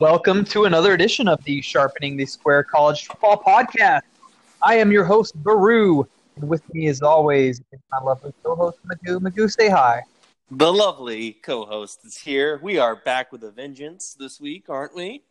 Welcome 0.00 0.44
to 0.44 0.66
another 0.66 0.92
edition 0.92 1.26
of 1.26 1.42
the 1.42 1.60
Sharpening 1.60 2.16
the 2.16 2.24
Square 2.24 2.64
College 2.64 3.06
Football 3.06 3.42
Podcast. 3.42 4.02
I 4.62 4.76
am 4.76 4.92
your 4.92 5.02
host, 5.02 5.34
Baru, 5.42 6.06
and 6.36 6.48
with 6.48 6.62
me, 6.72 6.86
as 6.86 7.02
always, 7.02 7.58
is 7.72 7.80
my 7.90 7.98
lovely 8.04 8.32
co-host, 8.44 8.78
Magoo. 8.86 9.18
Magoo, 9.18 9.50
say 9.50 9.68
hi. 9.68 10.02
The 10.52 10.72
lovely 10.72 11.32
co-host 11.42 12.04
is 12.04 12.16
here. 12.16 12.60
We 12.62 12.78
are 12.78 12.94
back 12.94 13.32
with 13.32 13.42
a 13.42 13.50
vengeance 13.50 14.14
this 14.16 14.40
week, 14.40 14.66
aren't 14.68 14.94
we? 14.94 15.24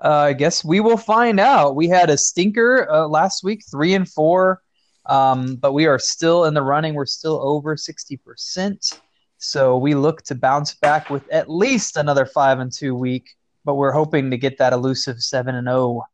Uh, 0.00 0.08
I 0.08 0.32
guess 0.34 0.64
we 0.64 0.78
will 0.78 0.96
find 0.96 1.40
out. 1.40 1.74
We 1.74 1.88
had 1.88 2.10
a 2.10 2.16
stinker 2.16 2.88
uh, 2.88 3.08
last 3.08 3.42
week, 3.42 3.64
three 3.68 3.94
and 3.94 4.08
four, 4.08 4.62
um, 5.06 5.56
but 5.56 5.72
we 5.72 5.86
are 5.86 5.98
still 5.98 6.44
in 6.44 6.54
the 6.54 6.62
running. 6.62 6.94
We're 6.94 7.06
still 7.06 7.40
over 7.42 7.76
sixty 7.76 8.18
percent, 8.18 9.00
so 9.38 9.76
we 9.76 9.96
look 9.96 10.22
to 10.26 10.36
bounce 10.36 10.74
back 10.74 11.10
with 11.10 11.28
at 11.30 11.50
least 11.50 11.96
another 11.96 12.24
five 12.24 12.60
and 12.60 12.70
two 12.70 12.94
week. 12.94 13.30
But 13.64 13.74
we're 13.76 13.92
hoping 13.92 14.30
to 14.30 14.36
get 14.36 14.58
that 14.58 14.72
elusive 14.72 15.20
seven 15.22 15.54
and 15.54 15.66
zero. 15.66 16.04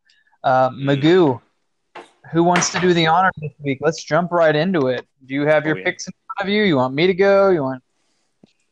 Uh, 0.45 0.71
Magoo, 0.71 1.41
who 2.33 2.45
wants 2.45 2.71
to 2.71 2.81
do 2.81 2.95
the 2.95 3.07
honor 3.07 3.31
this 3.41 3.53
week? 3.59 3.79
Let's 3.81 4.03
jump 4.05 4.31
right 4.33 4.55
into 4.55 4.87
it. 4.87 5.07
Do 5.27 5.35
you 5.35 5.47
have 5.47 5.67
your 5.67 5.77
Oh, 5.77 5.79
yeah. 5.79 5.85
picks 5.85 6.07
in 6.07 6.13
front 6.37 6.49
of 6.49 6.55
you? 6.55 6.63
You 6.63 6.77
want 6.77 6.95
me 6.95 7.07
to 7.07 7.15
go? 7.15 7.51
You 7.51 7.63
want? 7.63 7.83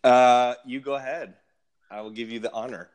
Uh, 0.05 0.55
you 0.65 0.81
go 0.81 0.95
ahead. 0.95 1.35
I 1.91 2.01
will 2.03 2.11
give 2.11 2.31
you 2.31 2.39
the 2.39 2.53
honor. 2.53 2.91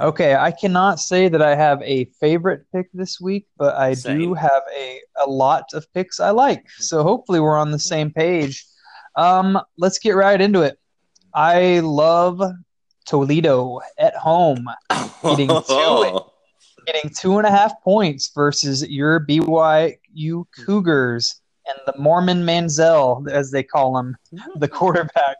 Okay, 0.00 0.36
I 0.36 0.52
cannot 0.52 1.00
say 1.00 1.28
that 1.28 1.42
I 1.42 1.56
have 1.56 1.82
a 1.82 2.04
favorite 2.20 2.64
pick 2.72 2.88
this 2.92 3.20
week, 3.20 3.48
but 3.56 3.74
I 3.74 3.94
do 3.94 4.32
have 4.34 4.62
a, 4.76 5.00
a 5.20 5.28
lot 5.28 5.64
of 5.74 5.92
picks 5.92 6.20
I 6.20 6.30
like. 6.30 6.70
So 6.78 7.02
hopefully 7.02 7.40
we're 7.40 7.56
on 7.58 7.72
the 7.72 7.80
same 7.80 8.12
page. 8.12 8.64
Um, 9.16 9.60
let's 9.76 9.98
get 9.98 10.14
right 10.14 10.40
into 10.40 10.62
it. 10.62 10.78
I 11.34 11.80
love 11.80 12.40
Toledo 13.08 13.80
at 13.98 14.14
home, 14.14 14.68
Getting 15.22 15.48
to 15.48 16.20
getting 16.86 17.10
two 17.10 17.38
and 17.38 17.46
a 17.46 17.50
half 17.50 17.82
points 17.82 18.30
versus 18.34 18.86
your 18.88 19.20
BYU 19.20 20.44
Cougars 20.64 21.40
and 21.66 21.78
the 21.86 21.98
Mormon 21.98 22.44
Manziel, 22.44 23.30
as 23.30 23.50
they 23.50 23.62
call 23.62 23.98
him, 23.98 24.16
the 24.56 24.68
quarterback. 24.68 25.36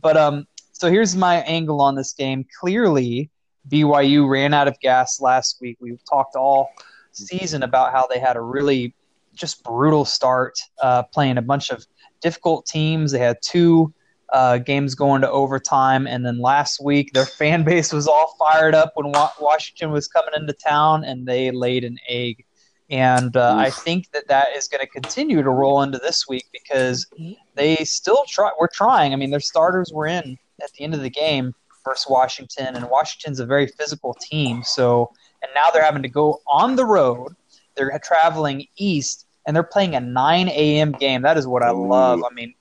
But 0.00 0.16
um, 0.16 0.46
so 0.72 0.90
here's 0.90 1.16
my 1.16 1.36
angle 1.42 1.80
on 1.80 1.94
this 1.94 2.12
game. 2.12 2.44
Clearly, 2.60 3.30
BYU 3.68 4.28
ran 4.28 4.52
out 4.54 4.68
of 4.68 4.78
gas 4.80 5.20
last 5.20 5.58
week. 5.60 5.76
We've 5.80 6.04
talked 6.08 6.36
all 6.36 6.70
season 7.12 7.62
about 7.62 7.92
how 7.92 8.06
they 8.06 8.18
had 8.18 8.36
a 8.36 8.40
really 8.40 8.94
just 9.34 9.62
brutal 9.64 10.04
start, 10.04 10.58
uh, 10.82 11.02
playing 11.04 11.38
a 11.38 11.42
bunch 11.42 11.70
of 11.70 11.86
difficult 12.20 12.66
teams. 12.66 13.12
They 13.12 13.18
had 13.18 13.38
two 13.42 13.92
uh, 14.32 14.58
games 14.58 14.94
going 14.94 15.22
to 15.22 15.30
overtime, 15.30 16.06
and 16.06 16.24
then 16.24 16.40
last 16.40 16.82
week 16.82 17.12
their 17.12 17.26
fan 17.26 17.62
base 17.64 17.92
was 17.92 18.06
all 18.06 18.34
fired 18.38 18.74
up 18.74 18.92
when 18.94 19.12
Wa- 19.12 19.32
Washington 19.40 19.90
was 19.90 20.08
coming 20.08 20.34
into 20.34 20.52
town, 20.52 21.04
and 21.04 21.26
they 21.26 21.50
laid 21.50 21.84
an 21.84 21.98
egg. 22.08 22.44
And 22.88 23.36
uh, 23.36 23.56
I 23.56 23.70
think 23.70 24.12
that 24.12 24.28
that 24.28 24.48
is 24.56 24.68
going 24.68 24.80
to 24.80 24.86
continue 24.86 25.42
to 25.42 25.50
roll 25.50 25.82
into 25.82 25.98
this 25.98 26.28
week 26.28 26.46
because 26.52 27.06
they 27.54 27.76
still 27.76 28.24
try. 28.28 28.50
We're 28.60 28.68
trying. 28.68 29.12
I 29.12 29.16
mean, 29.16 29.30
their 29.30 29.40
starters 29.40 29.92
were 29.92 30.06
in 30.06 30.38
at 30.62 30.72
the 30.72 30.84
end 30.84 30.94
of 30.94 31.02
the 31.02 31.10
game 31.10 31.52
versus 31.84 32.06
Washington, 32.08 32.76
and 32.76 32.88
Washington's 32.88 33.40
a 33.40 33.46
very 33.46 33.66
physical 33.66 34.14
team. 34.14 34.62
So, 34.62 35.10
and 35.42 35.50
now 35.54 35.64
they're 35.72 35.84
having 35.84 36.02
to 36.02 36.08
go 36.08 36.40
on 36.46 36.76
the 36.76 36.84
road. 36.84 37.34
They're 37.74 37.98
traveling 38.02 38.66
east, 38.76 39.26
and 39.46 39.56
they're 39.56 39.62
playing 39.62 39.94
a 39.96 40.00
9 40.00 40.48
a.m. 40.48 40.92
game. 40.92 41.22
That 41.22 41.36
is 41.36 41.46
what 41.46 41.62
I 41.62 41.70
love. 41.70 42.22
I 42.24 42.32
mean, 42.34 42.54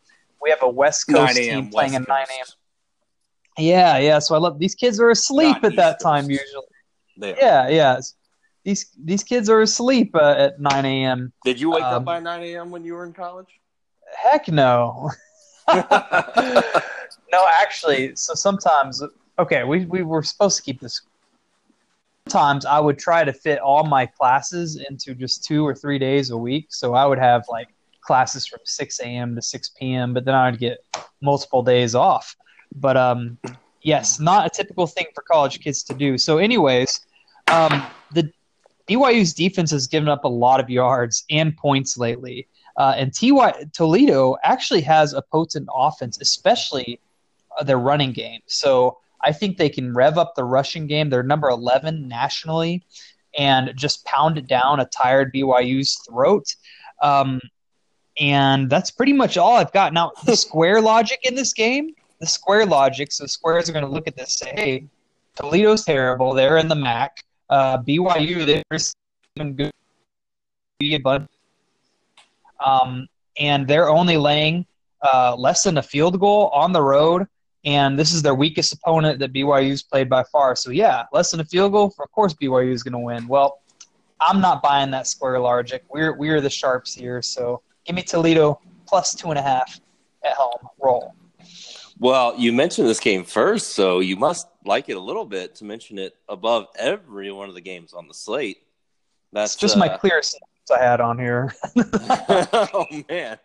we 0.45 0.51
have 0.51 0.61
a 0.61 0.69
West 0.69 1.07
Coast 1.07 1.35
team 1.35 1.53
a.m. 1.53 1.69
playing 1.69 1.93
West 1.93 2.03
at 2.03 2.07
9 2.07 2.25
a.m. 2.29 2.45
Yeah, 3.57 3.97
yeah. 3.97 4.19
So 4.19 4.35
I 4.35 4.37
love 4.37 4.59
these 4.59 4.75
kids 4.75 4.99
are 4.99 5.09
asleep 5.09 5.55
Not 5.55 5.65
at 5.65 5.75
that 5.77 5.95
East 5.95 6.03
time 6.03 6.29
usually. 6.29 6.65
They 7.17 7.33
are. 7.33 7.37
Yeah, 7.39 7.67
yeah. 7.69 7.99
These 8.63 8.91
these 9.03 9.23
kids 9.23 9.49
are 9.49 9.61
asleep 9.61 10.15
uh, 10.15 10.35
at 10.37 10.59
9 10.59 10.85
a.m. 10.85 11.33
Did 11.43 11.59
you 11.59 11.71
wake 11.71 11.83
Um, 11.83 11.93
up 11.95 12.05
by 12.05 12.19
9 12.19 12.43
a.m. 12.43 12.69
when 12.69 12.83
you 12.85 12.93
were 12.93 13.05
in 13.05 13.13
college? 13.13 13.47
Heck 14.15 14.47
no. 14.47 15.09
no, 15.73 17.47
actually, 17.59 18.15
so 18.15 18.35
sometimes 18.35 19.01
okay, 19.39 19.63
we, 19.63 19.85
we 19.85 20.03
were 20.03 20.21
supposed 20.21 20.57
to 20.57 20.63
keep 20.63 20.79
this. 20.79 21.01
Sometimes 22.27 22.65
I 22.65 22.79
would 22.79 22.99
try 22.99 23.23
to 23.23 23.33
fit 23.33 23.59
all 23.59 23.83
my 23.83 24.05
classes 24.05 24.75
into 24.89 25.15
just 25.15 25.43
two 25.43 25.65
or 25.65 25.73
three 25.73 25.97
days 25.97 26.29
a 26.29 26.37
week. 26.37 26.67
So 26.69 26.93
I 26.93 27.05
would 27.05 27.19
have 27.19 27.43
like 27.49 27.69
classes 28.05 28.47
from 28.47 28.59
6 28.63 28.99
a.m. 29.01 29.35
to 29.35 29.41
6 29.41 29.69
p.m., 29.79 30.13
but 30.13 30.25
then 30.25 30.33
I 30.33 30.49
would 30.49 30.59
get 30.59 30.79
multiple 31.21 31.63
days 31.63 31.95
off. 31.95 32.35
But 32.75 32.97
um, 32.97 33.37
yes, 33.81 34.19
not 34.19 34.45
a 34.45 34.49
typical 34.49 34.87
thing 34.87 35.05
for 35.13 35.23
college 35.23 35.59
kids 35.61 35.83
to 35.83 35.93
do. 35.93 36.17
So, 36.17 36.37
anyways, 36.37 37.01
um, 37.47 37.83
the 38.13 38.31
BYU's 38.87 39.33
defense 39.33 39.71
has 39.71 39.87
given 39.87 40.09
up 40.09 40.23
a 40.23 40.29
lot 40.29 40.59
of 40.59 40.69
yards 40.69 41.25
and 41.29 41.55
points 41.55 41.97
lately. 41.97 42.47
Uh, 42.77 42.93
and 42.97 43.13
TY 43.13 43.65
Toledo 43.73 44.35
actually 44.43 44.81
has 44.81 45.13
a 45.13 45.21
potent 45.21 45.69
offense, 45.73 46.19
especially 46.19 46.99
uh, 47.57 47.63
their 47.63 47.79
running 47.79 48.11
game. 48.11 48.41
So 48.47 48.97
I 49.23 49.31
think 49.31 49.57
they 49.57 49.69
can 49.69 49.93
rev 49.93 50.17
up 50.17 50.35
the 50.35 50.43
rushing 50.43 50.87
game. 50.87 51.09
They're 51.09 51.23
number 51.23 51.49
11 51.49 52.07
nationally 52.07 52.83
and 53.37 53.71
just 53.75 54.05
pound 54.05 54.37
it 54.37 54.47
down 54.47 54.79
a 54.79 54.85
tired 54.85 55.33
BYU's 55.33 55.95
throat. 56.07 56.55
Um, 57.01 57.39
and 58.19 58.69
that's 58.69 58.91
pretty 58.91 59.13
much 59.13 59.37
all 59.37 59.55
I've 59.55 59.73
got. 59.73 59.93
Now, 59.93 60.11
the 60.25 60.35
square 60.35 60.81
logic 60.93 61.19
in 61.23 61.35
this 61.35 61.53
game, 61.53 61.93
the 62.19 62.27
square 62.27 62.65
logic, 62.65 63.11
so 63.11 63.25
squares 63.25 63.69
are 63.69 63.73
going 63.73 63.85
to 63.85 63.91
look 63.91 64.07
at 64.07 64.15
this 64.15 64.41
and 64.41 64.49
say, 64.49 64.55
hey, 64.55 64.87
Toledo's 65.35 65.83
terrible. 65.83 66.33
They're 66.33 66.57
in 66.57 66.67
the 66.67 66.75
MAC. 66.75 67.23
Uh, 67.49 67.77
BYU, 67.79 68.45
they're 68.45 68.79
even 69.35 69.53
good. 69.55 69.71
Be 70.79 70.95
a 70.95 70.99
bunch 70.99 71.29
um, 72.63 73.07
and 73.39 73.67
they're 73.67 73.89
only 73.89 74.17
laying 74.17 74.65
uh, 75.01 75.35
less 75.37 75.63
than 75.63 75.77
a 75.77 75.83
field 75.83 76.19
goal 76.19 76.49
on 76.49 76.71
the 76.71 76.81
road. 76.81 77.27
And 77.63 77.97
this 77.97 78.13
is 78.13 78.21
their 78.21 78.35
weakest 78.35 78.73
opponent 78.73 79.19
that 79.19 79.33
BYU's 79.33 79.81
played 79.81 80.09
by 80.09 80.23
far. 80.23 80.55
So 80.55 80.69
yeah, 80.69 81.03
less 81.11 81.31
than 81.31 81.39
a 81.39 81.45
field 81.45 81.71
goal. 81.71 81.93
Of 81.99 82.11
course, 82.11 82.33
BYU 82.33 82.71
is 82.71 82.83
going 82.83 82.93
to 82.93 82.99
win. 82.99 83.27
Well, 83.27 83.59
I'm 84.21 84.39
not 84.39 84.61
buying 84.61 84.91
that 84.91 85.07
square 85.07 85.39
logic. 85.39 85.83
We're 85.89 86.15
we're 86.15 86.41
the 86.41 86.49
sharps 86.49 86.93
here. 86.93 87.21
So 87.21 87.61
give 87.85 87.95
me 87.95 88.01
Toledo 88.01 88.59
plus 88.87 89.15
two 89.15 89.29
and 89.29 89.39
a 89.39 89.41
half 89.41 89.79
at 90.23 90.33
home. 90.33 90.69
Roll. 90.79 91.13
Well, 91.99 92.35
you 92.37 92.51
mentioned 92.51 92.87
this 92.87 92.99
game 92.99 93.23
first, 93.23 93.73
so 93.73 93.99
you 93.99 94.17
must 94.17 94.47
like 94.65 94.89
it 94.89 94.97
a 94.97 94.99
little 94.99 95.25
bit 95.25 95.55
to 95.55 95.65
mention 95.65 95.97
it 95.97 96.15
above 96.27 96.67
every 96.77 97.31
one 97.31 97.47
of 97.47 97.55
the 97.55 97.61
games 97.61 97.93
on 97.93 98.07
the 98.07 98.13
slate. 98.13 98.57
That's 99.31 99.53
It's 99.53 99.61
just 99.61 99.77
my 99.77 99.87
uh, 99.87 99.97
clearest 99.97 100.37
I 100.73 100.83
had 100.83 100.99
on 100.99 101.19
here. 101.19 101.53
oh 101.77 102.85
man, 103.07 103.37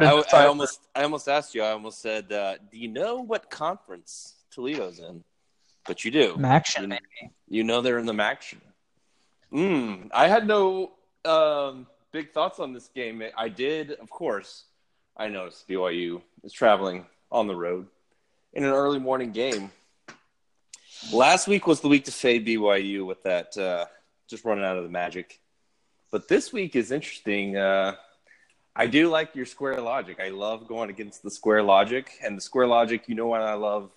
I, 0.00 0.22
I 0.32 0.46
almost, 0.46 0.80
I 0.94 1.02
almost 1.02 1.28
asked 1.28 1.54
you. 1.54 1.62
I 1.62 1.70
almost 1.70 2.00
said, 2.02 2.30
uh, 2.30 2.56
"Do 2.70 2.78
you 2.78 2.88
know 2.88 3.16
what 3.16 3.50
conference 3.50 4.34
Toledo's 4.50 4.98
in?" 4.98 5.24
But 5.86 6.04
you 6.04 6.10
do. 6.10 6.38
action, 6.44 6.92
You, 6.92 7.28
you 7.48 7.64
know 7.64 7.80
they're 7.80 7.98
in 7.98 8.06
the 8.06 8.12
MACtion. 8.12 8.58
Mm, 9.52 10.10
I 10.12 10.28
had 10.28 10.46
no 10.46 10.92
um, 11.24 11.86
big 12.12 12.32
thoughts 12.32 12.60
on 12.60 12.72
this 12.72 12.88
game. 12.88 13.22
I 13.36 13.48
did, 13.48 13.92
of 13.92 14.10
course. 14.10 14.64
I 15.16 15.28
noticed 15.28 15.66
BYU 15.68 16.20
is 16.44 16.52
traveling 16.52 17.06
on 17.30 17.46
the 17.46 17.56
road 17.56 17.86
in 18.52 18.64
an 18.64 18.70
early 18.70 18.98
morning 18.98 19.32
game. 19.32 19.70
Last 21.12 21.48
week 21.48 21.66
was 21.66 21.80
the 21.80 21.88
week 21.88 22.04
to 22.04 22.12
fade 22.12 22.46
BYU 22.46 23.04
with 23.06 23.22
that 23.24 23.56
uh, 23.56 23.86
just 24.28 24.44
running 24.44 24.64
out 24.64 24.76
of 24.76 24.84
the 24.84 24.90
magic. 24.90 25.40
But 26.10 26.28
this 26.28 26.52
week 26.52 26.76
is 26.76 26.92
interesting. 26.92 27.56
Uh, 27.56 27.96
I 28.76 28.86
do 28.86 29.08
like 29.08 29.34
your 29.34 29.46
square 29.46 29.80
logic. 29.80 30.20
I 30.20 30.28
love 30.28 30.68
going 30.68 30.90
against 30.90 31.22
the 31.22 31.30
square 31.30 31.62
logic. 31.62 32.10
And 32.22 32.36
the 32.36 32.42
square 32.42 32.66
logic, 32.66 33.04
you 33.08 33.14
know 33.14 33.26
what 33.26 33.40
I 33.40 33.54
love? 33.54 33.90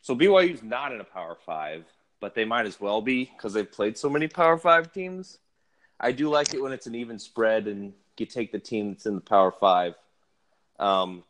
So 0.00 0.16
BYU's 0.16 0.62
not 0.62 0.92
in 0.92 1.00
a 1.00 1.04
Power 1.04 1.36
Five, 1.46 1.84
but 2.20 2.34
they 2.34 2.44
might 2.44 2.66
as 2.66 2.80
well 2.80 3.02
be 3.02 3.24
because 3.24 3.52
they've 3.52 3.70
played 3.70 3.96
so 3.96 4.08
many 4.10 4.26
Power 4.26 4.58
Five 4.58 4.92
teams. 4.92 5.38
I 6.02 6.12
do 6.12 6.28
like 6.28 6.52
it 6.52 6.60
when 6.60 6.72
it's 6.72 6.86
an 6.86 6.94
even 6.96 7.18
spread 7.18 7.68
and 7.68 7.92
you 8.18 8.26
take 8.26 8.52
the 8.52 8.58
team 8.58 8.90
that's 8.90 9.06
in 9.06 9.14
the 9.14 9.20
Power 9.20 9.52
Five. 9.52 9.94
Um, 10.78 11.22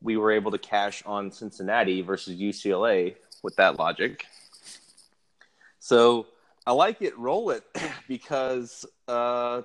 we 0.00 0.16
were 0.16 0.32
able 0.32 0.50
to 0.52 0.58
cash 0.58 1.02
on 1.04 1.30
Cincinnati 1.30 2.02
versus 2.02 2.38
UCLA 2.38 3.16
with 3.42 3.56
that 3.56 3.78
logic. 3.78 4.26
So 5.78 6.26
I 6.66 6.72
like 6.72 7.02
it. 7.02 7.18
Roll 7.18 7.50
it 7.50 7.64
because 8.08 8.86
uh, 9.08 9.62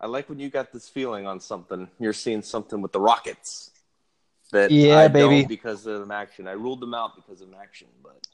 I 0.00 0.06
like 0.06 0.28
when 0.28 0.38
you 0.38 0.48
got 0.48 0.72
this 0.72 0.88
feeling 0.88 1.26
on 1.26 1.40
something. 1.40 1.88
You're 1.98 2.12
seeing 2.12 2.42
something 2.42 2.80
with 2.80 2.92
the 2.92 3.00
Rockets 3.00 3.70
that 4.52 4.70
Yeah, 4.70 4.98
I 4.98 5.08
baby. 5.08 5.40
don't 5.40 5.48
because 5.48 5.86
of 5.86 6.00
them 6.00 6.08
MACtion. 6.08 6.48
I 6.48 6.52
ruled 6.52 6.80
them 6.80 6.94
out 6.94 7.16
because 7.16 7.40
of 7.40 7.48
MACtion, 7.48 7.86
but 8.02 8.26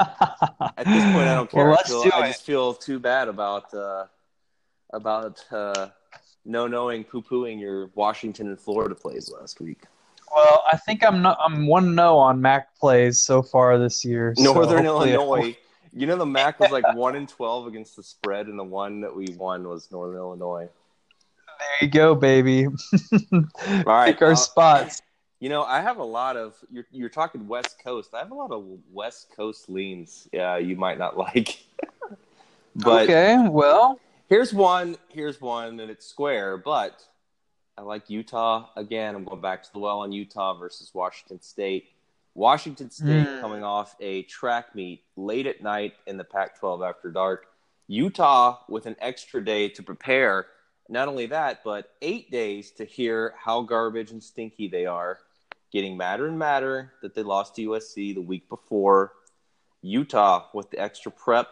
at 0.76 0.86
this 0.86 1.04
point, 1.04 1.28
I 1.28 1.34
don't 1.34 1.50
care. 1.50 1.68
Well, 1.68 1.78
I, 1.78 1.88
feel, 1.88 2.02
do 2.02 2.10
I 2.12 2.26
just 2.28 2.42
feel 2.42 2.74
too 2.74 2.98
bad 2.98 3.28
about 3.28 3.72
uh, 3.74 4.06
about 4.92 5.44
uh, 5.52 5.88
no 6.44 6.66
knowing 6.66 7.04
poo 7.04 7.22
pooing 7.22 7.60
your 7.60 7.90
Washington 7.94 8.48
and 8.48 8.60
Florida 8.60 8.94
plays 8.94 9.30
last 9.30 9.60
week. 9.60 9.82
Well, 10.34 10.62
I 10.70 10.76
think 10.76 11.04
I'm 11.04 11.22
not, 11.22 11.38
I'm 11.44 11.66
one 11.66 11.94
no 11.94 12.16
on 12.18 12.40
Mac 12.40 12.74
plays 12.76 13.20
so 13.20 13.42
far 13.42 13.78
this 13.78 14.04
year. 14.04 14.34
Northern 14.38 14.84
hopefully- 14.84 15.12
Illinois 15.12 15.56
You 15.92 16.06
know, 16.06 16.16
the 16.16 16.26
MAC 16.26 16.60
was 16.60 16.70
like 16.70 16.84
one 16.94 17.16
in 17.16 17.26
twelve 17.26 17.66
against 17.66 17.96
the 17.96 18.02
spread, 18.02 18.46
and 18.46 18.58
the 18.58 18.64
one 18.64 19.00
that 19.00 19.14
we 19.14 19.26
won 19.36 19.66
was 19.68 19.90
Northern 19.90 20.16
Illinois. 20.18 20.68
There 21.58 21.68
you 21.82 21.88
go, 21.88 22.14
baby. 22.14 22.66
All 23.32 23.42
right, 23.84 24.14
Pick 24.14 24.22
our 24.22 24.32
uh, 24.32 24.36
spots. 24.36 25.02
You 25.40 25.48
know, 25.48 25.64
I 25.64 25.80
have 25.80 25.98
a 25.98 26.04
lot 26.04 26.36
of 26.36 26.54
you're 26.70 26.86
you're 26.92 27.08
talking 27.08 27.48
West 27.48 27.82
Coast. 27.82 28.14
I 28.14 28.20
have 28.20 28.30
a 28.30 28.34
lot 28.34 28.52
of 28.52 28.64
West 28.92 29.34
Coast 29.34 29.68
leans. 29.68 30.28
Yeah, 30.32 30.58
you 30.58 30.76
might 30.76 30.96
not 30.98 31.16
like. 31.26 31.58
but 32.76 33.02
okay, 33.02 33.36
well, 33.48 33.98
here's 34.30 34.54
one. 34.54 34.96
Here's 35.08 35.40
one, 35.40 35.78
and 35.80 35.90
it's 35.90 36.06
square. 36.06 36.56
But 36.56 37.04
I 37.76 37.82
like 37.82 38.08
Utah 38.08 38.70
again. 38.76 39.14
I'm 39.14 39.24
going 39.24 39.42
back 39.42 39.62
to 39.64 39.72
the 39.74 39.78
well 39.80 40.00
on 40.00 40.12
Utah 40.12 40.54
versus 40.54 40.92
Washington 40.94 41.42
State. 41.42 41.90
Washington 42.34 42.90
State 42.90 43.26
Mm. 43.26 43.40
coming 43.42 43.64
off 43.64 43.96
a 44.00 44.22
track 44.22 44.74
meet 44.74 45.04
late 45.16 45.46
at 45.46 45.62
night 45.62 45.94
in 46.06 46.16
the 46.16 46.24
Pac-12 46.24 46.82
after 46.88 47.10
dark. 47.10 47.48
Utah 47.88 48.60
with 48.68 48.86
an 48.86 48.96
extra 49.00 49.44
day 49.44 49.68
to 49.68 49.82
prepare. 49.82 50.46
Not 50.88 51.08
only 51.08 51.26
that, 51.26 51.62
but 51.64 51.96
eight 52.00 52.30
days 52.30 52.70
to 52.72 52.84
hear 52.84 53.34
how 53.36 53.62
garbage 53.62 54.12
and 54.12 54.22
stinky 54.22 54.68
they 54.68 54.86
are. 54.86 55.18
Getting 55.72 55.96
madder 55.96 56.26
and 56.28 56.38
madder 56.38 56.92
that 57.02 57.14
they 57.14 57.22
lost 57.22 57.56
to 57.56 57.62
USC 57.62 58.12
the 58.12 58.20
week 58.20 58.48
before. 58.48 59.12
Utah 59.82 60.46
with 60.54 60.70
the 60.70 60.78
extra 60.78 61.10
prep, 61.10 61.48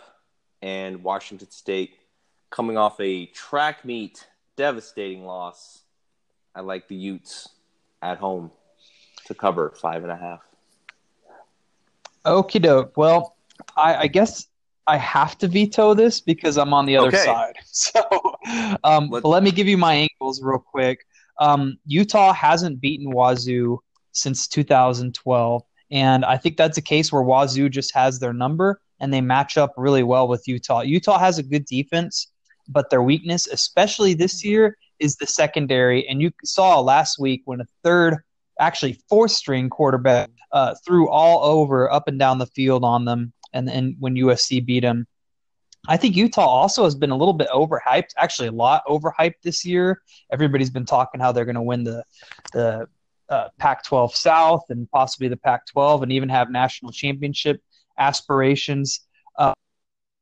and 0.62 1.02
Washington 1.02 1.50
State 1.50 1.97
coming 2.50 2.76
off 2.76 2.98
a 3.00 3.26
track 3.26 3.84
meet 3.84 4.26
devastating 4.56 5.24
loss. 5.24 5.82
I 6.54 6.60
like 6.60 6.88
the 6.88 6.94
Utes 6.96 7.48
at 8.02 8.18
home 8.18 8.50
to 9.26 9.34
cover 9.34 9.70
five 9.80 10.02
and 10.02 10.12
a 10.12 10.16
half. 10.16 10.40
okie 12.24 12.60
doke. 12.60 12.96
Well, 12.96 13.36
I, 13.76 13.94
I 13.96 14.06
guess 14.06 14.48
I 14.86 14.96
have 14.96 15.36
to 15.38 15.48
veto 15.48 15.94
this 15.94 16.20
because 16.20 16.56
I'm 16.56 16.72
on 16.72 16.86
the 16.86 16.96
other 16.96 17.08
Okay. 17.08 17.24
side. 17.24 17.56
So, 17.70 18.02
um, 18.82 19.08
Let- 19.10 19.42
me 19.42 19.50
give 19.50 19.68
you 19.68 19.76
my 19.78 19.94
angles 19.94 20.42
real 20.42 20.58
quick. 20.58 21.04
Um, 21.38 21.78
Utah 21.86 22.32
hasn't 22.32 22.80
beaten 22.80 23.12
Wazoo 23.12 23.78
since 24.12 24.48
2012, 24.48 25.62
and 25.92 26.24
I 26.24 26.36
think 26.36 26.56
that's 26.56 26.76
a 26.78 26.82
case 26.82 27.12
where 27.12 27.22
Wazoo 27.22 27.68
just 27.68 27.94
has 27.94 28.18
their 28.18 28.32
number 28.32 28.80
and 29.00 29.12
they 29.14 29.20
match 29.20 29.56
up 29.56 29.74
really 29.76 30.02
well 30.02 30.26
with 30.26 30.48
Utah. 30.48 30.80
Utah 30.80 31.18
has 31.18 31.38
a 31.38 31.42
good 31.44 31.64
defense, 31.66 32.32
but 32.69 32.91
their 32.91 33.03
weakness, 33.03 33.47
especially 33.47 34.15
this 34.15 34.44
year, 34.44 34.76
is 34.99 35.17
the 35.17 35.26
secondary. 35.26 36.06
And 36.09 36.20
you 36.20 36.32
saw 36.44 36.81
last 36.81 37.19
week 37.19 37.43
when 37.44 37.61
a 37.61 37.67
third, 37.82 38.17
actually 38.59 39.00
fourth 39.09 39.31
string 39.31 39.70
quarterback 39.70 40.31
uh, 40.53 40.75
threw 40.85 41.09
all 41.09 41.44
over 41.44 41.91
up 41.93 42.09
and 42.09 42.19
down 42.19 42.38
the 42.38 42.47
field 42.47 42.85
on 42.85 43.05
them, 43.05 43.32
and 43.53 43.67
then 43.69 43.97
when 43.99 44.15
USC 44.15 44.65
beat 44.65 44.81
them. 44.81 45.06
I 45.87 45.97
think 45.97 46.17
Utah 46.17 46.44
also 46.44 46.85
has 46.85 46.94
been 46.94 47.11
a 47.11 47.17
little 47.17 47.32
bit 47.32 47.49
overhyped, 47.49 48.11
actually 48.17 48.49
a 48.49 48.53
lot 48.53 48.82
overhyped 48.87 49.41
this 49.43 49.65
year. 49.65 50.03
Everybody's 50.32 50.70
been 50.70 50.85
talking 50.85 51.20
how 51.20 51.32
they're 51.32 51.44
going 51.44 51.55
to 51.55 51.62
win 51.62 51.85
the 51.85 52.05
the 52.53 52.88
uh, 53.29 53.49
Pac-12 53.59 54.12
South 54.12 54.65
and 54.70 54.91
possibly 54.91 55.29
the 55.29 55.37
Pac-12, 55.37 56.03
and 56.03 56.12
even 56.12 56.29
have 56.29 56.50
national 56.50 56.93
championship 56.93 57.62
aspirations. 57.99 59.00
Uh, 59.37 59.53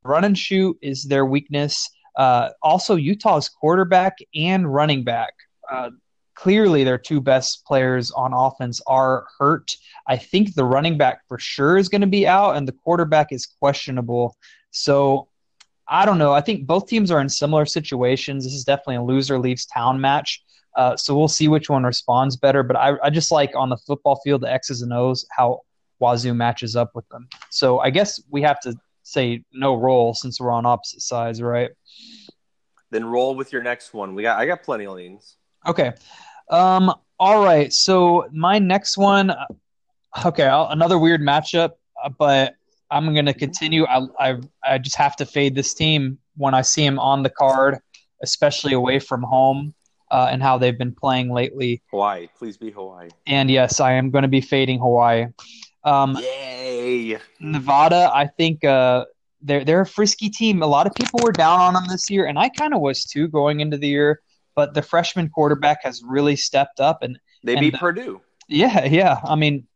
run 0.03 0.25
and 0.25 0.37
shoot 0.37 0.77
is 0.81 1.03
their 1.03 1.25
weakness. 1.25 1.89
Uh, 2.17 2.49
also, 2.61 2.95
Utah's 2.95 3.47
quarterback 3.47 4.17
and 4.35 4.73
running 4.73 5.03
back. 5.03 5.33
Uh, 5.71 5.91
clearly, 6.35 6.83
their 6.83 6.97
two 6.97 7.21
best 7.21 7.63
players 7.65 8.11
on 8.11 8.33
offense 8.33 8.81
are 8.87 9.25
hurt. 9.39 9.75
I 10.07 10.17
think 10.17 10.55
the 10.55 10.65
running 10.65 10.97
back 10.97 11.21
for 11.27 11.37
sure 11.37 11.77
is 11.77 11.89
going 11.89 12.01
to 12.01 12.07
be 12.07 12.27
out, 12.27 12.55
and 12.55 12.67
the 12.67 12.71
quarterback 12.71 13.31
is 13.31 13.45
questionable. 13.45 14.35
So 14.71 15.27
I 15.87 16.05
don't 16.05 16.17
know. 16.17 16.33
I 16.33 16.41
think 16.41 16.65
both 16.65 16.87
teams 16.87 17.11
are 17.11 17.21
in 17.21 17.29
similar 17.29 17.65
situations. 17.65 18.43
This 18.43 18.53
is 18.53 18.65
definitely 18.65 18.95
a 18.95 19.03
loser 19.03 19.39
leaves 19.39 19.65
town 19.65 20.01
match. 20.01 20.43
Uh, 20.75 20.95
so 20.95 21.17
we'll 21.17 21.27
see 21.27 21.47
which 21.47 21.69
one 21.69 21.83
responds 21.83 22.35
better. 22.35 22.61
But 22.61 22.75
I, 22.75 22.95
I 23.03 23.09
just 23.09 23.31
like 23.31 23.55
on 23.55 23.69
the 23.69 23.77
football 23.77 24.19
field 24.23 24.41
the 24.41 24.51
X's 24.51 24.81
and 24.81 24.93
O's 24.93 25.25
how 25.31 25.61
Wazoo 25.99 26.33
matches 26.33 26.75
up 26.75 26.91
with 26.93 27.07
them. 27.09 27.27
So 27.49 27.79
I 27.79 27.89
guess 27.89 28.21
we 28.29 28.41
have 28.43 28.59
to 28.61 28.75
say 29.07 29.43
no 29.53 29.75
roll 29.75 30.13
since 30.13 30.39
we're 30.39 30.51
on 30.51 30.65
opposite 30.65 31.01
sides, 31.01 31.41
right? 31.41 31.71
Then 32.91 33.05
roll 33.05 33.35
with 33.35 33.51
your 33.53 33.63
next 33.63 33.93
one. 33.93 34.15
We 34.15 34.23
got 34.23 34.39
I 34.39 34.45
got 34.45 34.63
plenty 34.63 34.85
of 34.85 34.95
leans. 34.95 35.37
Okay. 35.65 35.93
Um. 36.49 36.93
All 37.19 37.43
right. 37.43 37.71
So 37.73 38.27
my 38.31 38.59
next 38.59 38.97
one. 38.97 39.33
Okay, 40.25 40.45
I'll, 40.45 40.69
another 40.69 40.97
weird 40.97 41.21
matchup, 41.21 41.71
uh, 42.03 42.09
but 42.09 42.55
I'm 42.89 43.13
gonna 43.13 43.33
continue. 43.33 43.85
I, 43.85 44.07
I 44.19 44.39
I 44.63 44.77
just 44.77 44.95
have 44.95 45.15
to 45.17 45.25
fade 45.25 45.53
this 45.53 45.73
team 45.73 46.17
when 46.35 46.53
I 46.53 46.61
see 46.61 46.83
them 46.83 46.97
on 46.97 47.23
the 47.23 47.29
card, 47.29 47.79
especially 48.23 48.73
away 48.73 48.99
from 48.99 49.21
home, 49.21 49.73
uh, 50.09 50.29
and 50.31 50.41
how 50.41 50.57
they've 50.57 50.77
been 50.77 50.95
playing 50.95 51.31
lately. 51.31 51.81
Hawaii, 51.91 52.27
please 52.37 52.57
be 52.57 52.71
Hawaii. 52.71 53.09
And 53.25 53.49
yes, 53.49 53.79
I 53.79 53.93
am 53.93 54.09
going 54.09 54.23
to 54.23 54.27
be 54.29 54.41
fading 54.41 54.79
Hawaii. 54.79 55.27
Um, 55.83 56.17
Nevada, 57.39 58.09
I 58.13 58.27
think 58.27 58.63
uh, 58.63 59.05
they're 59.41 59.63
they're 59.65 59.81
a 59.81 59.85
frisky 59.85 60.29
team. 60.29 60.61
A 60.61 60.67
lot 60.67 60.87
of 60.87 60.93
people 60.95 61.19
were 61.23 61.31
down 61.31 61.59
on 61.59 61.73
them 61.73 61.83
this 61.89 62.09
year, 62.09 62.25
and 62.25 62.37
I 62.39 62.49
kind 62.49 62.73
of 62.73 62.81
was 62.81 63.03
too 63.05 63.27
going 63.27 63.59
into 63.59 63.77
the 63.77 63.87
year. 63.87 64.21
But 64.55 64.73
the 64.73 64.81
freshman 64.81 65.29
quarterback 65.29 65.83
has 65.83 66.01
really 66.03 66.35
stepped 66.35 66.79
up, 66.79 67.03
and 67.03 67.19
They 67.43 67.53
And 67.53 67.61
beat 67.61 67.71
the- 67.73 67.77
Purdue. 67.77 68.21
yeah, 68.47 68.85
yeah. 68.85 69.19
I 69.23 69.35
mean, 69.35 69.67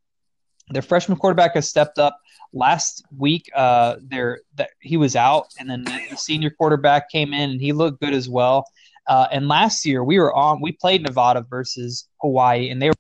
their 0.69 0.81
freshman 0.81 1.17
quarterback 1.17 1.53
has 1.55 1.69
stepped 1.69 1.99
up. 1.99 2.17
Last 2.53 3.05
week, 3.17 3.49
uh, 3.55 3.95
there 4.01 4.41
that 4.55 4.71
he 4.81 4.97
was 4.97 5.15
out, 5.15 5.47
and 5.59 5.69
then 5.69 5.83
the, 5.83 5.99
the 6.09 6.17
senior 6.17 6.49
quarterback 6.49 7.09
came 7.09 7.33
in, 7.33 7.51
and 7.51 7.61
he 7.61 7.71
looked 7.71 8.01
good 8.01 8.13
as 8.13 8.27
well. 8.27 8.65
Uh, 9.07 9.27
and 9.31 9.47
last 9.47 9.85
year, 9.85 10.03
we 10.03 10.19
were 10.19 10.33
on. 10.33 10.59
We 10.61 10.71
played 10.73 11.01
Nevada 11.03 11.45
versus 11.49 12.07
Hawaii, 12.21 12.69
and 12.69 12.81
they 12.81 12.89
were, 12.89 12.95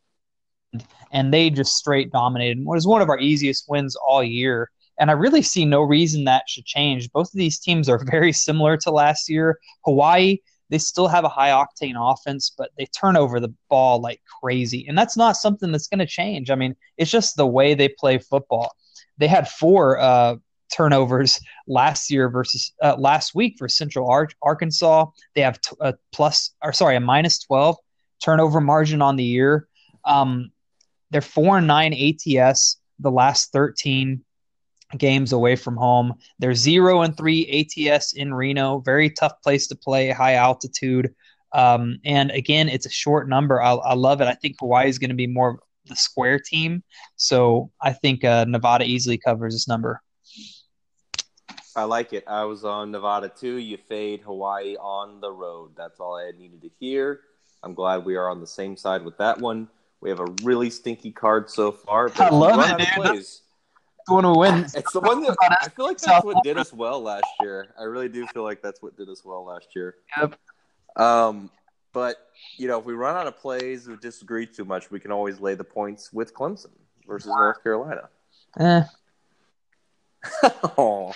and 1.11 1.33
they 1.33 1.49
just 1.49 1.77
straight 1.77 2.11
dominated. 2.11 2.59
It 2.59 2.65
was 2.65 2.87
one 2.87 3.01
of 3.01 3.09
our 3.09 3.19
easiest 3.19 3.65
wins 3.69 3.95
all 3.95 4.23
year. 4.23 4.69
And 4.99 5.09
I 5.09 5.13
really 5.13 5.41
see 5.41 5.65
no 5.65 5.81
reason 5.81 6.25
that 6.25 6.43
should 6.47 6.65
change. 6.65 7.11
Both 7.11 7.27
of 7.27 7.37
these 7.37 7.59
teams 7.59 7.89
are 7.89 8.03
very 8.11 8.31
similar 8.31 8.77
to 8.77 8.91
last 8.91 9.29
year. 9.29 9.59
Hawaii, 9.85 10.37
they 10.69 10.77
still 10.77 11.07
have 11.07 11.25
a 11.25 11.29
high 11.29 11.49
octane 11.49 11.95
offense, 11.97 12.53
but 12.57 12.71
they 12.77 12.85
turn 12.85 13.17
over 13.17 13.39
the 13.39 13.53
ball 13.69 13.99
like 13.99 14.21
crazy. 14.41 14.85
And 14.87 14.97
that's 14.97 15.17
not 15.17 15.35
something 15.35 15.71
that's 15.71 15.87
going 15.87 15.99
to 15.99 16.05
change. 16.05 16.49
I 16.49 16.55
mean, 16.55 16.75
it's 16.97 17.11
just 17.11 17.35
the 17.35 17.47
way 17.47 17.73
they 17.73 17.89
play 17.89 18.17
football. 18.19 18.71
They 19.17 19.27
had 19.27 19.49
four 19.49 19.99
uh, 19.99 20.37
turnovers 20.73 21.41
last 21.67 22.09
year 22.09 22.29
versus 22.29 22.71
uh, 22.81 22.95
last 22.97 23.35
week 23.35 23.55
for 23.57 23.67
Central 23.67 24.09
Ar- 24.09 24.29
Arkansas. 24.41 25.07
They 25.35 25.41
have 25.41 25.59
t- 25.59 25.75
a 25.81 25.95
plus, 26.13 26.51
or 26.63 26.71
sorry, 26.71 26.95
a 26.95 27.01
minus 27.01 27.39
12 27.39 27.75
turnover 28.23 28.61
margin 28.61 29.01
on 29.01 29.17
the 29.17 29.23
year. 29.23 29.67
Um, 30.05 30.51
they're 31.11 31.21
four 31.21 31.57
and 31.57 31.67
nine 31.67 31.93
ATS 31.93 32.77
the 32.99 33.11
last 33.11 33.51
13 33.51 34.23
games 34.97 35.33
away 35.33 35.55
from 35.55 35.77
home. 35.77 36.13
They're 36.39 36.55
zero 36.55 37.01
and 37.01 37.15
three 37.15 37.69
ATS 37.87 38.13
in 38.13 38.33
Reno. 38.33 38.79
Very 38.79 39.09
tough 39.09 39.41
place 39.41 39.67
to 39.67 39.75
play, 39.75 40.09
high 40.09 40.35
altitude. 40.35 41.13
Um, 41.53 41.99
and 42.05 42.31
again, 42.31 42.69
it's 42.69 42.85
a 42.85 42.91
short 42.91 43.27
number. 43.27 43.61
I, 43.61 43.73
I 43.73 43.93
love 43.93 44.21
it. 44.21 44.27
I 44.27 44.33
think 44.33 44.57
Hawaii 44.59 44.89
is 44.89 44.99
going 44.99 45.09
to 45.09 45.15
be 45.15 45.27
more 45.27 45.59
the 45.85 45.95
square 45.95 46.39
team. 46.39 46.83
So 47.15 47.71
I 47.81 47.93
think 47.93 48.23
uh, 48.23 48.45
Nevada 48.45 48.85
easily 48.85 49.17
covers 49.17 49.53
this 49.53 49.67
number. 49.67 50.01
I 51.75 51.83
like 51.83 52.13
it. 52.13 52.25
I 52.27 52.43
was 52.43 52.65
on 52.65 52.91
Nevada 52.91 53.29
too. 53.29 53.55
You 53.55 53.77
fade 53.77 54.21
Hawaii 54.21 54.75
on 54.75 55.21
the 55.21 55.31
road. 55.31 55.71
That's 55.77 55.99
all 55.99 56.15
I 56.15 56.31
needed 56.37 56.61
to 56.63 56.69
hear. 56.79 57.21
I'm 57.63 57.73
glad 57.73 58.03
we 58.03 58.15
are 58.15 58.29
on 58.29 58.41
the 58.41 58.47
same 58.47 58.75
side 58.75 59.03
with 59.03 59.17
that 59.17 59.39
one. 59.39 59.69
We 60.01 60.09
have 60.09 60.19
a 60.19 60.25
really 60.43 60.69
stinky 60.69 61.11
card 61.11 61.49
so 61.49 61.71
far. 61.71 62.11
I 62.15 62.29
love 62.29 62.59
it, 62.71 62.77
dude. 62.79 62.87
plays- 62.95 63.41
The 64.07 64.13
one 64.15 64.23
who 64.23 64.37
wins. 64.39 64.73
It's 64.75 64.91
the 64.93 64.99
one 64.99 65.21
that 65.21 65.37
I 65.61 65.69
feel 65.69 65.85
like 65.85 65.99
that's 65.99 66.25
what 66.25 66.43
did 66.43 66.57
us 66.57 66.73
well 66.73 67.01
last 67.01 67.27
year. 67.39 67.73
I 67.79 67.83
really 67.83 68.09
do 68.09 68.25
feel 68.27 68.43
like 68.43 68.61
that's 68.61 68.81
what 68.81 68.97
did 68.97 69.07
us 69.09 69.23
well 69.23 69.45
last 69.45 69.67
year. 69.75 69.95
Yep. 70.17 70.35
Um, 70.95 71.51
but 71.93 72.15
you 72.57 72.67
know, 72.67 72.79
if 72.79 72.85
we 72.85 72.93
run 72.93 73.15
out 73.15 73.27
of 73.27 73.37
plays 73.37 73.87
or 73.87 73.95
disagree 73.95 74.47
too 74.47 74.65
much, 74.65 74.89
we 74.89 74.99
can 74.99 75.11
always 75.11 75.39
lay 75.39 75.53
the 75.53 75.63
points 75.63 76.11
with 76.11 76.33
Clemson 76.33 76.71
versus 77.07 77.27
North 77.27 77.61
Carolina. 77.61 78.09
Eh, 78.59 78.83
oh. 80.77 81.13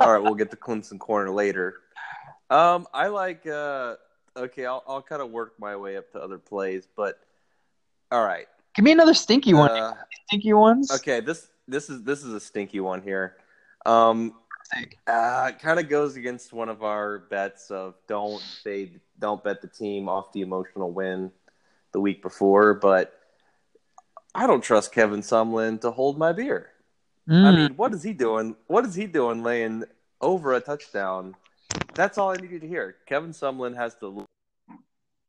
All 0.00 0.12
right, 0.12 0.22
we'll 0.22 0.34
get 0.34 0.50
the 0.50 0.56
Clemson 0.56 0.98
corner 0.98 1.30
later. 1.30 1.74
Um, 2.50 2.86
I 2.94 3.08
like. 3.08 3.46
Uh, 3.46 3.96
okay, 4.36 4.66
I'll 4.66 4.82
I'll 4.86 5.02
kind 5.02 5.20
of 5.22 5.30
work 5.30 5.54
my 5.58 5.74
way 5.76 5.96
up 5.96 6.10
to 6.12 6.20
other 6.20 6.38
plays, 6.38 6.86
but 6.96 7.18
all 8.14 8.24
right. 8.24 8.46
give 8.74 8.84
me 8.84 8.92
another 8.92 9.14
stinky 9.14 9.54
one. 9.54 9.70
Uh, 9.70 9.94
stinky 10.26 10.52
ones. 10.52 10.90
okay, 10.90 11.20
this 11.20 11.48
this 11.66 11.90
is 11.90 12.02
this 12.04 12.22
is 12.22 12.32
a 12.32 12.40
stinky 12.40 12.80
one 12.80 13.02
here. 13.02 13.36
Um, 13.84 14.34
uh, 15.06 15.52
kind 15.60 15.78
of 15.78 15.88
goes 15.88 16.16
against 16.16 16.52
one 16.52 16.68
of 16.68 16.82
our 16.82 17.18
bets 17.18 17.70
of 17.70 17.94
don't 18.08 18.40
fade, 18.62 19.00
don't 19.18 19.42
bet 19.42 19.60
the 19.60 19.68
team 19.68 20.08
off 20.08 20.32
the 20.32 20.40
emotional 20.40 20.90
win 20.90 21.30
the 21.92 22.00
week 22.00 22.22
before, 22.22 22.74
but 22.74 23.12
I 24.34 24.46
don't 24.46 24.62
trust 24.62 24.92
Kevin 24.92 25.20
Sumlin 25.20 25.80
to 25.82 25.90
hold 25.90 26.18
my 26.18 26.32
beer. 26.32 26.70
Mm. 27.28 27.44
I 27.44 27.50
mean, 27.52 27.76
what 27.76 27.92
is 27.94 28.02
he 28.02 28.12
doing? 28.12 28.56
What 28.66 28.84
is 28.84 28.94
he 28.94 29.06
doing 29.06 29.42
laying 29.42 29.84
over 30.20 30.54
a 30.54 30.60
touchdown? 30.60 31.36
That's 31.94 32.18
all 32.18 32.30
I 32.30 32.36
needed 32.36 32.62
to 32.62 32.68
hear. 32.68 32.96
Kevin 33.06 33.30
Sumlin 33.30 33.76
has 33.76 33.94
to 33.96 34.24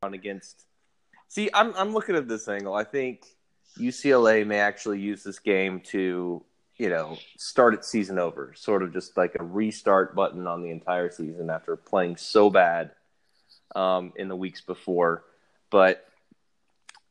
on 0.02 0.14
against. 0.14 0.66
See, 1.28 1.50
I'm 1.54 1.74
I'm 1.76 1.94
looking 1.94 2.16
at 2.16 2.28
this 2.28 2.48
angle. 2.48 2.74
I 2.74 2.84
think 2.84 3.26
UCLA 3.80 4.46
may 4.46 4.60
actually 4.60 5.00
use 5.02 5.24
this 5.24 5.40
game 5.40 5.82
to, 5.92 6.44
you 6.78 6.90
know, 6.90 7.18
start 7.38 7.74
its 7.74 7.88
season 7.90 8.20
over, 8.20 8.54
sort 8.56 8.84
of 8.84 8.94
just 8.94 9.18
like 9.18 9.36
a 9.40 9.44
restart 9.44 10.16
button 10.16 10.48
on 10.48 10.62
the 10.64 10.70
entire 10.72 11.12
season 11.12 11.50
after 11.50 11.76
playing 11.76 12.16
so 12.18 12.50
bad 12.50 12.92
um, 13.76 14.14
in 14.16 14.28
the 14.30 14.36
weeks 14.36 14.62
before. 14.62 15.24
But 15.70 16.08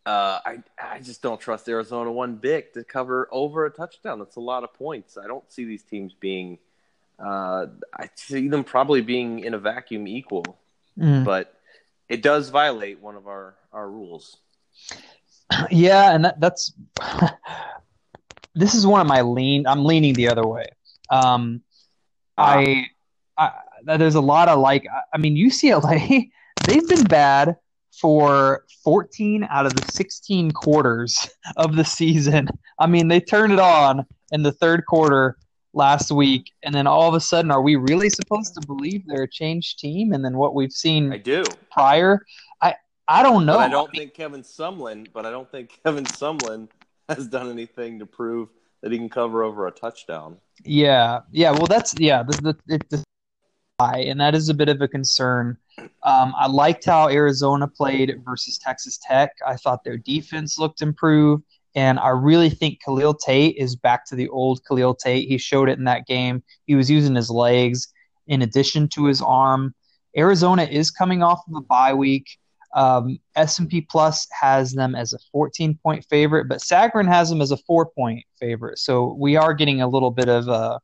uh, 0.06 0.38
I 0.44 0.62
I 0.82 1.00
just 1.00 1.20
don't 1.22 1.40
trust 1.40 1.68
Arizona 1.68 2.10
one 2.12 2.36
bit 2.36 2.74
to 2.74 2.84
cover 2.84 3.28
over 3.32 3.66
a 3.66 3.70
touchdown. 3.70 4.18
That's 4.18 4.36
a 4.36 4.40
lot 4.40 4.64
of 4.64 4.72
points. 4.74 5.18
I 5.18 5.26
don't 5.26 5.50
see 5.52 5.64
these 5.64 5.82
teams 5.82 6.14
being. 6.18 6.58
Uh, 7.18 7.66
I 7.96 8.08
see 8.14 8.48
them 8.48 8.64
probably 8.64 9.00
being 9.00 9.40
in 9.40 9.54
a 9.54 9.58
vacuum 9.58 10.08
equal, 10.08 10.58
Mm. 10.98 11.24
but 11.24 11.54
it 12.08 12.22
does 12.22 12.50
violate 12.50 13.00
one 13.00 13.16
of 13.16 13.26
our 13.26 13.56
our 13.72 13.88
rules. 13.88 14.36
Yeah, 15.70 16.14
and 16.14 16.24
that, 16.24 16.40
that's 16.40 16.72
this 18.54 18.74
is 18.74 18.86
one 18.86 19.00
of 19.00 19.06
my 19.06 19.20
lean. 19.20 19.66
I'm 19.66 19.84
leaning 19.84 20.14
the 20.14 20.28
other 20.28 20.46
way. 20.46 20.66
Um, 21.10 21.62
I, 22.38 22.86
I 23.36 23.52
there's 23.84 24.14
a 24.14 24.20
lot 24.20 24.48
of 24.48 24.58
like. 24.58 24.86
I 25.12 25.18
mean, 25.18 25.36
UCLA 25.36 26.30
they've 26.66 26.88
been 26.88 27.04
bad 27.04 27.56
for 27.92 28.64
14 28.82 29.46
out 29.50 29.66
of 29.66 29.74
the 29.74 29.92
16 29.92 30.50
quarters 30.52 31.28
of 31.56 31.76
the 31.76 31.84
season. 31.84 32.48
I 32.78 32.86
mean, 32.86 33.08
they 33.08 33.20
turned 33.20 33.52
it 33.52 33.60
on 33.60 34.06
in 34.32 34.42
the 34.42 34.52
third 34.52 34.86
quarter 34.86 35.36
last 35.74 36.10
week, 36.10 36.50
and 36.62 36.74
then 36.74 36.86
all 36.86 37.08
of 37.08 37.14
a 37.14 37.20
sudden, 37.20 37.50
are 37.50 37.62
we 37.62 37.76
really 37.76 38.08
supposed 38.08 38.54
to 38.54 38.66
believe 38.66 39.06
they're 39.06 39.24
a 39.24 39.30
changed 39.30 39.78
team? 39.78 40.12
And 40.12 40.24
then 40.24 40.36
what 40.36 40.54
we've 40.54 40.68
I 40.68 40.74
seen 40.74 41.22
do. 41.22 41.44
prior, 41.70 42.24
I 42.60 42.74
I 43.06 43.22
don't 43.22 43.44
know. 43.46 43.54
But 43.54 43.66
I 43.66 43.68
don't 43.68 43.90
think 43.92 44.14
Kevin 44.14 44.42
Sumlin. 44.42 45.08
But 45.12 45.26
I 45.26 45.30
don't 45.30 45.50
think 45.50 45.80
Kevin 45.84 46.04
Sumlin 46.04 46.68
has 47.08 47.28
done 47.28 47.50
anything 47.50 47.98
to 47.98 48.06
prove 48.06 48.48
that 48.82 48.92
he 48.92 48.98
can 48.98 49.08
cover 49.08 49.42
over 49.42 49.66
a 49.66 49.70
touchdown. 49.70 50.36
Yeah, 50.64 51.20
yeah. 51.32 51.50
Well, 51.50 51.66
that's 51.66 51.94
yeah. 51.98 52.22
The, 52.22 52.56
the, 52.66 52.74
it, 52.74 52.88
the 52.90 53.04
high, 53.80 54.00
and 54.00 54.20
that 54.20 54.34
is 54.34 54.48
a 54.48 54.54
bit 54.54 54.68
of 54.68 54.80
a 54.80 54.88
concern. 54.88 55.56
Um, 55.78 56.34
I 56.36 56.46
liked 56.46 56.84
how 56.84 57.08
Arizona 57.08 57.66
played 57.66 58.22
versus 58.24 58.58
Texas 58.58 58.98
Tech. 59.02 59.32
I 59.46 59.56
thought 59.56 59.82
their 59.84 59.96
defense 59.96 60.58
looked 60.58 60.82
improved, 60.82 61.44
and 61.74 61.98
I 61.98 62.10
really 62.10 62.50
think 62.50 62.80
Khalil 62.84 63.14
Tate 63.14 63.56
is 63.56 63.74
back 63.74 64.06
to 64.06 64.14
the 64.14 64.28
old 64.28 64.60
Khalil 64.66 64.94
Tate. 64.94 65.28
He 65.28 65.38
showed 65.38 65.68
it 65.68 65.78
in 65.78 65.84
that 65.84 66.06
game. 66.06 66.42
He 66.66 66.74
was 66.74 66.90
using 66.90 67.14
his 67.14 67.30
legs 67.30 67.88
in 68.26 68.42
addition 68.42 68.88
to 68.90 69.06
his 69.06 69.20
arm. 69.20 69.74
Arizona 70.16 70.64
is 70.64 70.90
coming 70.90 71.22
off 71.22 71.40
of 71.48 71.56
a 71.56 71.60
bye 71.60 71.94
week. 71.94 72.38
Um, 72.74 73.18
S&P 73.36 73.82
Plus 73.82 74.26
has 74.40 74.72
them 74.72 74.94
as 74.94 75.12
a 75.12 75.18
14 75.30 75.78
point 75.82 76.04
favorite, 76.10 76.48
but 76.48 76.58
Sagarin 76.58 77.08
has 77.08 77.28
them 77.30 77.40
as 77.40 77.50
a 77.50 77.56
four 77.56 77.86
point 77.86 78.24
favorite. 78.38 78.78
So 78.78 79.16
we 79.18 79.36
are 79.36 79.54
getting 79.54 79.80
a 79.80 79.88
little 79.88 80.10
bit 80.10 80.28
of 80.28 80.48
a 80.48 80.80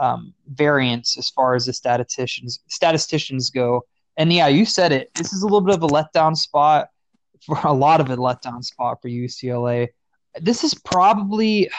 um, 0.00 0.34
variance 0.48 1.16
as 1.16 1.30
far 1.30 1.54
as 1.54 1.66
the 1.66 1.72
statisticians 1.72 2.60
statisticians 2.68 3.50
go. 3.50 3.82
And 4.16 4.32
yeah, 4.32 4.48
you 4.48 4.64
said 4.64 4.92
it. 4.92 5.12
This 5.14 5.32
is 5.32 5.42
a 5.42 5.46
little 5.46 5.60
bit 5.60 5.74
of 5.74 5.82
a 5.82 5.88
letdown 5.88 6.36
spot 6.36 6.88
for 7.44 7.58
a 7.64 7.72
lot 7.72 8.00
of 8.00 8.10
a 8.10 8.16
letdown 8.16 8.64
spot 8.64 8.98
for 9.02 9.08
UCLA. 9.08 9.88
This 10.40 10.64
is 10.64 10.74
probably 10.74 11.70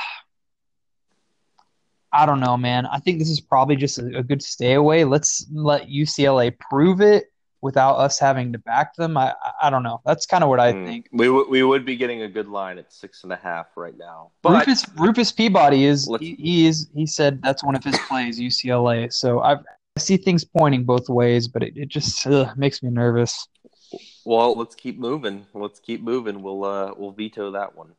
I 2.11 2.25
don't 2.25 2.39
know, 2.39 2.55
man. 2.55 2.85
I 2.85 2.99
think 2.99 3.19
this 3.19 3.29
is 3.29 3.41
probably 3.41 3.75
just 3.75 3.97
a, 3.97 4.19
a 4.19 4.23
good 4.23 4.41
stay 4.41 4.73
away. 4.73 5.03
Let's 5.03 5.45
let 5.51 5.89
UCLA 5.89 6.57
prove 6.57 7.01
it 7.01 7.25
without 7.61 7.95
us 7.95 8.17
having 8.19 8.53
to 8.53 8.59
back 8.59 8.95
them. 8.95 9.17
I 9.17 9.31
I- 9.31 9.51
I 9.63 9.69
don't 9.69 9.83
know. 9.83 9.99
That's 10.05 10.25
kind 10.25 10.43
of 10.43 10.49
what 10.49 10.59
I 10.59 10.71
Hmm. 10.71 10.85
think. 10.85 11.09
We 11.11 11.25
w- 11.25 11.49
we 11.49 11.63
would 11.63 11.83
be 11.85 11.95
getting 11.97 12.21
a 12.21 12.29
good 12.29 12.47
line 12.47 12.77
at 12.77 12.93
six 12.93 13.23
and 13.23 13.33
a 13.33 13.35
half 13.35 13.67
right 13.75 13.97
now. 13.97 14.31
But 14.43 14.65
Rufus 14.65 14.85
Rufus 14.95 15.31
Peabody 15.31 15.85
is 15.85 16.09
he, 16.19 16.35
he 16.35 16.65
is 16.67 16.87
he 16.95 17.05
said 17.05 17.41
that's 17.41 17.63
one 17.63 17.75
of 17.75 17.83
his 17.83 17.97
plays 18.07 18.39
UCLA. 18.39 19.11
So 19.11 19.41
I've, 19.41 19.59
I 19.97 19.99
see 19.99 20.15
things 20.17 20.45
pointing 20.45 20.83
both 20.85 21.09
ways, 21.09 21.47
but 21.49 21.63
it, 21.63 21.75
it 21.75 21.87
just 21.89 22.25
ugh, 22.27 22.55
makes 22.57 22.81
me 22.83 22.89
nervous. 22.91 23.47
well, 24.25 24.53
let's 24.55 24.75
keep 24.75 24.97
moving. 24.99 25.45
Let's 25.53 25.79
keep 25.79 26.01
moving. 26.01 26.41
We'll 26.43 26.63
uh 26.63 26.93
we'll 26.95 27.11
veto 27.11 27.51
that 27.51 27.75
one. 27.75 27.89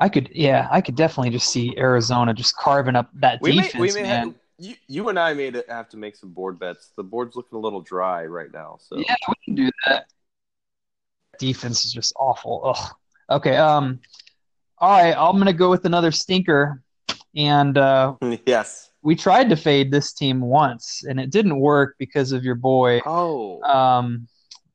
I 0.00 0.08
could 0.08 0.30
yeah 0.34 0.66
I 0.70 0.80
could 0.80 0.96
definitely 0.96 1.30
just 1.30 1.48
see 1.52 1.74
Arizona 1.76 2.32
just 2.34 2.56
carving 2.56 2.96
up 2.96 3.10
that 3.14 3.40
We 3.42 3.52
defense, 3.52 3.74
may 3.74 3.80
we 3.80 3.92
may 3.92 4.02
man. 4.02 4.26
have, 4.26 4.34
you 4.58 4.74
you 4.88 5.08
and 5.10 5.18
I 5.18 5.34
may 5.34 5.52
have 5.68 5.88
to 5.90 5.96
make 5.96 6.16
some 6.16 6.32
board 6.32 6.58
bets. 6.58 6.92
The 6.96 7.04
board's 7.04 7.36
looking 7.36 7.56
a 7.56 7.60
little 7.60 7.82
dry 7.82 8.24
right 8.24 8.52
now. 8.52 8.78
So 8.80 8.96
Yeah, 8.98 9.14
we 9.28 9.34
can 9.44 9.54
do 9.54 9.70
that. 9.86 10.06
Defense 11.38 11.84
is 11.84 11.92
just 11.92 12.12
awful. 12.16 12.62
Ugh. 12.64 12.94
Okay. 13.30 13.56
Um. 13.56 14.00
All 14.78 14.90
right. 14.90 15.14
I'm 15.16 15.38
gonna 15.38 15.52
go 15.52 15.70
with 15.70 15.84
another 15.84 16.10
stinker, 16.10 16.82
and 17.36 17.76
uh, 17.78 18.14
yes. 18.46 18.90
we 19.02 19.14
tried 19.16 19.48
to 19.50 19.56
fade 19.56 19.90
this 19.90 20.12
team 20.12 20.40
once, 20.40 21.04
and 21.08 21.20
it 21.20 21.30
didn't 21.30 21.58
work 21.58 21.96
because 21.98 22.32
of 22.32 22.44
your 22.44 22.56
boy, 22.56 23.00
Oh, 23.06 23.62
um, 23.62 24.26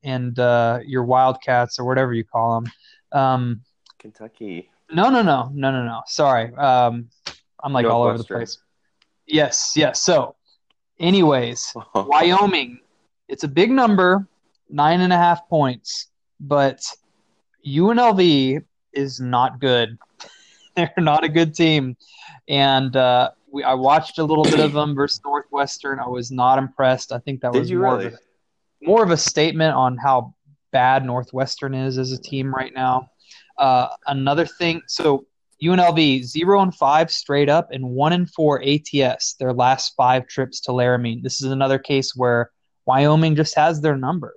and 0.04 0.38
uh, 0.40 0.80
your 0.86 1.04
Wildcats 1.04 1.78
or 1.80 1.86
whatever 1.86 2.14
you 2.14 2.24
call 2.24 2.62
them. 2.62 2.72
Um. 3.12 3.62
Kentucky. 4.00 4.70
No, 4.92 5.10
no, 5.10 5.22
no, 5.22 5.50
no, 5.54 5.72
no, 5.72 5.84
no. 5.84 6.02
Sorry. 6.08 6.54
Um. 6.56 7.10
I'm 7.66 7.74
like 7.74 7.88
all 7.88 8.04
over 8.04 8.18
the 8.18 8.24
place. 8.24 8.60
Yes. 9.26 9.74
Yes. 9.76 10.02
So, 10.02 10.36
anyways, 11.00 11.74
Wyoming, 11.96 12.80
it's 13.28 13.44
a 13.44 13.48
big 13.48 13.72
number, 13.72 14.28
nine 14.70 15.02
and 15.02 15.12
a 15.12 15.18
half 15.18 15.50
points, 15.50 16.10
but 16.40 16.86
UNLV 17.66 18.64
is 18.94 19.20
not 19.20 19.60
good. 19.60 19.98
They're 20.76 20.94
not 20.98 21.24
a 21.24 21.30
good 21.30 21.56
team, 21.56 21.98
and 22.48 22.96
uh, 22.96 23.32
we, 23.52 23.64
I 23.64 23.74
watched 23.74 24.20
a 24.20 24.24
little 24.24 24.44
bit 24.44 24.60
of 24.60 24.74
them 24.74 24.94
versus 24.96 25.22
Northwestern. 25.26 26.00
I 26.00 26.08
was 26.08 26.32
not 26.32 26.60
impressed. 26.60 27.12
I 27.12 27.18
think 27.18 27.42
that 27.42 27.54
Did 27.54 27.60
was 27.60 27.72
more 27.72 27.98
really? 27.98 28.06
of 28.08 28.14
a, 28.14 28.18
more 28.84 29.04
of 29.04 29.10
a 29.10 29.18
statement 29.18 29.74
on 29.74 29.98
how 29.98 30.36
bad 30.72 31.04
Northwestern 31.04 31.74
is 31.74 31.98
as 31.98 32.12
a 32.12 32.18
team 32.18 32.54
right 32.54 32.74
now. 32.74 33.10
Uh, 33.58 33.88
another 34.08 34.46
thing, 34.46 34.82
so 34.88 35.26
UNLV 35.64 36.24
zero 36.24 36.62
and 36.62 36.76
five 36.76 37.10
straight 37.12 37.50
up 37.50 37.72
and 37.72 37.84
one 37.90 38.14
and 38.14 38.30
four 38.30 38.62
ATS 38.64 39.36
their 39.36 39.54
last 39.54 39.94
five 39.96 40.28
trips 40.28 40.60
to 40.62 40.74
Laramie. 40.74 41.20
This 41.22 41.42
is 41.42 41.52
another 41.52 41.80
case 41.80 42.16
where 42.16 42.52
Wyoming 42.86 43.36
just 43.36 43.56
has 43.56 43.82
their 43.82 43.96
number. 43.96 44.36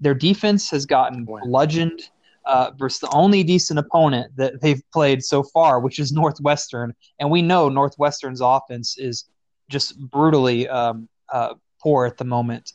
Their 0.00 0.14
defense 0.14 0.70
has 0.70 0.84
gotten 0.84 1.24
bludgeoned 1.24 2.02
uh, 2.44 2.70
versus 2.76 3.00
the 3.00 3.10
only 3.10 3.42
decent 3.42 3.78
opponent 3.78 4.32
that 4.36 4.60
they've 4.60 4.82
played 4.92 5.22
so 5.22 5.42
far, 5.42 5.80
which 5.80 5.98
is 5.98 6.12
Northwestern, 6.12 6.94
and 7.18 7.30
we 7.30 7.42
know 7.42 7.68
Northwestern's 7.68 8.40
offense 8.40 8.98
is 8.98 9.24
just 9.68 9.98
brutally 9.98 10.68
um, 10.68 11.08
uh, 11.32 11.54
poor 11.80 12.06
at 12.06 12.16
the 12.16 12.24
moment. 12.24 12.72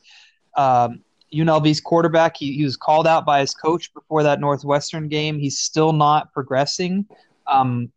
Um, 0.57 1.03
UNLV's 1.33 1.79
quarterback, 1.79 2.37
he, 2.37 2.53
he 2.53 2.63
was 2.63 2.77
called 2.77 3.07
out 3.07 3.25
by 3.25 3.39
his 3.39 3.53
coach 3.53 3.93
before 3.93 4.23
that 4.23 4.39
Northwestern 4.39 5.07
game. 5.07 5.39
He's 5.39 5.59
still 5.59 5.93
not 5.93 6.33
progressing. 6.33 7.05
Um, 7.47 7.91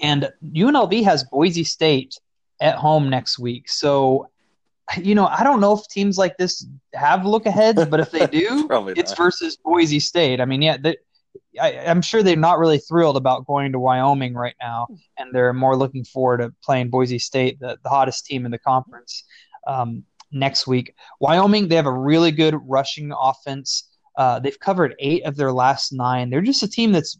and 0.00 0.30
UNLV 0.44 1.04
has 1.04 1.24
Boise 1.24 1.64
State 1.64 2.18
at 2.60 2.76
home 2.76 3.08
next 3.08 3.38
week. 3.38 3.68
So, 3.68 4.30
you 4.96 5.14
know, 5.14 5.26
I 5.26 5.42
don't 5.42 5.60
know 5.60 5.72
if 5.76 5.86
teams 5.88 6.18
like 6.18 6.36
this 6.36 6.66
have 6.94 7.24
look 7.24 7.46
aheads, 7.46 7.84
but 7.86 8.00
if 8.00 8.10
they 8.10 8.26
do, 8.48 8.68
it's 8.96 9.14
versus 9.14 9.56
Boise 9.56 10.00
State. 10.00 10.40
I 10.40 10.44
mean, 10.44 10.62
yeah, 10.62 10.76
they, 10.76 10.96
I, 11.60 11.78
I'm 11.86 12.02
sure 12.02 12.22
they're 12.22 12.36
not 12.36 12.58
really 12.58 12.78
thrilled 12.78 13.16
about 13.16 13.46
going 13.46 13.72
to 13.72 13.78
Wyoming 13.78 14.34
right 14.34 14.54
now, 14.60 14.86
and 15.18 15.34
they're 15.34 15.52
more 15.52 15.76
looking 15.76 16.04
forward 16.04 16.38
to 16.38 16.52
playing 16.62 16.90
Boise 16.90 17.18
State, 17.18 17.58
the, 17.60 17.78
the 17.82 17.88
hottest 17.88 18.26
team 18.26 18.44
in 18.44 18.50
the 18.50 18.58
conference, 18.58 19.24
um, 19.66 20.04
next 20.32 20.66
week. 20.66 20.94
Wyoming, 21.20 21.68
they 21.68 21.76
have 21.76 21.86
a 21.86 21.92
really 21.92 22.30
good 22.30 22.54
rushing 22.64 23.12
offense. 23.18 23.88
Uh, 24.16 24.38
they've 24.40 24.58
covered 24.58 24.94
eight 24.98 25.24
of 25.24 25.36
their 25.36 25.52
last 25.52 25.92
nine. 25.92 26.28
They're 26.30 26.40
just 26.40 26.62
a 26.62 26.68
team 26.68 26.92
that's 26.92 27.18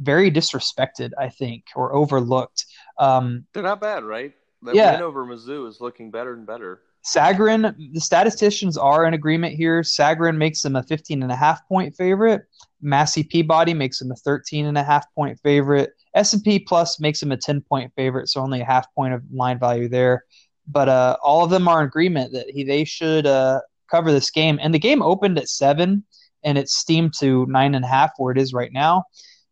very 0.00 0.30
disrespected, 0.30 1.10
I 1.18 1.28
think, 1.28 1.64
or 1.74 1.94
overlooked. 1.94 2.64
Um, 2.98 3.46
They're 3.52 3.62
not 3.62 3.80
bad, 3.80 4.04
right? 4.04 4.32
That 4.62 4.74
Yeah. 4.74 4.92
win 4.92 5.02
over 5.02 5.26
Mizzou 5.26 5.68
is 5.68 5.80
looking 5.80 6.10
better 6.10 6.32
and 6.34 6.46
better. 6.46 6.82
Sagarin, 7.04 7.74
the 7.92 8.00
statisticians 8.00 8.76
are 8.76 9.06
in 9.06 9.14
agreement 9.14 9.54
here. 9.54 9.82
Sagarin 9.82 10.36
makes 10.36 10.62
them 10.62 10.76
a 10.76 10.82
15 10.82 11.22
and 11.22 11.32
a 11.32 11.36
half 11.36 11.66
point 11.68 11.94
favorite. 11.96 12.42
Massey 12.80 13.22
Peabody 13.22 13.72
makes 13.74 13.98
them 13.98 14.10
a 14.10 14.16
13 14.16 14.66
and 14.66 14.76
a 14.76 14.82
half 14.82 15.06
point 15.14 15.38
favorite. 15.40 15.90
S&P 16.14 16.58
Plus 16.58 16.98
makes 17.00 17.20
them 17.20 17.32
a 17.32 17.36
10 17.36 17.60
point 17.60 17.92
favorite, 17.94 18.28
so 18.28 18.40
only 18.40 18.60
a 18.60 18.64
half 18.64 18.92
point 18.94 19.14
of 19.14 19.22
line 19.32 19.58
value 19.58 19.88
there. 19.88 20.24
But 20.70 20.88
uh, 20.88 21.16
all 21.22 21.44
of 21.44 21.50
them 21.50 21.66
are 21.68 21.80
in 21.80 21.86
agreement 21.86 22.32
that 22.32 22.50
he, 22.50 22.62
they 22.64 22.84
should 22.84 23.26
uh, 23.26 23.60
cover 23.90 24.12
this 24.12 24.30
game. 24.30 24.58
And 24.62 24.74
the 24.74 24.78
game 24.78 25.02
opened 25.02 25.38
at 25.38 25.48
seven, 25.48 26.04
and 26.44 26.58
it's 26.58 26.76
steamed 26.76 27.14
to 27.20 27.46
nine 27.46 27.74
and 27.74 27.84
a 27.84 27.88
half 27.88 28.12
where 28.18 28.32
it 28.32 28.38
is 28.38 28.52
right 28.52 28.72
now. 28.72 29.04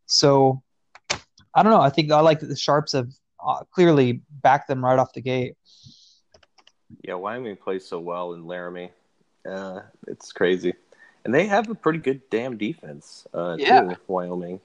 So 0.07 0.63
I 1.55 1.63
don't 1.63 1.73
know. 1.73 1.81
I 1.81 1.91
think 1.91 2.11
I 2.13 2.21
like 2.21 2.41
that 2.41 2.47
the 2.47 2.57
sharps 2.57 2.93
have 2.93 3.09
uh, 3.45 3.65
clearly 3.73 4.21
backed 4.43 4.69
them 4.69 4.85
right 4.85 4.99
off 4.99 5.13
the 5.15 5.23
gate. 5.23 5.55
Yeah, 7.03 7.15
Wyoming 7.15 7.57
plays 7.57 7.87
so 7.87 7.99
well 7.99 8.35
in 8.35 8.47
Laramie. 8.47 8.91
Uh, 9.49 9.81
it's 10.07 10.33
crazy, 10.33 10.75
and 11.25 11.35
they 11.35 11.47
have 11.47 11.71
a 11.71 11.75
pretty 11.75 11.99
good 11.99 12.21
damn 12.31 12.57
defense. 12.57 13.27
Uh, 13.33 13.57
Yeah. 13.59 13.81
too, 13.81 13.97
Wyoming. 14.07 14.61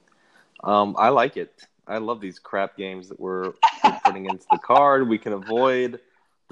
Um, 0.62 0.94
I 0.98 1.08
like 1.08 1.36
it. 1.36 1.66
I 1.86 1.98
love 1.98 2.20
these 2.20 2.38
crap 2.38 2.76
games 2.76 3.08
that 3.08 3.18
we're, 3.18 3.54
we're 3.84 3.98
putting 4.04 4.26
into 4.26 4.46
the 4.50 4.58
card. 4.58 5.08
We 5.08 5.18
can 5.18 5.32
avoid 5.32 5.98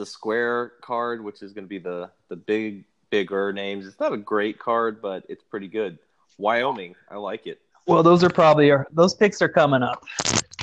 the 0.01 0.07
square 0.07 0.73
card, 0.81 1.23
which 1.23 1.43
is 1.43 1.53
going 1.53 1.65
to 1.65 1.69
be 1.69 1.79
the 1.79 2.11
the 2.29 2.37
big 2.37 2.85
bigger 3.11 3.53
names. 3.53 3.87
It's 3.87 4.01
not 4.01 4.15
a 4.15 4.17
great 4.17 4.59
card, 4.59 5.03
but 5.03 5.25
it's 5.29 5.45
pretty 5.45 5.69
good. 5.69 5.99
Wyoming, 6.39 6.95
I 7.11 7.17
like 7.17 7.47
it. 7.47 7.61
Well, 7.87 8.03
those 8.03 8.25
are 8.25 8.31
probably 8.31 8.71
are 8.71 8.87
those 8.93 9.13
picks 9.13 9.43
are 9.43 9.49
coming 9.49 9.83
up. 9.83 10.03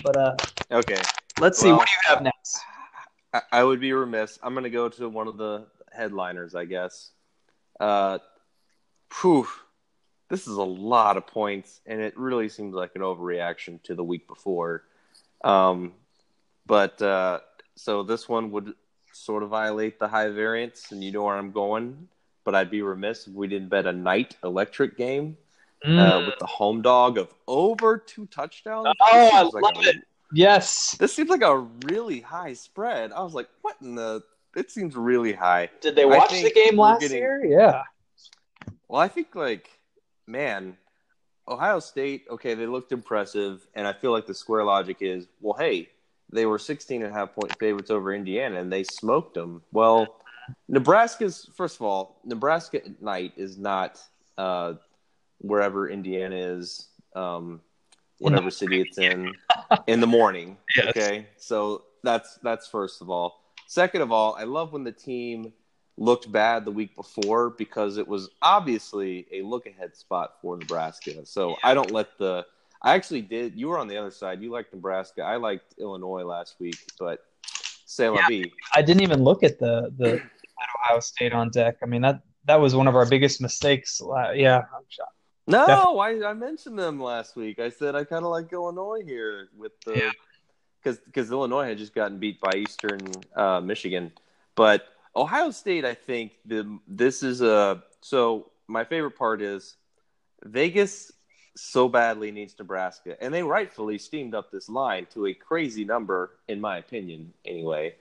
But 0.03 0.17
uh, 0.17 0.35
Okay, 0.71 0.99
let's 1.39 1.59
see 1.59 1.67
Well- 1.67 1.77
what 1.77 1.87
do 1.87 1.93
you 1.93 2.15
have 2.15 2.23
next. 2.23 2.59
I, 3.31 3.41
I 3.51 3.63
would 3.63 3.79
be 3.79 3.93
remiss. 3.93 4.39
I'm 4.41 4.53
going 4.53 4.63
to 4.63 4.71
go 4.71 4.89
to 4.89 5.07
one 5.07 5.27
of 5.27 5.37
the 5.37 5.67
headliners, 5.91 6.55
I 6.55 6.65
guess. 6.65 7.11
Uh, 7.79 8.17
whew, 9.21 9.47
this 10.29 10.47
is 10.47 10.55
a 10.57 10.63
lot 10.63 11.15
of 11.17 11.27
points, 11.27 11.79
and 11.85 12.01
it 12.01 12.17
really 12.17 12.49
seems 12.49 12.73
like 12.73 12.91
an 12.95 13.01
overreaction 13.01 13.83
to 13.83 13.93
the 13.93 14.03
week 14.03 14.27
before. 14.27 14.83
Um, 15.43 15.93
but 16.65 16.99
uh, 17.03 17.41
so 17.75 18.01
this 18.01 18.27
one 18.27 18.49
would 18.51 18.73
sort 19.23 19.43
of 19.43 19.49
violate 19.49 19.99
the 19.99 20.07
high 20.07 20.29
variance, 20.29 20.91
and 20.91 21.03
you 21.03 21.11
know 21.11 21.23
where 21.23 21.35
I'm 21.35 21.51
going. 21.51 22.07
But 22.43 22.55
I'd 22.55 22.71
be 22.71 22.81
remiss 22.81 23.27
if 23.27 23.33
we 23.33 23.47
didn't 23.47 23.67
bet 23.69 23.85
a 23.85 23.91
night 23.93 24.37
electric 24.43 24.95
game 24.97 25.37
uh, 25.83 25.87
Mm, 25.89 26.25
with 26.27 26.39
the 26.39 26.45
home 26.45 26.81
dog 26.81 27.17
of 27.17 27.33
over 27.47 27.97
two 27.97 28.25
touchdowns. 28.27 28.87
Oh, 29.01 29.29
I 29.33 29.41
like 29.43 29.63
love 29.75 29.85
a- 29.85 29.89
it. 29.89 29.95
yes. 30.31 30.95
this 30.99 31.13
seems 31.13 31.29
like 31.29 31.41
a 31.41 31.57
really 31.85 32.21
high 32.21 32.53
spread. 32.53 33.11
I 33.11 33.21
was 33.21 33.33
like, 33.33 33.49
what 33.61 33.75
in 33.81 33.95
the? 33.95 34.23
It 34.55 34.71
seems 34.71 34.95
really 34.95 35.33
high. 35.33 35.69
Did 35.81 35.95
they 35.95 36.05
watch 36.05 36.31
the 36.31 36.51
game 36.51 36.77
last 36.79 37.01
getting- 37.01 37.17
year? 37.17 37.43
Yeah. 37.45 37.83
Well, 38.87 39.01
I 39.01 39.07
think 39.09 39.35
like, 39.35 39.69
man, 40.25 40.77
Ohio 41.47 41.79
State. 41.79 42.25
Okay, 42.29 42.53
they 42.53 42.65
looked 42.65 42.91
impressive, 42.91 43.67
and 43.75 43.85
I 43.85 43.93
feel 43.93 44.11
like 44.11 44.25
the 44.25 44.33
square 44.33 44.63
logic 44.63 44.97
is, 45.01 45.27
well, 45.41 45.57
hey, 45.59 45.89
they 46.31 46.45
were 46.45 46.59
16 46.59 47.03
and 47.03 47.11
a 47.11 47.13
half 47.13 47.33
point 47.33 47.57
favorites 47.59 47.89
over 47.89 48.13
Indiana, 48.13 48.59
and 48.59 48.71
they 48.71 48.83
smoked 48.83 49.33
them. 49.33 49.61
Well, 49.71 50.21
Nebraska's 50.67 51.49
first 51.55 51.77
of 51.77 51.83
all, 51.83 52.19
Nebraska 52.25 52.83
at 52.83 53.01
night 53.01 53.33
is 53.37 53.57
not 53.57 53.99
uh, 54.37 54.73
wherever 55.39 55.89
Indiana 55.89 56.35
is. 56.35 56.87
Um, 57.15 57.61
whatever 58.19 58.49
city 58.49 58.81
it's 58.81 58.97
in 58.97 59.33
in 59.87 59.99
the 59.99 60.07
morning. 60.07 60.57
Yes. 60.75 60.89
Okay, 60.89 61.27
so 61.37 61.85
that's 62.03 62.35
that's 62.43 62.67
first 62.67 63.01
of 63.01 63.09
all. 63.09 63.41
Second 63.65 64.01
of 64.01 64.11
all, 64.11 64.35
I 64.35 64.43
love 64.43 64.71
when 64.73 64.83
the 64.83 64.91
team 64.91 65.53
looked 65.97 66.31
bad 66.31 66.65
the 66.65 66.71
week 66.71 66.95
before 66.95 67.49
because 67.49 67.97
it 67.97 68.07
was 68.07 68.29
obviously 68.43 69.25
a 69.31 69.41
look 69.41 69.65
ahead 69.65 69.95
spot 69.95 70.33
for 70.39 70.55
Nebraska. 70.55 71.25
So 71.25 71.55
I 71.63 71.73
don't 71.73 71.91
let 71.91 72.17
the. 72.19 72.45
I 72.81 72.93
actually 72.95 73.21
did. 73.21 73.55
You 73.55 73.67
were 73.69 73.77
on 73.79 73.87
the 73.87 73.97
other 73.97 74.11
side. 74.11 74.41
You 74.41 74.51
liked 74.51 74.73
Nebraska. 74.73 75.21
I 75.23 75.37
liked 75.37 75.73
Illinois 75.79 76.23
last 76.23 76.55
week, 76.59 76.77
but 76.99 77.25
say 77.85 78.09
la 78.09 78.21
vie. 78.29 78.51
I 78.75 78.81
didn't 78.81 79.03
even 79.03 79.23
look 79.23 79.43
at 79.43 79.59
the 79.59 79.91
the 79.97 80.21
Ohio 80.83 80.99
State 80.99 81.33
on 81.33 81.49
deck. 81.49 81.77
I 81.81 81.85
mean 81.85 82.01
that 82.01 82.21
that 82.45 82.59
was 82.59 82.75
one 82.75 82.87
of 82.87 82.95
our 82.95 83.05
biggest 83.05 83.41
mistakes. 83.41 84.01
Uh, 84.01 84.31
yeah. 84.31 84.57
I'm 84.75 84.83
shocked. 84.89 85.13
No, 85.47 85.99
I, 85.99 86.29
I 86.29 86.33
mentioned 86.33 86.77
them 86.77 87.01
last 87.01 87.35
week. 87.35 87.57
I 87.59 87.69
said 87.69 87.95
I 87.95 88.03
kind 88.03 88.25
of 88.25 88.31
like 88.31 88.51
Illinois 88.51 89.01
here 89.05 89.47
with 89.57 89.71
the 89.85 89.97
Yeah. 89.97 90.11
because 90.83 90.99
because 90.99 91.31
Illinois 91.31 91.65
had 91.67 91.77
just 91.77 91.95
gotten 91.95 92.19
beat 92.19 92.39
by 92.41 92.51
Eastern 92.55 92.99
uh, 93.35 93.59
Michigan, 93.61 94.11
but 94.55 94.85
Ohio 95.15 95.51
State. 95.51 95.83
I 95.85 95.93
think 95.93 96.33
the 96.45 96.77
this 96.87 97.23
is 97.23 97.41
a 97.41 97.81
so 98.01 98.51
my 98.67 98.83
favorite 98.83 99.17
part 99.17 99.41
is 99.41 99.75
Vegas 100.43 101.11
so 101.59 101.89
badly 101.89 102.31
needs 102.31 102.55
Nebraska, 102.57 103.21
and 103.21 103.33
they 103.33 103.43
rightfully 103.43 103.97
steamed 103.97 104.35
up 104.35 104.51
this 104.51 104.69
line 104.69 105.07
to 105.13 105.27
a 105.27 105.33
crazy 105.33 105.85
number, 105.85 106.31
in 106.47 106.61
my 106.61 106.77
opinion. 106.77 107.33
Anyway, 107.45 107.95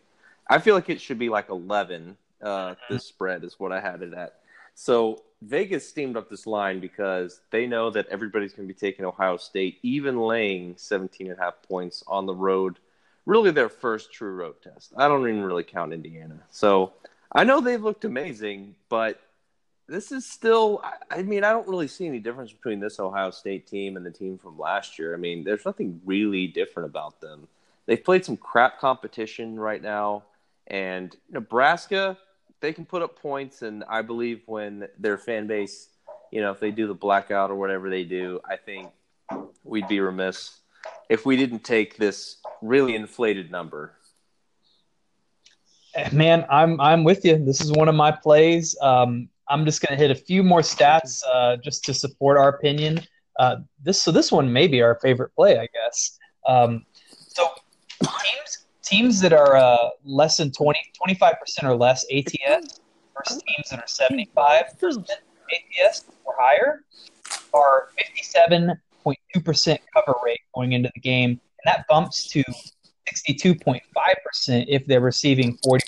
I 0.49 0.59
feel 0.59 0.75
like 0.75 0.91
it 0.91 1.01
should 1.01 1.19
be 1.19 1.29
like 1.29 1.49
eleven. 1.49 2.17
Uh, 2.43 2.75
this 2.91 3.05
spread 3.05 3.45
is 3.45 3.59
what 3.59 3.73
I 3.73 3.81
had 3.81 4.03
it 4.03 4.13
at. 4.13 4.35
So 4.75 5.23
Vegas 5.43 5.89
steamed 5.89 6.17
up 6.17 6.29
this 6.29 6.47
line 6.47 6.81
because 6.81 7.41
they 7.51 7.67
know 7.67 7.91
that 7.91 8.07
everybody's 8.09 8.53
going 8.53 8.69
to 8.69 8.75
be 8.75 8.79
taking 8.79 9.05
Ohio 9.05 9.37
State, 9.37 9.79
even 9.83 10.19
laying 10.19 10.75
17 10.77 11.31
and 11.31 11.39
a 11.39 11.43
half 11.43 11.63
points 11.63 12.05
on 12.07 12.27
the 12.27 12.35
road. 12.35 12.79
Really, 13.25 13.51
their 13.51 13.69
first 13.69 14.13
true 14.13 14.33
road 14.33 14.57
test. 14.63 14.93
I 14.97 15.09
don't 15.09 15.27
even 15.29 15.43
really 15.43 15.65
count 15.65 15.93
Indiana. 15.93 16.41
So 16.51 16.93
I 17.33 17.45
know 17.45 17.61
they've 17.61 17.83
looked 17.83 18.05
amazing, 18.05 18.77
but 18.89 19.21
this 19.89 20.11
is 20.11 20.27
still, 20.27 20.83
I- 21.11 21.23
mean, 21.23 21.45
I 21.45 21.53
don't 21.53 21.69
really 21.69 21.89
see 21.89 22.07
any 22.07 22.19
difference 22.19 22.53
between 22.53 22.81
this 22.81 22.99
Ohio 22.99 23.31
State 23.31 23.67
team 23.67 23.97
and 23.97 24.05
the 24.05 24.11
team 24.11 24.37
from 24.39 24.59
last 24.59 24.99
year. 24.99 25.15
I 25.15 25.17
mean, 25.17 25.45
there's 25.45 25.65
nothing 25.65 26.01
really 26.05 26.47
different 26.47 26.89
about 26.89 27.21
them. 27.21 27.47
They've 27.87 28.03
played 28.03 28.25
some 28.25 28.37
crap 28.37 28.81
competition 28.81 29.59
right 29.59 29.81
now, 29.81 30.25
and 30.67 31.17
Nebraska, 31.31 32.19
they 32.61 32.73
can 32.73 32.85
put 32.85 33.03
up 33.03 33.21
points, 33.21 33.63
and 33.63 33.85
I 33.89 34.03
believe 34.03 34.43
when 34.47 34.89
their 34.99 35.19
fan 35.19 35.47
base, 35.47 35.89
you 36.33 36.41
know, 36.41 36.51
if 36.51 36.59
they 36.59 36.73
do 36.73 36.89
the 36.89 36.95
blackout 36.95 37.51
or 37.51 37.55
whatever 37.55 37.89
they 37.89 38.03
do, 38.03 38.41
I 38.45 38.57
think 38.57 38.91
we'd 39.63 39.87
be 39.87 40.01
remiss 40.01 40.59
if 41.09 41.25
we 41.25 41.37
didn't 41.37 41.65
take 41.65 41.97
this 41.97 42.39
really 42.61 42.95
inflated 42.95 43.51
number. 43.51 43.93
Man, 46.13 46.45
I'm 46.51 46.81
I'm 46.81 47.05
with 47.05 47.25
you. 47.25 47.43
This 47.43 47.61
is 47.61 47.73
one 47.73 47.89
of 47.89 47.95
my 47.95 48.11
plays. 48.11 48.77
Um, 48.83 49.31
I'm 49.49 49.65
just 49.65 49.81
going 49.81 49.97
to 49.97 50.03
hit 50.03 50.11
a 50.11 50.21
few 50.21 50.43
more 50.43 50.61
stats 50.61 51.23
uh, 51.33 51.57
just 51.57 51.85
to 51.85 51.95
support 51.95 52.37
our 52.37 52.49
opinion. 52.49 53.01
Uh, 53.39 53.57
this 53.83 54.03
so 54.03 54.11
this 54.11 54.33
one 54.33 54.53
may 54.53 54.67
be 54.67 54.83
our 54.83 54.97
favorite 54.97 55.35
play, 55.35 55.59
I 55.59 55.69
guess. 55.73 56.19
Um, 56.47 56.85
so 57.11 57.49
teams 58.01 58.67
teams 58.83 59.21
that 59.21 59.33
are 59.33 59.57
uh, 59.57 59.91
less 60.05 60.39
than 60.39 60.53
20 60.53 60.79
25 60.97 61.35
percent 61.41 61.67
or 61.67 61.77
less 61.77 62.05
ATS 62.13 62.81
versus 63.17 63.43
teams 63.43 63.71
that 63.71 63.81
are 63.81 63.87
75 63.87 64.79
percent 64.79 65.21
ATS 65.53 66.05
or 66.25 66.35
higher 66.39 66.85
are 67.53 67.89
57.2 68.19 69.45
percent 69.45 69.81
cover 69.95 70.15
rate 70.25 70.41
going 70.55 70.73
into 70.73 70.91
the 70.95 71.01
game, 71.01 71.31
and 71.31 71.41
that 71.65 71.87
bumps 71.89 72.29
to 72.29 72.43
62.5% 73.15 74.65
if 74.69 74.87
they're 74.87 75.01
receiving 75.01 75.57
40% 75.59 75.77
of 75.77 75.81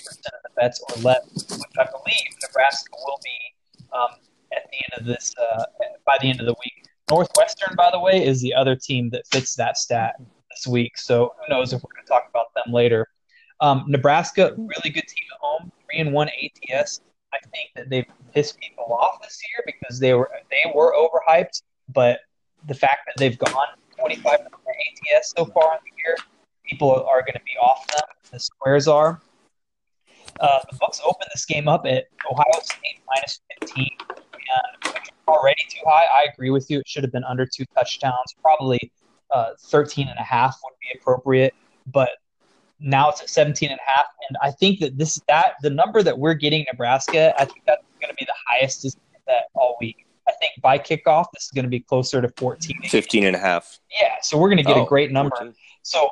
the 0.43 0.49
bets 0.55 0.81
or 0.89 1.01
less, 1.01 1.25
which 1.33 1.77
I 1.79 1.85
believe 1.85 2.27
Nebraska 2.41 2.91
will 3.05 3.19
be 3.23 3.89
um, 3.93 4.09
at 4.55 4.69
the 4.71 4.77
end 4.77 5.01
of 5.01 5.05
this, 5.05 5.33
uh, 5.37 5.63
by 6.05 6.17
the 6.21 6.29
end 6.29 6.39
of 6.39 6.45
the 6.45 6.55
week. 6.63 6.85
Northwestern, 7.09 7.75
by 7.75 7.89
the 7.91 7.99
way, 7.99 8.25
is 8.25 8.41
the 8.41 8.53
other 8.53 8.75
team 8.75 9.09
that 9.09 9.25
fits 9.27 9.55
that 9.55 9.77
stat 9.77 10.15
this 10.51 10.67
week. 10.67 10.97
So 10.97 11.33
who 11.39 11.53
knows 11.53 11.73
if 11.73 11.81
we're 11.81 11.93
going 11.95 12.05
to 12.05 12.09
talk 12.09 12.27
about 12.29 12.53
them 12.55 12.73
later. 12.73 13.07
Um, 13.61 13.85
Nebraska, 13.87 14.53
really 14.55 14.89
good 14.89 15.07
team 15.07 15.25
at 15.33 15.39
home, 15.41 15.71
three 15.85 15.99
and 15.99 16.13
one 16.13 16.29
ATS. 16.29 17.01
I 17.33 17.39
think 17.51 17.69
that 17.75 17.89
they've 17.89 18.05
pissed 18.33 18.57
people 18.59 18.85
off 18.93 19.21
this 19.21 19.39
year 19.51 19.63
because 19.65 19.99
they 19.99 20.13
were 20.13 20.29
they 20.49 20.71
were 20.73 20.95
overhyped, 20.95 21.61
but 21.89 22.19
the 22.67 22.73
fact 22.73 23.01
that 23.07 23.15
they've 23.17 23.37
gone 23.37 23.67
25 23.99 24.39
ATS 24.39 25.33
so 25.35 25.45
far 25.45 25.73
in 25.73 25.79
the 25.83 25.91
year 26.03 26.15
people 26.69 26.91
are 26.91 27.21
going 27.21 27.33
to 27.33 27.41
be 27.45 27.57
off 27.61 27.85
them. 27.87 28.03
The 28.31 28.39
squares 28.39 28.87
are. 28.87 29.21
Uh, 30.39 30.59
the 30.71 30.77
books 30.77 31.01
open 31.03 31.27
this 31.33 31.45
game 31.45 31.67
up 31.67 31.85
at 31.85 32.05
Ohio 32.31 32.45
State 32.61 32.99
minus 33.07 33.41
15, 33.61 33.87
and 34.85 34.93
already 35.27 35.61
too 35.69 35.81
high. 35.85 36.05
I 36.05 36.27
agree 36.31 36.49
with 36.49 36.69
you. 36.69 36.79
It 36.79 36.87
should 36.87 37.03
have 37.03 37.11
been 37.11 37.23
under 37.23 37.45
two 37.45 37.65
touchdowns. 37.75 38.35
Probably 38.41 38.91
uh, 39.31 39.51
13 39.59 40.07
and 40.07 40.17
a 40.19 40.23
half 40.23 40.57
would 40.63 40.73
be 40.81 40.97
appropriate, 40.99 41.53
but 41.87 42.09
now 42.79 43.09
it's 43.09 43.21
at 43.21 43.29
17 43.29 43.69
and 43.71 43.79
a 43.79 43.89
half. 43.91 44.05
And 44.29 44.37
I 44.41 44.51
think 44.51 44.79
that 44.79 44.97
this 44.97 45.19
that 45.27 45.55
the 45.61 45.69
number 45.69 46.03
that 46.03 46.17
we're 46.17 46.35
getting 46.35 46.65
Nebraska, 46.71 47.33
I 47.39 47.45
think 47.45 47.61
that's 47.65 47.83
going 47.99 48.09
to 48.09 48.15
be 48.15 48.25
the 48.25 48.33
highest 48.47 48.83
that 49.27 49.45
all 49.55 49.77
week. 49.81 50.05
I 50.27 50.31
think 50.39 50.61
by 50.61 50.77
kickoff, 50.77 51.25
this 51.33 51.45
is 51.45 51.51
going 51.53 51.63
to 51.65 51.69
be 51.69 51.79
closer 51.79 52.21
to 52.21 52.29
14. 52.37 52.83
15 52.87 53.25
and 53.25 53.35
a 53.35 53.39
half. 53.39 53.79
Yeah, 53.99 54.15
so 54.21 54.37
we're 54.37 54.47
going 54.49 54.57
to 54.57 54.63
get 54.63 54.77
Oh, 54.77 54.85
a 54.85 54.87
great 54.87 55.11
number. 55.11 55.35
14. 55.35 55.55
So 55.81 56.11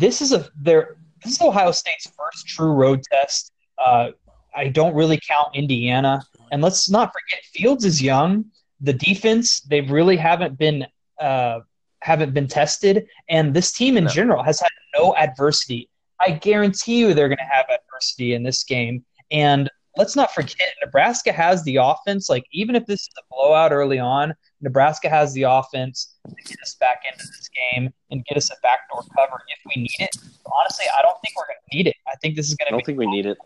this 0.00 0.20
is 0.22 0.32
a 0.32 0.48
their 0.56 0.96
this 1.22 1.34
is 1.34 1.40
Ohio 1.40 1.70
State's 1.70 2.06
first 2.18 2.46
true 2.48 2.72
road 2.72 3.02
test. 3.12 3.52
Uh, 3.78 4.10
I 4.54 4.68
don't 4.68 4.94
really 4.94 5.20
count 5.26 5.48
Indiana, 5.54 6.22
and 6.50 6.62
let's 6.62 6.90
not 6.90 7.12
forget 7.12 7.44
Fields 7.54 7.84
is 7.84 8.02
young. 8.02 8.46
The 8.80 8.94
defense 8.94 9.60
they 9.60 9.82
really 9.82 10.16
haven't 10.16 10.58
been 10.58 10.86
uh, 11.20 11.60
haven't 12.00 12.32
been 12.34 12.48
tested, 12.48 13.06
and 13.28 13.54
this 13.54 13.72
team 13.72 13.96
in 13.96 14.04
No. 14.04 14.10
general 14.10 14.42
has 14.42 14.58
had 14.60 14.70
no 14.96 15.14
adversity. 15.16 15.88
I 16.18 16.32
guarantee 16.32 16.98
you 16.98 17.14
they're 17.14 17.28
going 17.28 17.38
to 17.38 17.44
have 17.56 17.66
adversity 17.70 18.34
in 18.34 18.42
this 18.42 18.64
game. 18.64 19.04
And 19.30 19.70
let's 19.96 20.16
not 20.16 20.32
forget 20.34 20.68
Nebraska 20.84 21.32
has 21.32 21.62
the 21.64 21.76
offense. 21.76 22.28
Like 22.28 22.44
even 22.52 22.74
if 22.74 22.84
this 22.86 23.00
is 23.02 23.10
a 23.18 23.22
blowout 23.30 23.72
early 23.72 23.98
on, 23.98 24.34
Nebraska 24.60 25.08
has 25.08 25.32
the 25.32 25.42
offense 25.42 26.14
to 26.28 26.34
get 26.44 26.58
us 26.62 26.74
back 26.74 27.02
into 27.10 27.26
this 27.26 27.48
game 27.48 27.92
and 28.10 28.24
get 28.26 28.36
us 28.36 28.50
a 28.50 28.54
backdoor 28.62 29.02
cover 29.16 29.40
if 29.48 29.58
we 29.74 29.82
need 29.82 29.96
it. 29.98 30.16
Honestly, 30.60 30.86
I 30.96 31.02
don't 31.02 31.16
think 31.22 31.36
we're 31.36 31.46
going 31.46 31.56
to 31.70 31.76
need 31.76 31.86
it. 31.86 31.96
I 32.06 32.16
think 32.16 32.36
this 32.36 32.48
is 32.48 32.54
going 32.54 32.66
to. 32.68 32.74
I 32.74 32.76
don't 32.76 32.86
think 32.86 32.98
we 32.98 33.06
need 33.06 33.26
it. 33.26 33.38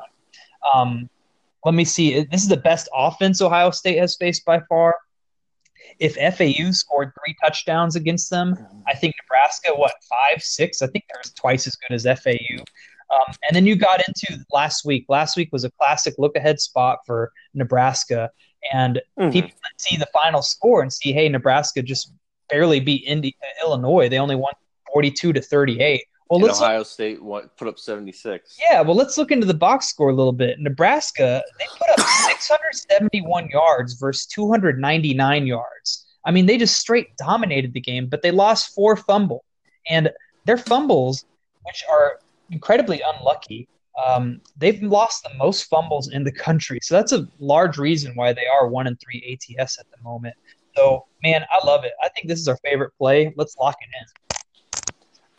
Um, 0.74 1.09
let 1.64 1.74
me 1.74 1.85
see. 1.85 2.24
This 2.24 2.42
is 2.42 2.48
the 2.48 2.57
best 2.57 2.88
offense 2.94 3.40
Ohio 3.40 3.70
State 3.70 3.98
has 3.98 4.16
faced 4.16 4.44
by 4.44 4.61
far. 4.68 4.96
If 6.00 6.16
FAU 6.16 6.72
scored 6.72 7.12
three 7.14 7.37
touchdowns 7.42 7.94
against 7.94 8.31
them, 8.31 8.57
I 8.87 8.94
think 8.94 9.14
Nebraska, 9.22 9.70
what, 9.74 9.92
five, 10.09 10.42
six? 10.42 10.83
I 10.83 10.88
think 10.88 11.05
they're 11.12 11.22
twice 11.37 11.66
as 11.66 11.77
good 11.77 11.94
as 11.94 12.05
FAU. 12.20 12.64
Um, 13.14 13.35
and 13.46 13.55
then 13.55 13.66
you 13.66 13.77
got 13.77 14.03
into 14.07 14.44
last 14.53 14.85
week. 14.85 15.05
Last 15.09 15.37
week 15.37 15.50
was 15.53 15.64
a 15.64 15.70
classic 15.72 16.14
look 16.18 16.37
ahead 16.37 16.59
spot 16.61 17.00
for 17.07 17.33
Nebraska. 17.53 18.31
And 18.72 19.00
mm-hmm. 19.18 19.31
people 19.31 19.50
see 19.79 19.96
the 19.96 20.09
final 20.12 20.42
score 20.42 20.83
and 20.83 20.92
see, 20.92 21.12
hey, 21.12 21.29
Nebraska 21.29 21.83
just 21.83 22.12
barely 22.48 22.81
beat 22.81 23.05
Indi- 23.07 23.37
Illinois. 23.62 24.09
They 24.09 24.18
only 24.18 24.37
won 24.37 24.53
42 24.92 25.33
to 25.33 25.40
38. 25.40 26.05
Well, 26.31 26.40
let's 26.40 26.61
Ohio 26.61 26.79
look, 26.79 26.87
State 26.87 27.20
put 27.20 27.68
up 27.68 27.79
76. 27.79 28.59
Yeah, 28.61 28.81
well, 28.81 28.96
let's 28.96 29.18
look 29.18 29.31
into 29.31 29.46
the 29.46 29.55
box 29.55 29.87
score 29.87 30.09
a 30.09 30.14
little 30.14 30.33
bit. 30.33 30.59
Nebraska, 30.59 31.42
they 31.59 31.66
put 31.79 31.90
up 31.90 32.07
671 32.27 33.50
yards 33.50 33.94
versus 33.94 34.27
299 34.27 35.46
yards. 35.46 36.07
I 36.24 36.31
mean, 36.31 36.46
they 36.46 36.57
just 36.57 36.79
straight 36.79 37.16
dominated 37.18 37.74
the 37.74 37.81
game, 37.81 38.07
but 38.07 38.22
they 38.22 38.31
lost 38.31 38.74
four 38.74 38.96
fumble. 38.96 39.44
And 39.88 40.11
their 40.46 40.57
fumbles, 40.57 41.27
which 41.64 41.85
are 41.90 42.18
incredibly 42.50 43.03
unlucky, 43.03 43.68
um, 44.02 44.40
they've 44.57 44.83
lost 44.83 45.22
the 45.22 45.35
most 45.37 45.64
fumbles 45.64 46.12
in 46.12 46.24
the 46.24 46.33
country. 46.33 46.78
So 46.83 46.94
that's 46.94 47.12
a 47.12 47.28
large 47.38 47.78
reason 47.78 48.12
why 48.14 48.33
they 48.33 48.46
are 48.46 48.68
one 48.68 48.87
and 48.87 48.98
three 49.00 49.38
ATS 49.59 49.78
at 49.78 49.87
the 49.90 50.02
moment. 50.02 50.35
So, 50.76 51.07
man, 51.22 51.44
I 51.50 51.64
love 51.64 51.85
it. 51.85 51.92
I 52.02 52.09
think 52.09 52.26
this 52.26 52.40
is 52.40 52.48
our 52.48 52.57
favorite 52.59 52.92
play. 52.98 53.33
Let's 53.37 53.57
lock 53.57 53.76
it 53.80 53.88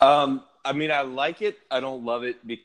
in. 0.00 0.08
Um, 0.08 0.44
I 0.64 0.72
mean, 0.72 0.90
I 0.90 1.02
like 1.02 1.42
it. 1.42 1.58
I 1.70 1.80
don't 1.80 2.04
love 2.04 2.24
it 2.24 2.46
because 2.46 2.64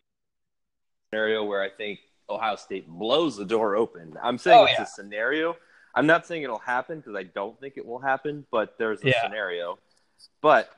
scenario 1.12 1.44
where 1.44 1.62
I 1.62 1.70
think 1.70 2.00
Ohio 2.30 2.56
State 2.56 2.88
blows 2.88 3.36
the 3.36 3.46
door 3.46 3.76
open. 3.76 4.16
I'm 4.24 4.38
saying 4.38 4.58
oh, 4.58 4.64
it's 4.64 4.80
yeah. 4.80 4.84
a 4.84 4.88
scenario. 4.88 5.58
I'm 5.94 6.08
not 6.08 6.26
saying 6.26 6.44
it'll 6.44 6.58
happen 6.58 7.00
because 7.00 7.16
I 7.16 7.24
don't 7.24 7.60
think 7.60 7.74
it 7.76 7.86
will 7.86 8.00
happen, 8.00 8.46
but 8.50 8.78
there's 8.78 9.04
a 9.04 9.10
yeah. 9.10 9.22
scenario. 9.24 9.78
But 10.42 10.70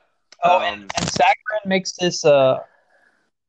oh, 0.42 0.56
um, 0.56 0.62
and, 0.62 0.82
and 0.96 1.06
Sagarin 1.06 1.66
makes 1.66 1.92
this. 1.92 2.24
Uh, 2.24 2.58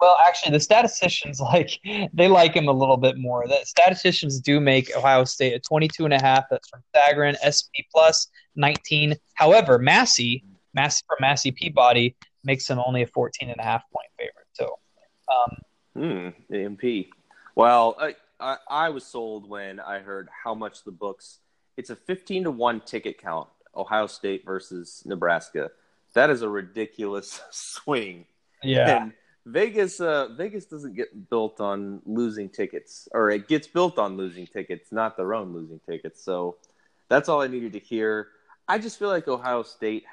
well, 0.01 0.17
actually, 0.27 0.51
the 0.51 0.59
statisticians 0.59 1.39
like 1.41 1.79
they 2.13 2.27
like 2.27 2.53
him 2.53 2.67
a 2.67 2.73
little 2.73 2.97
bit 2.97 3.17
more. 3.17 3.47
The 3.47 3.59
statisticians 3.63 4.39
do 4.39 4.59
make 4.59 4.95
Ohio 4.95 5.23
State 5.23 5.53
a 5.53 5.59
22 5.59 6.05
and 6.05 6.13
a 6.13 6.21
half. 6.21 6.45
That's 6.49 6.69
from 6.69 6.81
Sagarin, 6.95 7.35
SP 7.41 7.87
plus 7.91 8.27
19. 8.55 9.15
However, 9.35 9.77
Massey, 9.77 10.43
Massey 10.73 11.03
from 11.07 11.17
Massey 11.21 11.51
Peabody 11.51 12.15
makes 12.43 12.69
him 12.69 12.79
only 12.85 13.01
a 13.01 13.07
14 13.07 13.49
and 13.49 13.59
a 13.59 13.63
half 13.63 13.83
point 13.91 14.07
favorite. 14.17 14.47
So, 14.53 14.79
um, 15.33 15.57
hmm, 15.95 16.55
AMP. 16.55 17.07
Well, 17.55 17.95
I, 17.99 18.15
I, 18.39 18.57
I 18.69 18.89
was 18.89 19.05
sold 19.05 19.49
when 19.49 19.79
I 19.79 19.99
heard 19.99 20.29
how 20.43 20.53
much 20.53 20.83
the 20.83 20.91
books. 20.91 21.39
It's 21.77 21.89
a 21.89 21.95
15 21.95 22.45
to 22.45 22.51
one 22.51 22.81
ticket 22.81 23.17
count. 23.17 23.49
Ohio 23.75 24.07
State 24.07 24.45
versus 24.45 25.03
Nebraska. 25.05 25.69
That 26.13 26.29
is 26.29 26.41
a 26.41 26.49
ridiculous 26.49 27.41
swing. 27.51 28.25
Yeah. 28.63 29.03
And 29.03 29.13
Vegas, 29.45 29.99
uh, 29.99 30.29
Vegas 30.35 30.65
doesn't 30.65 30.95
get 30.95 31.29
built 31.29 31.61
on 31.61 32.01
losing 32.05 32.49
tickets, 32.49 33.07
or 33.11 33.29
it 33.29 33.47
gets 33.47 33.67
built 33.67 33.99
on 33.99 34.17
losing 34.17 34.47
tickets, 34.47 34.91
not 34.91 35.17
their 35.17 35.33
own 35.33 35.53
losing 35.53 35.79
tickets. 35.87 36.23
So 36.23 36.57
that's 37.09 37.29
all 37.29 37.41
I 37.41 37.47
needed 37.47 37.73
to 37.73 37.79
hear. 37.79 38.29
I 38.67 38.79
just 38.79 38.97
feel 38.97 39.09
like 39.09 39.27
Ohio 39.27 39.61
State 39.63 40.05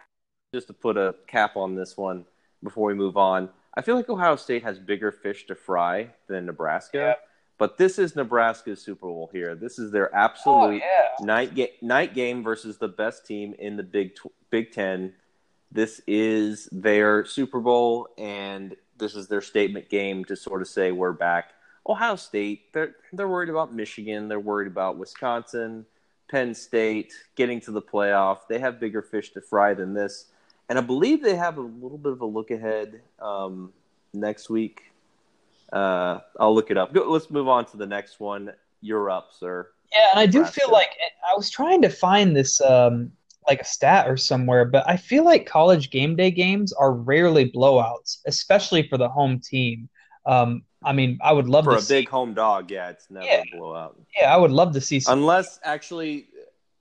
just 0.55 0.67
to 0.67 0.75
put 0.75 0.99
a 0.99 1.15
cap 1.27 1.57
on 1.57 1.75
this 1.75 1.97
one 1.97 2.27
before 2.63 2.87
we 2.87 2.95
move 2.95 3.17
on, 3.17 3.49
I 3.75 3.81
feel 3.81 3.97
like 3.97 4.09
Ohio 4.09 4.37
State 4.37 4.63
has 4.65 4.79
bigger 4.79 5.11
fish 5.11 5.47
to 5.47 5.55
fry 5.55 6.11
than 6.29 6.47
Nebraska. 6.47 6.99
Yeah. 6.99 7.15
But 7.59 7.79
this 7.79 7.99
is 7.99 8.17
Nebraska's 8.17 8.83
Super 8.83 9.07
Bowl 9.07 9.31
here. 9.33 9.55
This 9.55 9.79
is 9.79 9.91
their 9.93 10.15
absolute 10.15 10.55
oh, 10.55 10.71
yeah. 10.71 11.25
night 11.25 11.55
ga- 11.55 11.73
night 11.81 12.15
game 12.15 12.43
versus 12.43 12.77
the 12.77 12.89
best 12.89 13.25
team 13.25 13.55
in 13.59 13.77
the 13.77 13.83
Big 13.83 14.15
tw- 14.15 14.33
Big 14.51 14.73
Ten. 14.73 15.15
This 15.71 16.03
is 16.07 16.69
their 16.73 17.25
Super 17.25 17.61
Bowl, 17.61 18.09
and 18.19 18.75
this 18.99 19.15
is 19.15 19.29
their 19.29 19.41
statement 19.41 19.89
game 19.89 20.25
to 20.27 20.37
sort 20.37 20.63
of 20.63 20.69
say 20.69 20.93
we're 20.93 21.13
back. 21.13 21.53
Ohio 21.87 22.17
State, 22.17 22.73
they're 22.73 22.95
they're 23.13 23.29
worried 23.29 23.49
about 23.49 23.75
Michigan, 23.75 24.29
they're 24.29 24.41
worried 24.41 24.69
about 24.69 24.99
Wisconsin, 24.99 25.85
Penn 26.31 26.55
State 26.55 27.13
getting 27.35 27.61
to 27.61 27.71
the 27.71 27.83
playoff. 27.83 28.47
They 28.49 28.59
have 28.59 28.79
bigger 28.79 29.03
fish 29.03 29.33
to 29.33 29.41
fry 29.41 29.75
than 29.75 29.95
this 29.95 30.27
and 30.73 30.79
I 30.79 30.83
believe 30.83 31.23
they 31.23 31.37
have 31.37 31.59
a 31.59 31.61
little 31.61 31.99
bit 31.99 32.13
of 32.13 32.23
a 32.23 32.25
look 32.25 32.51
ahead 32.51 33.03
um, 33.21 33.75
next 34.15 34.49
week. 34.49 34.91
Uh, 35.71 36.21
I'll 36.41 36.55
look 36.55 36.71
it 36.71 36.79
up. 36.79 36.95
Go, 36.95 37.11
let's 37.11 37.31
move 37.31 37.47
on 37.47 37.67
to 37.67 37.77
the 37.77 37.87
next 37.87 38.21
one. 38.21 38.51
You're 38.81 39.11
up, 39.11 39.33
sir. 39.39 39.69
Yeah, 39.93 40.07
and 40.13 40.21
I 40.21 40.25
do 40.25 40.47
feel 40.47 40.71
like 40.71 40.89
I 41.31 41.37
was 41.37 41.51
trying 41.51 41.83
to 41.83 41.91
find 41.91 42.35
this 42.35 42.59
um, 42.63 43.13
like 43.49 43.61
a 43.61 43.65
stat 43.65 44.09
or 44.09 44.17
somewhere, 44.17 44.65
but 44.65 44.89
I 44.89 44.97
feel 44.97 45.25
like 45.25 45.47
college 45.47 45.91
game 45.91 46.17
day 46.17 46.31
games 46.31 46.73
are 46.73 46.93
rarely 46.93 47.51
blowouts, 47.51 48.19
especially 48.27 48.89
for 48.89 48.99
the 48.99 49.09
home 49.09 49.41
team. 49.41 49.89
Um, 50.27 50.63
I 50.85 50.93
mean, 50.93 51.19
I 51.23 51.33
would 51.33 51.49
love 51.49 51.65
for 51.65 51.73
to 51.73 51.79
a 51.79 51.83
see, 51.83 52.01
big 52.01 52.09
home 52.09 52.35
dog. 52.35 52.71
Yeah, 52.71 52.91
it's 52.91 53.11
never 53.11 53.27
yeah, 53.27 53.43
a 53.53 53.57
blowout. 53.57 54.01
Yeah, 54.17 54.33
I 54.33 54.37
would 54.37 54.51
love 54.51 54.73
to 54.75 54.81
see. 54.81 55.01
Some, 55.01 55.19
Unless 55.19 55.61
actually, 55.65 56.27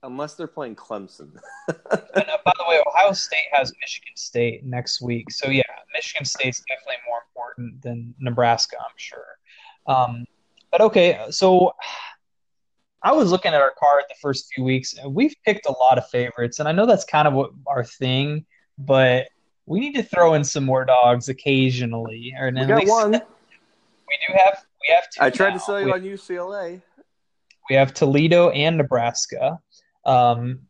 unless 0.04 0.36
they're 0.36 0.48
playing 0.48 0.76
Clemson. 0.76 1.32
and, 1.68 1.80
uh, 1.90 2.38
by 2.46 2.52
the 2.58 2.66
way, 2.68 2.82
Ohio 2.88 3.14
State 3.14 3.48
has 3.52 3.72
Michigan 3.82 4.14
State 4.16 4.66
next 4.66 5.02
week, 5.02 5.32
so 5.32 5.50
yeah, 5.50 5.64
Michigan 5.94 6.26
State's 6.26 6.64
definitely 6.68 7.02
more 7.08 7.20
important 7.30 7.82
than 7.82 8.14
Nebraska, 8.20 8.78
I'm 8.80 8.96
sure. 8.98 9.26
Um, 9.88 10.26
but 10.72 10.82
okay, 10.82 11.26
so 11.30 11.74
I 13.04 13.12
was 13.14 13.32
looking 13.32 13.54
at 13.54 13.62
our 13.62 13.74
card 13.80 14.04
the 14.10 14.16
first 14.22 14.52
few 14.54 14.64
weeks, 14.64 14.94
and 14.94 15.14
we've 15.14 15.36
picked 15.44 15.66
a 15.66 15.72
lot 15.72 15.98
of 15.98 16.08
favorites, 16.10 16.60
and 16.60 16.68
I 16.68 16.72
know 16.72 16.86
that's 16.86 17.06
kind 17.06 17.28
of 17.28 17.34
what 17.34 17.52
our 17.68 17.84
thing, 17.84 18.46
but 18.78 19.28
we 19.66 19.80
need 19.80 19.94
to 19.96 20.04
throw 20.04 20.36
in 20.36 20.44
some 20.44 20.66
more 20.66 20.86
dogs 20.86 21.30
occasionally. 21.30 22.34
Or 22.40 22.52
we 22.52 22.66
got 22.66 22.88
one. 22.88 23.22
We 24.12 24.18
do 24.28 24.34
have. 24.44 24.66
We 24.82 24.94
have 24.94 25.10
two. 25.10 25.24
I 25.24 25.30
tried 25.30 25.52
now. 25.52 25.54
to 25.54 25.60
sell 25.62 25.80
you 25.80 25.86
we, 25.86 25.92
on 25.94 26.02
UCLA. 26.02 26.82
We 27.70 27.78
have 27.78 27.94
Toledo 27.94 28.50
and 28.50 28.78
Nebraska. 28.78 29.58
Um, 30.06 30.64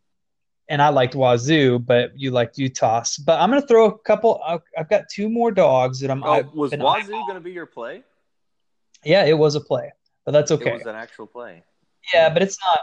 and 0.70 0.80
I 0.80 0.90
liked 0.90 1.16
Wazoo, 1.16 1.80
but 1.80 2.12
you 2.16 2.30
liked 2.30 2.60
Utah. 2.60 3.04
But 3.26 3.42
I'm 3.42 3.50
going 3.50 3.60
to 3.60 3.68
throw 3.68 3.86
a 3.86 3.98
couple. 3.98 4.40
I've 4.78 4.90
got 4.90 5.10
two 5.10 5.28
more 5.28 5.52
dogs 5.52 6.00
that 6.02 6.12
I'm. 6.12 6.24
Oh, 6.24 6.44
was 6.54 6.72
Wazoo 6.72 7.12
going 7.12 7.34
to 7.34 7.40
be 7.40 7.52
your 7.52 7.66
play? 7.66 8.04
Yeah, 9.04 9.26
it 9.26 9.36
was 9.38 9.56
a 9.56 9.62
play, 9.62 9.92
but 10.24 10.34
that's 10.34 10.52
okay. 10.52 10.70
It 10.70 10.74
was 10.74 10.86
an 10.86 10.96
actual 10.96 11.26
play. 11.26 11.64
Yeah, 12.14 12.30
but 12.30 12.42
it's 12.42 12.58
not. 12.64 12.80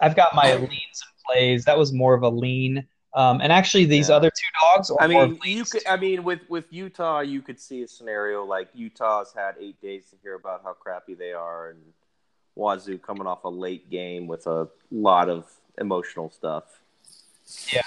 I've 0.00 0.16
got 0.16 0.34
my 0.34 0.54
leans 0.54 0.70
and 0.70 1.24
plays. 1.26 1.64
That 1.64 1.78
was 1.78 1.92
more 1.92 2.14
of 2.14 2.22
a 2.22 2.28
lean. 2.28 2.86
Um, 3.14 3.40
and 3.40 3.52
actually, 3.52 3.84
these 3.84 4.10
yeah. 4.10 4.16
other 4.16 4.30
two 4.30 4.60
dogs. 4.60 4.92
I 5.00 5.06
mean, 5.06 5.38
you 5.44 5.64
could. 5.64 5.86
I 5.86 5.96
mean, 5.96 6.22
with 6.24 6.40
with 6.48 6.66
Utah, 6.70 7.20
you 7.20 7.42
could 7.42 7.58
see 7.58 7.82
a 7.82 7.88
scenario 7.88 8.44
like 8.44 8.68
Utah's 8.74 9.32
had 9.34 9.54
eight 9.58 9.80
days 9.80 10.10
to 10.10 10.16
hear 10.22 10.34
about 10.34 10.62
how 10.62 10.74
crappy 10.74 11.14
they 11.14 11.32
are, 11.32 11.70
and 11.70 11.80
Wazoo 12.54 12.98
coming 12.98 13.26
off 13.26 13.44
a 13.44 13.48
late 13.48 13.90
game 13.90 14.26
with 14.26 14.46
a 14.46 14.68
lot 14.90 15.28
of 15.28 15.46
emotional 15.78 16.30
stuff. 16.30 16.64
Yeah. 17.72 17.82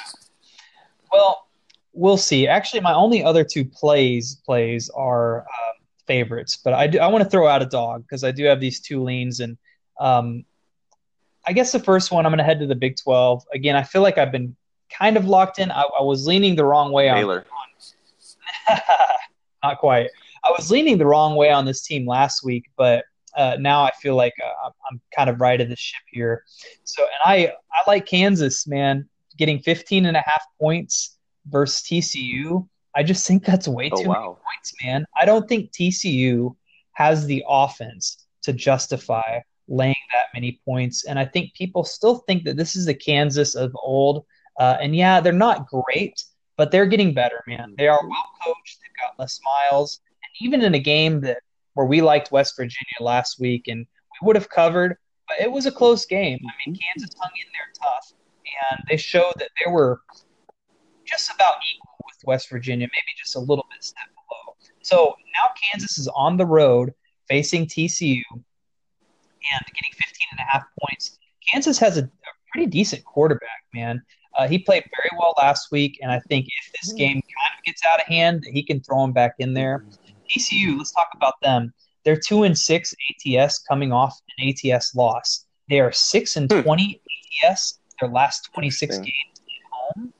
Well, 1.12 1.48
we'll 1.94 2.18
see. 2.18 2.48
Actually, 2.48 2.82
my 2.82 2.94
only 2.94 3.24
other 3.24 3.44
two 3.44 3.66
plays 3.66 4.36
plays 4.46 4.90
are 4.90 5.42
uh, 5.42 5.74
favorites, 6.08 6.58
but 6.58 6.74
I 6.74 6.88
do 6.88 7.00
I 7.00 7.08
want 7.08 7.24
to 7.24 7.30
throw 7.30 7.48
out 7.48 7.62
a 7.62 7.68
dog 7.68 8.04
because 8.04 8.24
I 8.24 8.32
do 8.32 8.46
have 8.46 8.60
these 8.60 8.80
two 8.80 9.04
leans, 9.04 9.40
and 9.40 9.58
um, 10.02 10.46
I 11.46 11.54
guess 11.54 11.72
the 11.72 11.80
first 11.80 12.12
one 12.12 12.26
I'm 12.26 12.32
going 12.32 12.40
to 12.40 12.44
head 12.44 12.60
to 12.60 12.68
the 12.68 12.76
Big 12.76 12.98
Twelve 12.98 13.44
again. 13.54 13.76
I 13.76 13.84
feel 13.84 14.02
like 14.02 14.18
I've 14.18 14.32
been 14.32 14.56
kind 14.90 15.16
of 15.16 15.26
locked 15.26 15.60
in. 15.60 15.72
I, 15.72 15.82
I 15.82 16.04
was 16.04 16.28
leaning 16.28 16.56
the 16.56 16.66
wrong 16.66 16.92
way 16.92 17.10
Baylor. 17.10 17.46
on. 18.70 18.78
Not 19.64 19.78
quite. 19.78 20.10
I 20.44 20.50
was 20.50 20.72
leaning 20.72 20.98
the 20.98 21.06
wrong 21.06 21.36
way 21.36 21.52
on 21.52 21.66
this 21.66 21.84
team 21.84 22.08
last 22.08 22.44
week, 22.44 22.66
but 22.76 23.06
uh, 23.38 23.58
now 23.60 23.84
I 23.84 23.92
feel 24.02 24.16
like 24.16 24.34
uh, 24.44 24.70
I'm 24.90 25.00
kind 25.16 25.30
of 25.30 25.40
right 25.40 25.62
of 25.62 25.70
the 25.70 25.76
ship 25.76 26.02
here. 26.08 26.44
So, 26.84 27.04
and 27.04 27.22
I, 27.26 27.54
I 27.72 27.84
like 27.88 28.08
Kansas, 28.08 28.68
man, 28.68 29.08
getting 29.38 29.60
15 29.60 30.08
and 30.08 30.18
a 30.18 30.24
half 30.26 30.44
points 30.60 31.18
versus 31.46 31.82
TCU. 31.84 32.68
I 32.96 33.04
just 33.04 33.28
think 33.28 33.46
that's 33.46 33.68
way 33.68 33.92
oh, 33.94 34.02
too 34.02 34.10
wow. 34.10 34.16
many 34.16 34.26
points, 34.28 34.74
man. 34.84 35.06
I 35.20 35.26
don't 35.26 35.48
think 35.48 35.72
TCU 35.72 36.56
has 36.94 37.26
the 37.26 37.44
offense 37.48 38.26
to 38.44 38.54
justify 38.54 39.40
laying 39.72 39.96
that 40.14 40.26
many 40.34 40.60
points. 40.66 41.06
And 41.06 41.18
I 41.18 41.26
think 41.26 41.54
people 41.54 41.84
still 41.84 42.18
think 42.28 42.44
that 42.44 42.58
this 42.58 42.76
is 42.76 42.86
the 42.86 42.94
Kansas 42.94 43.56
of 43.56 43.76
old. 43.82 44.26
Uh, 44.60 44.78
and 44.82 44.96
yeah, 44.96 45.22
they're 45.22 45.32
not 45.32 45.68
great, 45.68 46.24
but 46.58 46.72
they're 46.72 46.86
getting 46.86 47.14
better, 47.14 47.42
man. 47.48 47.74
They 47.78 47.88
are 47.88 48.00
well 48.08 48.30
coached. 48.44 48.80
They've 48.82 49.02
got 49.02 49.18
Les 49.18 49.40
Miles. 49.44 50.02
And 50.24 50.46
even 50.46 50.62
in 50.62 50.76
a 50.76 50.80
game 50.80 51.22
that 51.22 51.40
where 51.74 51.86
we 51.86 52.02
liked 52.02 52.32
West 52.32 52.56
Virginia 52.58 53.00
last 53.00 53.40
week 53.40 53.70
and 53.70 53.80
we 54.22 54.26
would 54.26 54.36
have 54.36 54.50
covered, 54.50 54.98
but 55.28 55.40
it 55.40 55.50
was 55.50 55.66
a 55.66 55.72
close 55.72 56.06
game. 56.06 56.40
I 56.44 56.54
mean, 56.66 56.78
Kansas 56.78 57.16
hung 57.18 57.32
in 57.34 57.48
there 57.54 57.72
tough. 57.82 58.14
and 58.72 58.84
they 58.90 58.98
showed 58.98 59.34
that 59.38 59.50
they 59.64 59.72
were 59.72 60.02
just 61.06 61.34
about 61.34 61.56
equal 61.74 61.96
with 62.06 62.18
West 62.26 62.50
Virginia, 62.50 62.88
maybe 62.88 63.18
just 63.18 63.38
a 63.38 63.40
little 63.40 63.66
bit 63.72 63.84
step 63.84 64.04
below. 64.16 64.56
So 64.82 65.16
now 65.34 65.50
Kansas 65.72 65.98
is 65.98 66.10
on 66.10 66.36
the 66.36 66.46
road 66.46 66.94
facing 67.30 67.66
TCU 67.68 68.22
and 69.54 69.66
getting 69.74 69.92
15 69.94 70.28
and 70.32 70.40
a 70.40 70.44
half 70.52 70.64
points. 70.80 71.18
Kansas 71.52 71.78
has 71.80 71.98
a, 71.98 72.04
a 72.04 72.32
pretty 72.52 72.68
decent 72.68 73.04
quarterback, 73.06 73.64
man. 73.74 74.02
Uh, 74.38 74.48
he 74.48 74.58
played 74.60 74.84
very 74.96 75.10
well 75.20 75.34
last 75.38 75.72
week, 75.72 76.00
and 76.02 76.12
I 76.12 76.20
think 76.30 76.46
if 76.48 76.72
this 76.82 76.94
game 76.94 77.16
kind 77.16 77.58
of 77.58 77.64
gets 77.66 77.82
out 77.86 78.00
of 78.00 78.08
hand, 78.08 78.46
he 78.50 78.64
can 78.64 78.80
throw 78.80 79.04
him 79.04 79.12
back 79.12 79.36
in 79.40 79.54
there. 79.54 79.86
TCU, 80.30 80.78
let's 80.78 80.92
talk 80.94 81.10
about 81.14 81.34
them. 81.42 81.74
They're 82.06 82.16
two 82.18 82.44
and 82.44 82.58
six 82.58 82.96
ATS 83.28 83.60
coming 83.60 83.92
off 83.92 84.18
an 84.40 84.50
ATS 84.50 84.96
loss. 84.96 85.46
They 85.70 85.80
are 85.80 85.92
six 85.92 86.38
and 86.38 86.52
Hmm. 86.52 86.62
twenty 86.62 87.02
ATS 87.44 87.80
their 88.00 88.10
last 88.10 88.50
twenty 88.54 88.72
six 88.72 88.98
games 88.98 89.36
at 89.38 89.72
home. 89.72 90.14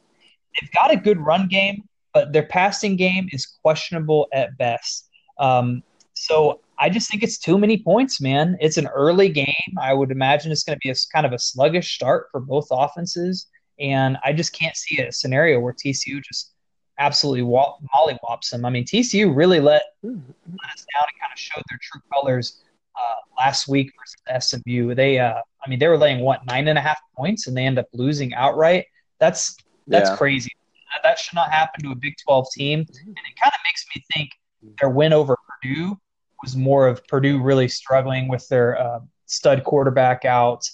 They've 0.60 0.72
got 0.72 0.92
a 0.92 0.98
good 0.98 1.20
run 1.20 1.48
game, 1.48 1.88
but 2.14 2.34
their 2.34 2.44
passing 2.46 2.98
game 2.98 3.30
is 3.32 3.46
questionable 3.64 4.28
at 4.34 4.58
best. 4.58 5.10
Um, 5.40 5.82
so 6.14 6.60
I 6.82 6.90
just 6.90 7.10
think 7.12 7.22
it's 7.22 7.38
too 7.38 7.58
many 7.60 7.78
points, 7.78 8.20
man. 8.20 8.58
It's 8.60 8.78
an 8.78 8.88
early 8.88 9.30
game. 9.30 9.74
I 9.80 9.94
would 9.94 10.10
imagine 10.12 10.52
it's 10.52 10.64
going 10.64 10.76
to 10.76 10.80
be 10.84 10.90
a 10.90 10.96
kind 11.14 11.26
of 11.28 11.32
a 11.32 11.38
sluggish 11.40 11.94
start 11.94 12.28
for 12.32 12.40
both 12.42 12.68
offenses, 12.72 13.48
and 13.80 14.18
I 14.26 14.34
just 14.34 14.52
can't 14.52 14.76
see 14.76 15.00
a 15.00 15.12
scenario 15.12 15.60
where 15.60 15.74
TCU 15.74 16.22
just 16.24 16.54
absolutely 16.98 17.44
wa- 17.44 17.76
mollywops 17.96 18.50
them. 18.52 18.66
I 18.66 18.72
mean, 18.72 18.84
TCU 18.86 19.34
really 19.34 19.60
let 19.60 19.84
let 20.02 20.14
us 20.16 20.86
down 20.94 21.06
and 21.08 21.20
kind 21.22 21.32
of 21.32 21.38
showed 21.40 21.64
their 21.70 21.80
true 21.82 22.02
colors 22.12 22.64
uh, 22.96 23.16
last 23.38 23.68
week 23.68 23.92
versus 24.00 24.48
SMU. 24.48 24.96
They, 24.96 25.20
uh, 25.20 25.36
I 25.64 25.70
mean, 25.70 25.78
they 25.80 25.88
were 25.88 25.98
laying 26.00 26.22
what 26.22 26.44
nine 26.48 26.68
and 26.68 26.80
a 26.80 26.82
half 26.82 27.00
points, 27.16 27.46
and 27.48 27.56
they 27.56 27.66
end 27.66 27.78
up 27.78 27.88
losing 27.94 28.34
outright. 28.34 28.86
That's 29.20 29.56
that's 29.88 30.10
Yeah. 30.10 30.16
crazy. 30.18 30.52
That- 30.94 31.04
That 31.04 31.20
should 31.20 31.36
not 31.36 31.52
happen 31.52 31.84
to 31.84 31.92
a 31.92 31.96
Big 31.96 32.16
Twelve 32.26 32.48
team, 32.54 32.80
and 32.80 32.88
it 33.30 33.36
kind 33.42 33.54
of 33.54 33.60
makes 33.64 33.86
me 33.96 34.04
think 34.14 34.32
their 34.80 34.90
win 34.90 35.14
over 35.14 35.38
Purdue 35.62 35.98
was 36.42 36.56
more 36.56 36.88
of 36.88 37.06
Purdue 37.08 37.42
really 37.42 37.68
struggling 37.68 38.28
with 38.28 38.48
their 38.48 38.80
uh, 38.80 39.00
stud 39.26 39.64
quarterback 39.64 40.26
out 40.26 40.68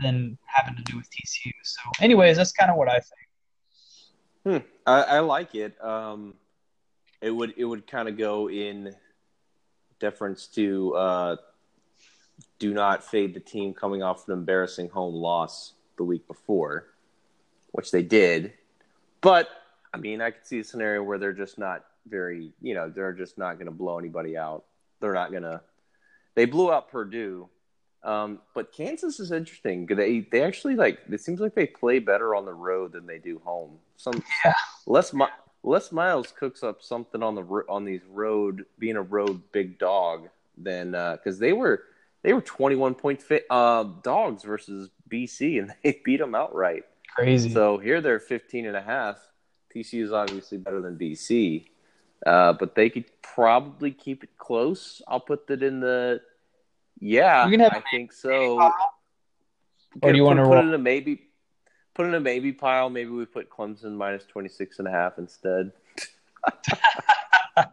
than 0.00 0.38
having 0.46 0.76
to 0.76 0.82
do 0.82 0.96
with 0.96 1.06
TCU. 1.10 1.52
So, 1.62 1.80
anyways, 2.00 2.36
that's 2.36 2.52
kind 2.52 2.70
of 2.70 2.76
what 2.76 2.88
I 2.88 3.00
think. 3.00 4.64
Hmm. 4.64 4.68
I, 4.86 5.02
I 5.02 5.18
like 5.20 5.54
it. 5.54 5.82
Um, 5.84 6.34
it 7.20 7.30
would 7.30 7.54
it 7.56 7.64
would 7.64 7.86
kind 7.86 8.08
of 8.08 8.16
go 8.16 8.48
in 8.48 8.94
deference 9.98 10.46
to 10.46 10.94
uh, 10.94 11.36
do 12.58 12.72
not 12.72 13.04
fade 13.04 13.34
the 13.34 13.40
team 13.40 13.74
coming 13.74 14.02
off 14.02 14.26
an 14.26 14.32
embarrassing 14.32 14.88
home 14.88 15.14
loss 15.14 15.74
the 15.98 16.04
week 16.04 16.26
before, 16.26 16.86
which 17.72 17.90
they 17.90 18.02
did. 18.02 18.54
But 19.20 19.48
I 19.92 19.98
mean, 19.98 20.22
I 20.22 20.30
could 20.30 20.46
see 20.46 20.60
a 20.60 20.64
scenario 20.64 21.02
where 21.02 21.18
they're 21.18 21.32
just 21.34 21.58
not 21.58 21.84
very, 22.06 22.52
you 22.60 22.74
know, 22.74 22.88
they're 22.90 23.12
just 23.12 23.38
not 23.38 23.54
going 23.54 23.66
to 23.66 23.72
blow 23.72 23.98
anybody 23.98 24.36
out. 24.36 24.64
They're 25.00 25.14
not 25.14 25.30
going 25.30 25.42
to. 25.44 25.60
They 26.34 26.44
blew 26.44 26.72
out 26.72 26.90
Purdue, 26.90 27.48
um, 28.04 28.38
but 28.54 28.72
Kansas 28.72 29.18
is 29.20 29.32
interesting. 29.32 29.86
They 29.86 30.20
they 30.20 30.42
actually 30.42 30.76
like. 30.76 31.00
It 31.10 31.20
seems 31.20 31.40
like 31.40 31.54
they 31.54 31.66
play 31.66 31.98
better 31.98 32.34
on 32.34 32.44
the 32.44 32.54
road 32.54 32.92
than 32.92 33.06
they 33.06 33.18
do 33.18 33.40
home. 33.44 33.78
Some 33.96 34.22
Yeah. 34.44 34.54
Les 34.86 35.12
Mi- 35.12 35.26
Les 35.62 35.90
Miles 35.92 36.32
cooks 36.32 36.62
up 36.62 36.82
something 36.82 37.22
on 37.22 37.34
the 37.34 37.42
ro- 37.42 37.64
on 37.68 37.84
these 37.84 38.02
road 38.08 38.64
being 38.78 38.96
a 38.96 39.02
road 39.02 39.42
big 39.52 39.78
dog 39.78 40.28
than 40.56 40.92
because 40.92 41.38
they 41.38 41.52
were 41.52 41.82
they 42.22 42.32
were 42.32 42.40
twenty 42.42 42.76
one 42.76 42.94
point 42.94 43.20
fit, 43.20 43.44
uh, 43.50 43.84
dogs 44.02 44.44
versus 44.44 44.90
BC 45.10 45.58
and 45.58 45.74
they 45.82 46.00
beat 46.04 46.20
them 46.20 46.34
outright. 46.34 46.84
Crazy. 47.16 47.50
So 47.52 47.76
here 47.78 48.00
they're 48.00 48.20
15 48.20 48.66
and 48.66 48.76
a 48.76 48.80
half. 48.80 49.18
TCU 49.74 50.04
is 50.04 50.12
obviously 50.12 50.58
better 50.58 50.80
than 50.80 50.96
BC, 50.96 51.66
uh, 52.26 52.52
but 52.54 52.74
they 52.74 52.90
could 52.90 53.04
probably 53.22 53.90
keep 53.90 54.22
it 54.24 54.30
close. 54.38 55.00
I'll 55.08 55.20
put 55.20 55.46
that 55.48 55.62
in 55.62 55.80
the 55.80 56.20
yeah. 56.98 57.44
You 57.46 57.52
can 57.52 57.60
have 57.60 57.72
I 57.74 57.82
think 57.90 58.12
so. 58.12 58.60
Or 60.02 60.12
do 60.12 60.16
you 60.18 60.22
put, 60.22 60.28
wanna 60.28 60.42
put 60.44 60.50
roll- 60.50 60.64
it 60.64 60.68
in 60.68 60.74
a 60.74 60.78
maybe? 60.78 61.22
Put 61.94 62.06
in 62.06 62.14
a 62.14 62.20
maybe 62.20 62.52
pile. 62.52 62.88
Maybe 62.88 63.10
we 63.10 63.24
put 63.26 63.50
Clemson 63.50 63.92
minus 63.96 64.24
26 64.26 64.78
and 64.78 64.88
a 64.88 64.90
half 64.90 65.18
instead. 65.18 65.72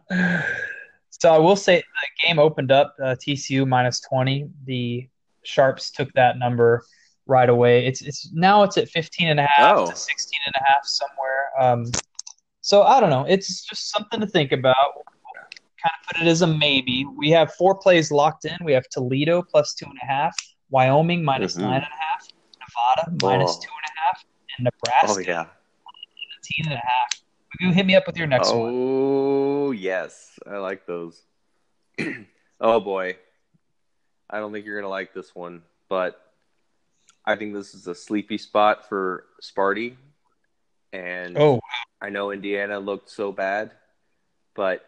so 1.10 1.32
I 1.32 1.38
will 1.38 1.56
say 1.56 1.76
the 1.78 2.26
game 2.26 2.38
opened 2.38 2.70
up 2.72 2.94
uh, 3.00 3.14
TCU 3.14 3.66
minus 3.66 4.00
20. 4.00 4.48
The 4.64 5.08
Sharps 5.44 5.90
took 5.90 6.12
that 6.14 6.38
number 6.38 6.82
right 7.26 7.48
away. 7.48 7.86
It's 7.86 8.02
it's 8.02 8.30
now 8.32 8.62
it's 8.64 8.76
at 8.76 8.88
15 8.88 9.28
and 9.28 9.40
a 9.40 9.44
half 9.46 9.76
Oh. 9.78 9.86
to 9.90 9.96
16 9.96 10.40
and 10.46 10.54
a 10.60 10.64
half 10.68 10.84
somewhere. 10.84 11.48
Um, 11.58 11.84
so 12.68 12.82
I 12.82 13.00
don't 13.00 13.08
know. 13.08 13.24
It's 13.26 13.62
just 13.64 13.90
something 13.90 14.20
to 14.20 14.26
think 14.26 14.52
about. 14.52 14.76
Kind 15.82 15.94
of 16.00 16.06
put 16.08 16.22
it 16.22 16.28
as 16.28 16.42
a 16.42 16.46
maybe. 16.46 17.06
We 17.16 17.30
have 17.30 17.54
four 17.54 17.74
plays 17.74 18.10
locked 18.10 18.44
in. 18.44 18.56
We 18.62 18.72
have 18.74 18.84
Toledo 18.90 19.40
plus 19.42 19.72
two 19.72 19.86
and 19.86 19.98
a 20.02 20.04
half, 20.04 20.36
Wyoming 20.70 21.24
minus 21.24 21.56
Mhm. 21.56 21.60
nine 21.62 21.74
and 21.76 21.84
a 21.84 22.04
half, 22.04 22.28
Nevada 22.60 23.10
Oh. 23.22 23.60
two 23.62 23.70
and 23.80 23.86
a 23.86 24.00
half, 24.02 24.24
and 24.58 24.64
Nebraska 24.64 25.12
Oh 25.12 25.18
yeah. 25.20 25.46
17 26.42 26.66
and 26.66 26.74
a 26.74 26.86
half. 26.86 27.08
You 27.60 27.72
hit 27.72 27.86
me 27.86 27.94
up 27.94 28.06
with 28.06 28.18
your 28.18 28.26
next 28.26 28.52
one. 28.52 28.72
Oh 28.74 29.70
yes, 29.70 30.38
I 30.46 30.58
like 30.58 30.84
those. 30.84 31.22
oh 32.60 32.80
boy, 32.80 33.16
I 34.28 34.40
don't 34.40 34.52
think 34.52 34.66
you're 34.66 34.78
gonna 34.78 34.90
like 34.90 35.14
this 35.14 35.34
one, 35.34 35.62
but 35.88 36.20
I 37.24 37.36
think 37.36 37.54
this 37.54 37.72
is 37.74 37.86
a 37.86 37.94
sleepy 37.94 38.36
spot 38.36 38.88
for 38.88 39.24
Sparty, 39.40 39.96
and 40.92 41.38
Oh, 41.38 41.60
I 42.00 42.10
know 42.10 42.30
Indiana 42.30 42.78
looked 42.78 43.10
so 43.10 43.32
bad, 43.32 43.72
but 44.54 44.86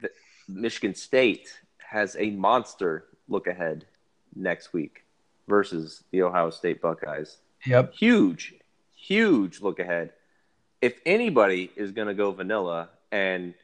the, 0.00 0.10
Michigan 0.48 0.94
State 0.94 1.58
has 1.78 2.16
a 2.18 2.30
monster 2.30 3.06
look 3.28 3.46
ahead 3.46 3.86
next 4.34 4.72
week 4.72 5.04
versus 5.48 6.02
the 6.10 6.22
Ohio 6.22 6.50
State 6.50 6.80
Buckeyes. 6.82 7.38
yep. 7.64 7.94
Huge, 7.94 8.54
huge 8.94 9.60
look 9.60 9.78
ahead. 9.78 10.10
If 10.82 10.94
anybody 11.06 11.70
is 11.76 11.92
going 11.92 12.08
to 12.08 12.14
go 12.14 12.30
vanilla, 12.32 12.90
and 13.10 13.54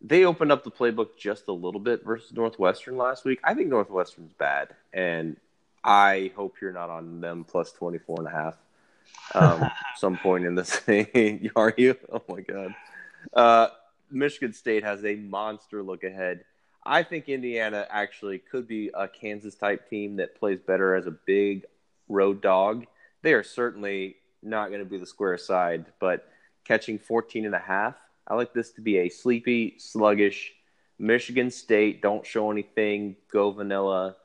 they 0.00 0.24
opened 0.24 0.52
up 0.52 0.62
the 0.62 0.70
playbook 0.70 1.16
just 1.18 1.48
a 1.48 1.52
little 1.52 1.80
bit 1.80 2.04
versus 2.04 2.32
Northwestern 2.32 2.96
last 2.96 3.24
week, 3.24 3.40
I 3.42 3.54
think 3.54 3.68
Northwestern's 3.68 4.32
bad, 4.32 4.68
and 4.92 5.36
I 5.82 6.32
hope 6.36 6.56
you're 6.60 6.72
not 6.72 6.90
on 6.90 7.20
them 7.20 7.44
plus 7.44 7.72
24 7.72 8.16
and 8.20 8.28
a 8.28 8.30
half 8.30 8.56
um, 9.34 9.70
some 9.96 10.16
point 10.16 10.44
in 10.44 10.54
this 10.54 10.70
thing. 10.76 11.50
Are 11.56 11.74
you? 11.76 11.96
Oh 12.12 12.22
my 12.28 12.40
god. 12.40 12.74
Uh, 13.32 13.68
Michigan 14.10 14.52
State 14.52 14.84
has 14.84 15.04
a 15.04 15.16
monster 15.16 15.82
look 15.82 16.04
ahead. 16.04 16.44
I 16.86 17.02
think 17.02 17.28
Indiana 17.28 17.86
actually 17.90 18.38
could 18.38 18.66
be 18.66 18.90
a 18.94 19.06
Kansas 19.06 19.54
type 19.54 19.90
team 19.90 20.16
that 20.16 20.38
plays 20.38 20.60
better 20.60 20.94
as 20.94 21.06
a 21.06 21.10
big 21.10 21.66
road 22.08 22.40
dog. 22.40 22.86
They 23.22 23.34
are 23.34 23.42
certainly 23.42 24.16
not 24.42 24.68
going 24.68 24.80
to 24.80 24.88
be 24.88 24.96
the 24.96 25.06
square 25.06 25.36
side, 25.36 25.86
but 26.00 26.28
catching 26.64 26.98
14 26.98 27.44
and 27.44 27.54
a 27.54 27.58
half, 27.58 27.96
I 28.26 28.34
like 28.34 28.52
this 28.52 28.72
to 28.72 28.80
be 28.80 28.98
a 28.98 29.08
sleepy, 29.08 29.74
sluggish 29.78 30.52
Michigan 30.98 31.50
State. 31.50 32.02
Don't 32.02 32.26
show 32.26 32.50
anything, 32.50 33.16
go 33.32 33.50
vanilla, 33.50 34.16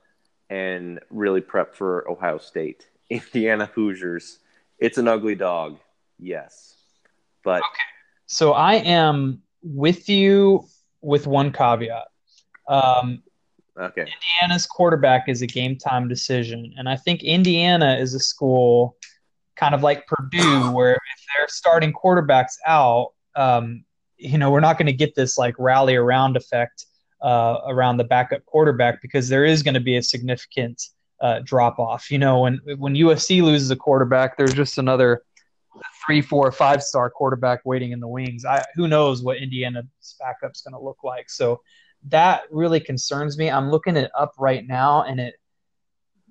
and 0.50 1.00
really 1.10 1.42
prep 1.42 1.76
for 1.76 2.10
Ohio 2.10 2.38
State. 2.38 2.88
Indiana 3.10 3.70
Hoosiers. 3.74 4.40
It's 4.84 4.98
an 4.98 5.08
ugly 5.08 5.34
dog, 5.34 5.78
yes, 6.20 6.76
but 7.42 7.64
So 8.26 8.52
I 8.52 8.74
am 8.74 9.42
with 9.62 10.10
you 10.10 10.66
with 11.00 11.26
one 11.26 11.54
caveat. 11.54 12.08
Um, 12.68 13.24
okay. 13.80 14.02
Indiana's 14.02 14.66
quarterback 14.66 15.30
is 15.30 15.42
a 15.42 15.48
game 15.48 15.78
time 15.78 16.10
decision, 16.10 16.74
and 16.78 16.90
I 16.90 16.98
think 16.98 17.24
Indiana 17.24 17.96
is 17.96 18.14
a 18.14 18.20
school 18.20 18.98
kind 19.56 19.74
of 19.74 19.84
like 19.84 20.06
Purdue, 20.06 20.74
where 20.74 20.96
if 20.96 21.26
they're 21.34 21.48
starting 21.48 21.94
quarterbacks 21.94 22.58
out, 22.68 23.14
um, 23.38 23.86
you 24.18 24.38
know, 24.38 24.52
we're 24.52 24.60
not 24.60 24.78
going 24.78 24.88
to 24.88 24.92
get 24.92 25.16
this 25.16 25.38
like 25.38 25.56
rally 25.58 25.96
around 25.96 26.36
effect 26.36 26.88
uh, 27.22 27.60
around 27.68 27.96
the 27.96 28.04
backup 28.04 28.46
quarterback 28.48 29.02
because 29.02 29.30
there 29.30 29.46
is 29.46 29.64
going 29.64 29.76
to 29.76 29.80
be 29.80 29.96
a 29.96 30.04
significant 30.04 30.90
uh, 31.22 31.40
drop 31.44 31.80
off. 31.80 32.12
You 32.12 32.20
know, 32.20 32.42
when 32.42 32.60
when 32.78 32.94
USC 32.96 33.42
loses 33.42 33.72
a 33.72 33.76
quarterback, 33.76 34.38
there's 34.38 34.54
just 34.54 34.78
another 34.78 35.24
three, 36.06 36.22
four, 36.22 36.52
five 36.52 36.84
star 36.84 37.10
quarterback 37.10 37.62
waiting 37.66 37.92
in 37.92 38.00
the 38.00 38.08
wings. 38.08 38.46
I 38.46 38.64
who 38.76 38.88
knows 38.88 39.24
what 39.24 39.38
Indiana's 39.38 39.86
backup's 40.20 40.62
going 40.62 40.74
to 40.74 40.84
look 40.84 41.04
like. 41.04 41.30
So 41.30 41.62
that 42.10 42.44
really 42.52 42.80
concerns 42.80 43.38
me. 43.38 43.50
I'm 43.50 43.70
looking 43.70 43.96
it 43.96 44.12
up 44.18 44.34
right 44.38 44.66
now, 44.68 45.04
and 45.04 45.20
it 45.20 45.36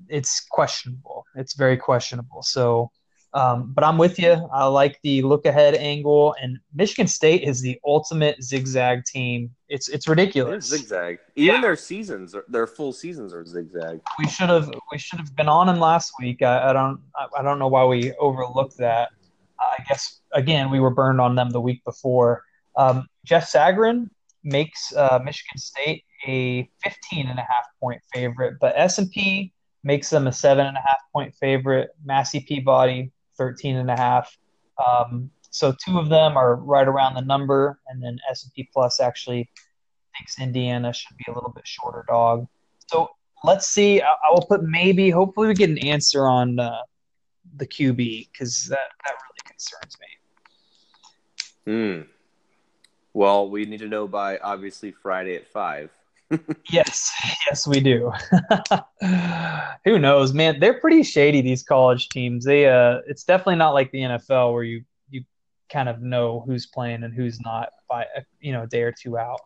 it's 0.08 0.40
questionable. 0.50 1.24
It's 1.36 1.54
very 1.54 1.76
questionable. 1.76 2.42
So 2.42 2.90
Um, 3.34 3.72
but 3.72 3.82
I'm 3.82 3.96
with 3.96 4.18
you. 4.18 4.32
I 4.52 4.66
like 4.66 5.00
the 5.02 5.22
look 5.22 5.46
ahead 5.46 5.74
angle, 5.74 6.34
and 6.40 6.58
Michigan 6.74 7.06
State 7.06 7.42
is 7.42 7.62
the 7.62 7.80
ultimate 7.84 8.42
zigzag 8.42 9.04
team. 9.04 9.50
It's 9.70 9.88
it's 9.88 10.06
ridiculous. 10.06 10.70
It's 10.70 10.82
zigzag. 10.82 11.18
Even 11.34 11.54
yeah. 11.54 11.60
their 11.62 11.76
seasons, 11.76 12.34
their 12.48 12.66
full 12.66 12.92
seasons 12.92 13.32
are 13.32 13.44
zigzag. 13.46 14.00
We 14.18 14.28
should 14.28 14.50
have 14.50 14.70
we 14.90 14.98
should 14.98 15.18
have 15.18 15.34
been 15.34 15.48
on 15.48 15.66
them 15.66 15.80
last 15.80 16.12
week. 16.20 16.42
I, 16.42 16.70
I 16.70 16.72
don't 16.74 17.00
I, 17.16 17.26
I, 17.38 17.42
don't 17.42 17.58
know 17.58 17.68
why 17.68 17.86
we 17.86 18.12
overlooked 18.14 18.76
that. 18.78 19.10
I 19.58 19.82
guess 19.88 20.20
again 20.32 20.70
we 20.70 20.78
were 20.78 20.90
burned 20.90 21.20
on 21.20 21.34
them 21.34 21.48
the 21.48 21.60
week 21.60 21.82
before. 21.84 22.44
Um, 22.76 23.06
Jeff 23.24 23.50
Sagarin 23.50 24.10
makes 24.44 24.94
uh, 24.94 25.20
Michigan 25.24 25.56
State 25.56 26.04
a 26.26 26.68
15 26.84 27.28
and 27.28 27.38
a 27.38 27.42
half 27.42 27.64
point 27.80 28.02
favorite, 28.12 28.58
but 28.60 28.74
S 28.76 28.98
and 28.98 29.10
P 29.10 29.54
makes 29.84 30.10
them 30.10 30.26
a 30.26 30.32
seven 30.32 30.66
and 30.66 30.76
a 30.76 30.80
half 30.80 30.98
point 31.14 31.34
favorite. 31.34 31.90
Massey 32.04 32.40
Peabody 32.40 33.10
13 33.42 33.76
and 33.76 33.90
a 33.90 33.96
half. 33.96 34.38
Um, 34.84 35.30
so 35.50 35.74
two 35.84 35.98
of 35.98 36.08
them 36.08 36.36
are 36.36 36.56
right 36.56 36.86
around 36.86 37.14
the 37.14 37.22
number, 37.22 37.80
and 37.88 38.00
then 38.00 38.18
S&P 38.30 38.68
Plus 38.72 39.00
actually 39.00 39.50
thinks 40.16 40.40
Indiana 40.40 40.92
should 40.92 41.16
be 41.16 41.24
a 41.28 41.34
little 41.34 41.50
bit 41.50 41.66
shorter 41.66 42.04
dog. 42.06 42.46
So 42.86 43.10
let's 43.42 43.66
see. 43.66 44.00
I, 44.00 44.06
I 44.06 44.32
will 44.32 44.46
put 44.46 44.62
maybe. 44.62 45.10
Hopefully, 45.10 45.48
we 45.48 45.54
get 45.54 45.70
an 45.70 45.78
answer 45.78 46.26
on 46.26 46.60
uh, 46.60 46.82
the 47.56 47.66
QB 47.66 48.28
because 48.32 48.68
that 48.68 48.78
that 49.04 49.12
really 49.12 49.42
concerns 49.46 49.96
me. 51.66 51.72
Hmm. 51.72 52.08
Well, 53.12 53.50
we 53.50 53.66
need 53.66 53.80
to 53.80 53.88
know 53.88 54.06
by 54.06 54.38
obviously 54.38 54.92
Friday 54.92 55.34
at 55.36 55.48
five 55.48 55.90
yes, 56.70 57.12
yes, 57.46 57.66
we 57.66 57.80
do. 57.80 58.12
Who 59.84 59.98
knows, 59.98 60.32
man? 60.32 60.60
They're 60.60 60.80
pretty 60.80 61.02
shady. 61.02 61.40
These 61.40 61.62
college 61.62 62.08
teams. 62.08 62.44
They 62.44 62.68
uh, 62.68 63.00
it's 63.06 63.24
definitely 63.24 63.56
not 63.56 63.74
like 63.74 63.90
the 63.92 64.00
NFL 64.00 64.52
where 64.52 64.62
you 64.62 64.84
you 65.10 65.24
kind 65.70 65.88
of 65.88 66.02
know 66.02 66.42
who's 66.46 66.66
playing 66.66 67.02
and 67.02 67.14
who's 67.14 67.40
not 67.40 67.70
by 67.88 68.06
you 68.40 68.52
know 68.52 68.62
a 68.62 68.66
day 68.66 68.82
or 68.82 68.92
two 68.92 69.18
out. 69.18 69.40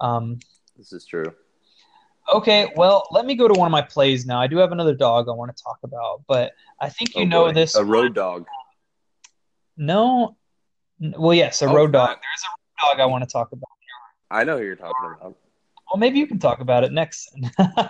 Um, 0.00 0.38
this 0.76 0.92
is 0.92 1.04
true. 1.04 1.32
Okay, 2.32 2.72
well, 2.76 3.06
let 3.10 3.24
me 3.24 3.34
go 3.34 3.48
to 3.48 3.58
one 3.58 3.66
of 3.66 3.72
my 3.72 3.82
plays 3.82 4.26
now. 4.26 4.40
I 4.40 4.46
do 4.46 4.58
have 4.58 4.72
another 4.72 4.94
dog 4.94 5.28
I 5.28 5.32
want 5.32 5.56
to 5.56 5.62
talk 5.62 5.78
about, 5.82 6.22
but 6.28 6.52
I 6.78 6.90
think 6.90 7.14
you 7.14 7.22
oh 7.22 7.24
know 7.24 7.52
this. 7.52 7.74
A 7.74 7.84
road 7.84 8.14
dog. 8.14 8.46
No, 9.76 10.36
well, 11.00 11.32
yes, 11.32 11.62
a 11.62 11.66
oh, 11.66 11.74
road 11.74 11.92
dog. 11.92 12.08
There's 12.08 12.44
a 12.44 12.50
road 12.50 12.92
dog 12.92 13.00
I 13.00 13.06
want 13.06 13.24
to 13.24 13.30
talk 13.30 13.52
about. 13.52 13.68
I 14.30 14.44
know 14.44 14.58
who 14.58 14.64
you're 14.64 14.76
talking 14.76 15.14
about. 15.20 15.36
Well, 15.90 15.98
maybe 15.98 16.18
you 16.18 16.26
can 16.26 16.38
talk 16.38 16.60
about 16.60 16.84
it 16.84 16.92
next. 16.92 17.34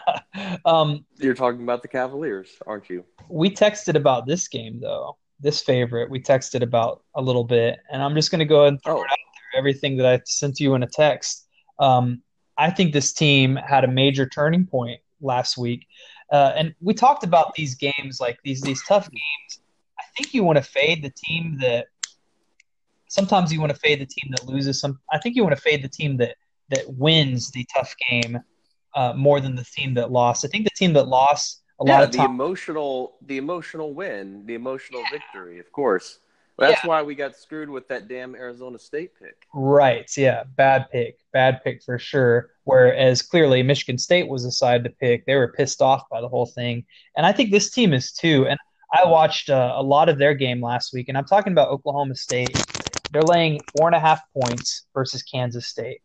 um, 0.64 1.04
You're 1.16 1.34
talking 1.34 1.62
about 1.62 1.82
the 1.82 1.88
Cavaliers, 1.88 2.48
aren't 2.66 2.88
you? 2.88 3.04
We 3.28 3.50
texted 3.50 3.96
about 3.96 4.26
this 4.26 4.46
game 4.46 4.80
though. 4.80 5.16
This 5.40 5.62
favorite 5.62 6.10
we 6.10 6.20
texted 6.20 6.62
about 6.62 7.02
a 7.14 7.22
little 7.22 7.44
bit, 7.44 7.78
and 7.90 8.02
I'm 8.02 8.14
just 8.14 8.30
going 8.30 8.38
to 8.40 8.44
go 8.44 8.66
and 8.66 8.80
throw 8.82 8.98
oh. 8.98 9.00
out 9.00 9.06
there. 9.08 9.58
Everything 9.58 9.96
that 9.96 10.06
I 10.06 10.20
sent 10.24 10.56
to 10.56 10.62
you 10.62 10.74
in 10.74 10.82
a 10.82 10.86
text. 10.86 11.48
Um, 11.78 12.22
I 12.56 12.70
think 12.70 12.92
this 12.92 13.12
team 13.12 13.56
had 13.56 13.84
a 13.84 13.88
major 13.88 14.28
turning 14.28 14.66
point 14.66 15.00
last 15.20 15.56
week, 15.56 15.86
uh, 16.30 16.52
and 16.56 16.74
we 16.80 16.94
talked 16.94 17.24
about 17.24 17.54
these 17.54 17.74
games, 17.74 18.20
like 18.20 18.38
these 18.44 18.60
these 18.60 18.82
tough 18.86 19.08
games. 19.10 19.60
I 19.98 20.04
think 20.16 20.34
you 20.34 20.44
want 20.44 20.56
to 20.56 20.62
fade 20.62 21.02
the 21.02 21.10
team 21.10 21.58
that. 21.60 21.86
Sometimes 23.10 23.50
you 23.50 23.58
want 23.58 23.72
to 23.72 23.78
fade 23.78 24.02
the 24.02 24.06
team 24.06 24.30
that 24.32 24.44
loses. 24.44 24.80
Some 24.80 25.00
I 25.10 25.18
think 25.18 25.34
you 25.34 25.42
want 25.42 25.56
to 25.56 25.62
fade 25.62 25.82
the 25.82 25.88
team 25.88 26.18
that 26.18 26.36
that 26.70 26.84
wins 26.88 27.50
the 27.50 27.66
tough 27.74 27.94
game 28.08 28.40
uh, 28.94 29.12
more 29.14 29.40
than 29.40 29.54
the 29.54 29.64
team 29.64 29.94
that 29.94 30.10
lost. 30.10 30.44
I 30.44 30.48
think 30.48 30.64
the 30.64 30.70
team 30.76 30.92
that 30.94 31.08
lost 31.08 31.62
a 31.80 31.84
yeah, 31.86 31.92
lot 31.92 32.04
of 32.04 32.12
the 32.12 32.24
emotional, 32.24 33.16
the 33.26 33.36
emotional 33.36 33.94
win, 33.94 34.44
the 34.46 34.54
emotional 34.54 35.00
yeah. 35.02 35.18
victory, 35.18 35.58
of 35.60 35.70
course. 35.72 36.18
That's 36.58 36.82
yeah. 36.82 36.88
why 36.88 37.02
we 37.02 37.14
got 37.14 37.36
screwed 37.36 37.70
with 37.70 37.86
that 37.86 38.08
damn 38.08 38.34
Arizona 38.34 38.80
State 38.80 39.12
pick. 39.16 39.46
Right. 39.54 40.10
Yeah. 40.16 40.42
Bad 40.56 40.90
pick. 40.90 41.18
Bad 41.32 41.62
pick 41.62 41.84
for 41.84 42.00
sure. 42.00 42.50
Whereas 42.64 43.22
clearly 43.22 43.62
Michigan 43.62 43.96
State 43.96 44.28
was 44.28 44.42
the 44.42 44.50
side 44.50 44.82
to 44.82 44.90
pick. 44.90 45.24
They 45.24 45.36
were 45.36 45.52
pissed 45.52 45.80
off 45.80 46.02
by 46.10 46.20
the 46.20 46.28
whole 46.28 46.46
thing. 46.46 46.84
And 47.16 47.24
I 47.24 47.30
think 47.30 47.52
this 47.52 47.70
team 47.70 47.92
is 47.92 48.10
too. 48.10 48.48
And 48.48 48.58
I 48.92 49.06
watched 49.06 49.50
uh, 49.50 49.74
a 49.76 49.82
lot 49.82 50.08
of 50.08 50.18
their 50.18 50.34
game 50.34 50.62
last 50.62 50.92
week, 50.94 51.08
and 51.08 51.18
I'm 51.18 51.26
talking 51.26 51.52
about 51.52 51.68
Oklahoma 51.68 52.14
State. 52.14 52.56
They're 53.12 53.22
laying 53.22 53.60
four 53.76 53.86
and 53.86 53.94
a 53.94 54.00
half 54.00 54.22
points 54.32 54.86
versus 54.94 55.22
Kansas 55.22 55.66
State. 55.66 56.00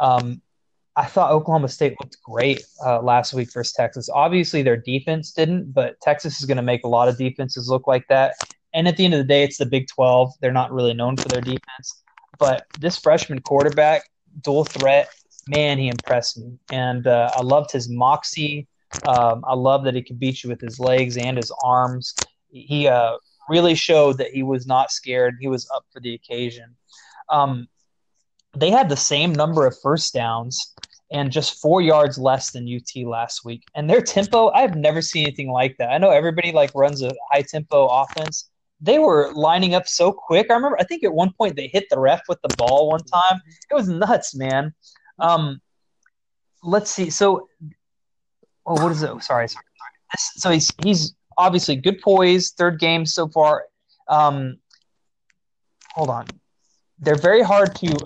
Um, 0.00 0.42
I 0.96 1.04
thought 1.04 1.30
Oklahoma 1.30 1.68
State 1.68 1.96
looked 2.00 2.20
great 2.22 2.62
uh, 2.84 3.00
last 3.00 3.32
week 3.32 3.52
versus 3.52 3.72
Texas. 3.72 4.10
Obviously, 4.12 4.62
their 4.62 4.76
defense 4.76 5.32
didn't, 5.32 5.72
but 5.72 6.00
Texas 6.00 6.40
is 6.40 6.46
going 6.46 6.56
to 6.56 6.62
make 6.62 6.84
a 6.84 6.88
lot 6.88 7.08
of 7.08 7.16
defenses 7.16 7.68
look 7.68 7.86
like 7.86 8.06
that. 8.08 8.34
And 8.74 8.88
at 8.88 8.96
the 8.96 9.04
end 9.04 9.14
of 9.14 9.18
the 9.18 9.24
day, 9.24 9.44
it's 9.44 9.58
the 9.58 9.66
Big 9.66 9.86
12. 9.88 10.32
They're 10.40 10.52
not 10.52 10.72
really 10.72 10.94
known 10.94 11.16
for 11.16 11.28
their 11.28 11.40
defense. 11.40 12.02
But 12.38 12.66
this 12.80 12.98
freshman 12.98 13.40
quarterback, 13.40 14.02
dual 14.42 14.64
threat, 14.64 15.08
man, 15.48 15.78
he 15.78 15.88
impressed 15.88 16.38
me. 16.38 16.58
And 16.70 17.06
uh, 17.06 17.30
I 17.34 17.42
loved 17.42 17.70
his 17.70 17.88
moxie. 17.88 18.66
Um, 19.04 19.44
I 19.46 19.54
love 19.54 19.84
that 19.84 19.94
he 19.94 20.02
could 20.02 20.18
beat 20.18 20.42
you 20.42 20.50
with 20.50 20.60
his 20.60 20.80
legs 20.80 21.16
and 21.16 21.36
his 21.36 21.52
arms. 21.62 22.14
He 22.50 22.88
uh, 22.88 23.16
really 23.48 23.74
showed 23.74 24.18
that 24.18 24.32
he 24.32 24.42
was 24.42 24.66
not 24.66 24.90
scared. 24.90 25.36
He 25.40 25.48
was 25.48 25.68
up 25.74 25.84
for 25.92 26.00
the 26.00 26.14
occasion. 26.14 26.76
Um, 27.28 27.68
they 28.56 28.70
had 28.70 28.88
the 28.88 28.96
same 28.96 29.32
number 29.32 29.66
of 29.66 29.76
first 29.80 30.12
downs 30.12 30.74
and 31.12 31.32
just 31.32 31.60
four 31.60 31.80
yards 31.80 32.18
less 32.18 32.50
than 32.52 32.68
UT 32.68 33.04
last 33.04 33.44
week. 33.44 33.64
And 33.74 33.88
their 33.88 34.00
tempo, 34.00 34.50
I've 34.50 34.76
never 34.76 35.02
seen 35.02 35.24
anything 35.24 35.50
like 35.50 35.76
that. 35.78 35.90
I 35.90 35.98
know 35.98 36.10
everybody 36.10 36.52
like 36.52 36.70
runs 36.74 37.02
a 37.02 37.12
high 37.30 37.42
tempo 37.42 37.86
offense. 37.86 38.50
They 38.80 38.98
were 38.98 39.32
lining 39.34 39.74
up 39.74 39.86
so 39.86 40.12
quick. 40.12 40.46
I 40.50 40.54
remember, 40.54 40.78
I 40.80 40.84
think 40.84 41.04
at 41.04 41.12
one 41.12 41.32
point 41.32 41.56
they 41.56 41.68
hit 41.68 41.86
the 41.90 41.98
ref 41.98 42.22
with 42.28 42.40
the 42.42 42.54
ball 42.56 42.88
one 42.88 43.04
time. 43.04 43.40
It 43.70 43.74
was 43.74 43.88
nuts, 43.88 44.34
man. 44.34 44.72
Um, 45.18 45.60
let's 46.62 46.90
see. 46.90 47.10
So, 47.10 47.48
oh, 48.66 48.82
what 48.82 48.92
is 48.92 49.02
it? 49.02 49.08
sorry, 49.08 49.48
sorry, 49.48 49.48
sorry. 49.48 49.64
So 50.36 50.50
he's 50.50 50.72
he's 50.82 51.14
obviously 51.36 51.76
good 51.76 52.00
poise. 52.00 52.52
Third 52.52 52.78
game 52.80 53.04
so 53.04 53.28
far. 53.28 53.64
Um, 54.08 54.56
hold 55.92 56.08
on. 56.08 56.26
They're 56.98 57.16
very 57.16 57.42
hard 57.42 57.74
to 57.76 57.96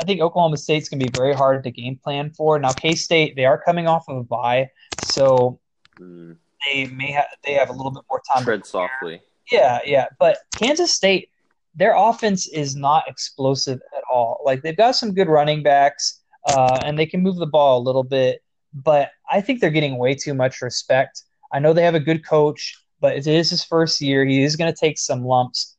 I 0.00 0.04
think 0.04 0.20
Oklahoma 0.20 0.56
State's 0.56 0.88
going 0.88 1.00
to 1.00 1.06
be 1.06 1.16
very 1.16 1.34
hard 1.34 1.62
to 1.64 1.70
game 1.70 1.96
plan 2.02 2.30
for. 2.30 2.58
Now, 2.58 2.72
K 2.72 2.94
State, 2.94 3.36
they 3.36 3.44
are 3.44 3.60
coming 3.60 3.86
off 3.86 4.08
of 4.08 4.16
a 4.16 4.24
bye, 4.24 4.70
so 5.04 5.60
mm. 5.98 6.36
they 6.66 6.86
may 6.86 7.12
have 7.12 7.26
they 7.44 7.52
have 7.52 7.70
a 7.70 7.72
little 7.72 7.92
bit 7.92 8.02
more 8.10 8.20
time. 8.32 8.44
Tread 8.44 8.66
softly. 8.66 9.20
Yeah, 9.50 9.80
yeah, 9.84 10.06
but 10.18 10.38
Kansas 10.56 10.92
State, 10.92 11.28
their 11.74 11.94
offense 11.94 12.48
is 12.48 12.74
not 12.74 13.04
explosive 13.06 13.80
at 13.96 14.02
all. 14.10 14.40
Like 14.44 14.62
they've 14.62 14.76
got 14.76 14.92
some 14.92 15.12
good 15.12 15.28
running 15.28 15.62
backs, 15.62 16.20
uh, 16.46 16.80
and 16.84 16.98
they 16.98 17.06
can 17.06 17.22
move 17.22 17.36
the 17.36 17.46
ball 17.46 17.78
a 17.78 17.82
little 17.84 18.02
bit, 18.02 18.42
but 18.72 19.10
I 19.30 19.40
think 19.40 19.60
they're 19.60 19.70
getting 19.70 19.98
way 19.98 20.14
too 20.14 20.34
much 20.34 20.60
respect. 20.60 21.22
I 21.52 21.60
know 21.60 21.72
they 21.72 21.84
have 21.84 21.94
a 21.94 22.00
good 22.00 22.26
coach, 22.26 22.76
but 23.00 23.16
it 23.16 23.26
is 23.26 23.50
his 23.50 23.62
first 23.62 24.00
year. 24.00 24.24
He 24.24 24.42
is 24.42 24.56
going 24.56 24.72
to 24.72 24.78
take 24.78 24.98
some 24.98 25.24
lumps 25.24 25.73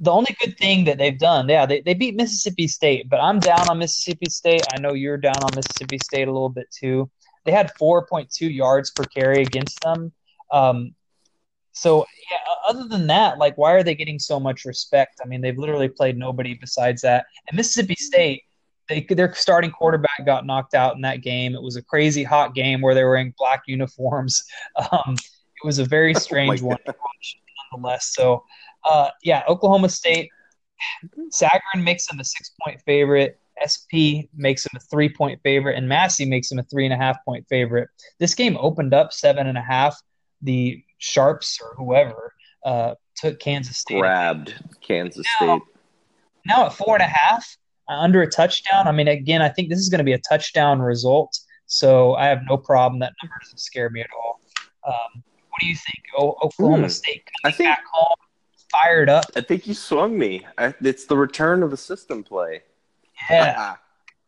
the 0.00 0.12
only 0.12 0.36
good 0.40 0.56
thing 0.58 0.84
that 0.84 0.98
they've 0.98 1.18
done, 1.18 1.48
yeah, 1.48 1.66
they, 1.66 1.80
they 1.80 1.94
beat 1.94 2.14
Mississippi 2.14 2.68
State, 2.68 3.08
but 3.08 3.20
I'm 3.20 3.40
down 3.40 3.68
on 3.68 3.78
Mississippi 3.78 4.30
State. 4.30 4.62
I 4.72 4.80
know 4.80 4.92
you're 4.92 5.16
down 5.16 5.42
on 5.42 5.54
Mississippi 5.54 5.98
State 5.98 6.28
a 6.28 6.32
little 6.32 6.48
bit 6.48 6.66
too. 6.70 7.10
They 7.44 7.52
had 7.52 7.72
4.2 7.80 8.54
yards 8.54 8.90
per 8.90 9.04
carry 9.04 9.42
against 9.42 9.80
them. 9.80 10.12
Um, 10.52 10.94
so, 11.72 12.06
yeah, 12.30 12.38
other 12.68 12.88
than 12.88 13.06
that, 13.06 13.38
like, 13.38 13.56
why 13.56 13.72
are 13.72 13.82
they 13.82 13.94
getting 13.94 14.18
so 14.18 14.40
much 14.40 14.64
respect? 14.64 15.20
I 15.22 15.28
mean, 15.28 15.40
they've 15.40 15.56
literally 15.56 15.88
played 15.88 16.18
nobody 16.18 16.54
besides 16.54 17.02
that. 17.02 17.26
And 17.48 17.56
Mississippi 17.56 17.94
State, 17.94 18.42
they, 18.88 19.06
their 19.08 19.32
starting 19.34 19.70
quarterback 19.70 20.26
got 20.26 20.44
knocked 20.44 20.74
out 20.74 20.96
in 20.96 21.02
that 21.02 21.22
game. 21.22 21.54
It 21.54 21.62
was 21.62 21.76
a 21.76 21.82
crazy 21.82 22.24
hot 22.24 22.54
game 22.54 22.80
where 22.80 22.94
they 22.94 23.04
were 23.04 23.10
wearing 23.10 23.34
black 23.38 23.62
uniforms. 23.66 24.42
Um, 24.92 25.14
it 25.14 25.66
was 25.66 25.80
a 25.80 25.84
very 25.84 26.14
strange 26.14 26.62
oh 26.62 26.66
one 26.66 26.78
to 26.86 26.94
watch, 27.02 27.38
nonetheless. 27.72 28.12
So, 28.14 28.44
uh, 28.88 29.10
yeah, 29.22 29.42
Oklahoma 29.48 29.88
State. 29.88 30.30
Sagarin 31.30 31.82
makes 31.82 32.06
them 32.06 32.20
a 32.20 32.24
six 32.24 32.52
point 32.62 32.80
favorite. 32.82 33.38
SP 33.58 34.30
makes 34.36 34.62
them 34.62 34.72
a 34.76 34.80
three 34.80 35.08
point 35.08 35.40
favorite, 35.42 35.76
and 35.76 35.88
Massey 35.88 36.24
makes 36.24 36.48
them 36.48 36.58
a 36.58 36.62
three 36.64 36.84
and 36.84 36.94
a 36.94 36.96
half 36.96 37.16
point 37.24 37.46
favorite. 37.48 37.88
This 38.18 38.34
game 38.34 38.56
opened 38.60 38.94
up 38.94 39.12
seven 39.12 39.46
and 39.46 39.58
a 39.58 39.62
half. 39.62 40.00
The 40.42 40.82
Sharps 40.98 41.60
or 41.60 41.74
whoever 41.76 42.32
uh, 42.64 42.94
took 43.16 43.40
Kansas 43.40 43.78
State. 43.78 43.98
Grabbed 43.98 44.54
Kansas 44.80 45.26
now, 45.40 45.46
State. 45.46 45.62
Now 46.46 46.66
at 46.66 46.72
four 46.72 46.94
and 46.94 47.02
a 47.02 47.06
half, 47.06 47.56
uh, 47.88 47.94
under 47.94 48.22
a 48.22 48.30
touchdown. 48.30 48.86
I 48.86 48.92
mean, 48.92 49.08
again, 49.08 49.42
I 49.42 49.48
think 49.48 49.68
this 49.68 49.80
is 49.80 49.88
going 49.88 49.98
to 49.98 50.04
be 50.04 50.12
a 50.12 50.20
touchdown 50.20 50.80
result, 50.80 51.36
so 51.66 52.14
I 52.14 52.26
have 52.26 52.42
no 52.48 52.56
problem. 52.56 53.00
That 53.00 53.14
number 53.22 53.34
doesn't 53.42 53.58
scare 53.58 53.90
me 53.90 54.00
at 54.00 54.10
all. 54.16 54.40
Um, 54.86 55.22
what 55.50 55.60
do 55.60 55.66
you 55.66 55.74
think? 55.74 56.04
O- 56.16 56.36
Oklahoma 56.42 56.84
hmm. 56.84 56.88
State 56.88 57.28
I 57.44 57.50
think, 57.50 57.68
back 57.68 57.82
home 57.92 58.16
fired 58.88 59.08
up. 59.08 59.24
I 59.36 59.40
think 59.40 59.66
you 59.66 59.74
swung 59.74 60.18
me. 60.18 60.46
It's 60.80 61.06
the 61.06 61.16
return 61.16 61.62
of 61.62 61.70
the 61.70 61.76
system 61.76 62.22
play. 62.22 62.62
Yeah. 63.30 63.76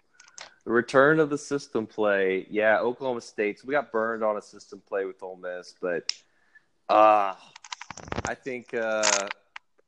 the 0.65 0.73
return 0.73 1.21
of 1.21 1.31
the 1.31 1.39
system 1.39 1.87
play. 1.87 2.47
Yeah, 2.51 2.79
Oklahoma 2.81 3.21
State. 3.21 3.61
So 3.61 3.65
we 3.67 3.73
got 3.73 3.93
burned 3.93 4.23
on 4.23 4.37
a 4.37 4.43
system 4.43 4.83
play 4.87 5.05
with 5.05 5.23
Ole 5.23 5.37
Miss, 5.37 5.75
but 5.81 6.13
uh 6.89 7.35
I 8.27 8.35
think 8.35 8.73
uh, 8.75 9.29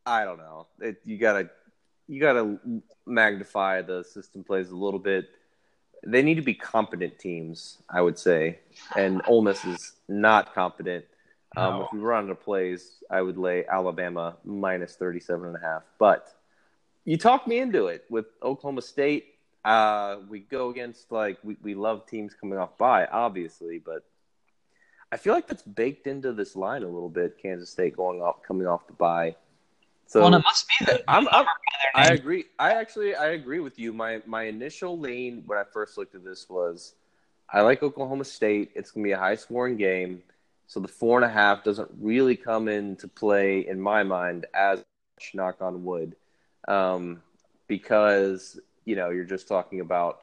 I 0.04 0.24
don't 0.24 0.38
know. 0.38 0.66
It, 0.80 1.00
you 1.04 1.16
gotta 1.16 1.50
you 2.08 2.20
gotta 2.20 2.58
magnify 3.06 3.82
the 3.82 4.04
system 4.04 4.44
plays 4.44 4.70
a 4.70 4.76
little 4.76 5.00
bit. 5.00 5.30
They 6.04 6.22
need 6.22 6.34
to 6.34 6.42
be 6.42 6.54
competent 6.54 7.18
teams, 7.18 7.78
I 7.88 8.02
would 8.02 8.18
say, 8.18 8.58
and 8.96 9.22
Ole 9.26 9.42
Miss 9.42 9.64
is 9.64 9.92
not 10.08 10.54
competent. 10.54 11.04
Um, 11.56 11.78
No. 11.78 11.84
If 11.84 11.92
we 11.92 11.98
run 12.00 12.24
on 12.24 12.30
of 12.30 12.40
plays, 12.40 13.02
I 13.10 13.22
would 13.22 13.36
lay 13.36 13.64
Alabama 13.66 14.36
minus 14.44 14.96
37 14.96 15.46
and 15.46 15.56
a 15.56 15.60
half. 15.60 15.82
But 15.98 16.34
you 17.04 17.16
talked 17.16 17.48
me 17.48 17.58
into 17.58 17.86
it 17.86 18.04
with 18.08 18.26
Oklahoma 18.42 18.82
State. 18.82 19.34
Uh, 19.64 20.18
we 20.28 20.40
go 20.40 20.70
against 20.70 21.12
like 21.12 21.38
we, 21.44 21.56
we 21.62 21.74
love 21.74 22.06
teams 22.06 22.34
coming 22.34 22.58
off 22.58 22.76
by, 22.78 23.06
obviously, 23.06 23.78
but 23.78 24.04
I 25.12 25.16
feel 25.18 25.34
like 25.34 25.46
that's 25.46 25.62
baked 25.62 26.06
into 26.06 26.32
this 26.32 26.56
line 26.56 26.82
a 26.82 26.88
little 26.88 27.10
bit. 27.10 27.38
Kansas 27.40 27.70
State 27.70 27.96
going 27.96 28.22
off, 28.22 28.42
coming 28.42 28.66
off 28.66 28.86
the 28.86 28.94
bye. 28.94 29.36
So 30.06 30.20
well, 30.20 30.34
it 30.34 30.42
must 30.42 30.66
be 30.68 30.86
that 30.86 31.02
I'm, 31.08 31.28
I'm 31.30 31.46
I 31.94 32.08
agree. 32.08 32.46
I 32.58 32.72
actually 32.72 33.14
I 33.14 33.28
agree 33.30 33.60
with 33.60 33.78
you. 33.78 33.92
My 33.92 34.22
my 34.26 34.44
initial 34.44 34.98
lean 34.98 35.42
when 35.46 35.58
I 35.58 35.64
first 35.72 35.96
looked 35.98 36.14
at 36.14 36.24
this 36.24 36.48
was 36.48 36.94
I 37.50 37.60
like 37.60 37.82
Oklahoma 37.82 38.24
State. 38.24 38.70
It's 38.74 38.90
gonna 38.90 39.04
be 39.04 39.12
a 39.12 39.18
high 39.18 39.36
scoring 39.36 39.76
game. 39.76 40.22
So 40.72 40.80
the 40.80 40.88
four 40.88 41.18
and 41.18 41.24
a 41.26 41.28
half 41.28 41.64
doesn't 41.64 41.90
really 42.00 42.34
come 42.34 42.66
into 42.66 43.06
play 43.06 43.68
in 43.68 43.78
my 43.78 44.04
mind 44.04 44.46
as 44.54 44.78
much, 44.78 45.34
knock 45.34 45.60
on 45.60 45.84
wood. 45.84 46.16
Um, 46.66 47.22
because, 47.68 48.58
you 48.86 48.96
know, 48.96 49.10
you're 49.10 49.26
just 49.26 49.46
talking 49.46 49.80
about 49.80 50.20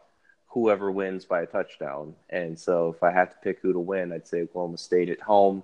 whoever 0.47 0.91
wins 0.91 1.23
by 1.23 1.43
a 1.43 1.45
touchdown. 1.45 2.15
And 2.31 2.57
so 2.57 2.89
if 2.89 3.03
I 3.03 3.11
had 3.11 3.29
to 3.29 3.37
pick 3.43 3.59
who 3.61 3.73
to 3.73 3.79
win, 3.79 4.11
I'd 4.11 4.27
say 4.27 4.41
Oklahoma 4.41 4.79
State 4.79 5.09
at 5.09 5.21
home. 5.21 5.63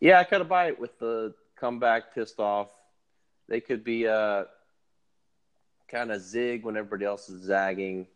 Yeah, 0.00 0.18
I 0.18 0.24
kind 0.24 0.42
of 0.42 0.48
buy 0.48 0.66
it 0.66 0.80
with 0.80 0.98
the 0.98 1.32
comeback 1.54 2.12
pissed 2.12 2.40
off. 2.40 2.70
They 3.48 3.60
could 3.60 3.84
be 3.84 4.08
uh 4.08 4.46
kind 5.86 6.10
of 6.10 6.20
zig 6.20 6.64
when 6.64 6.76
everybody 6.76 7.04
else 7.04 7.28
is 7.28 7.44
zagging. 7.44 8.08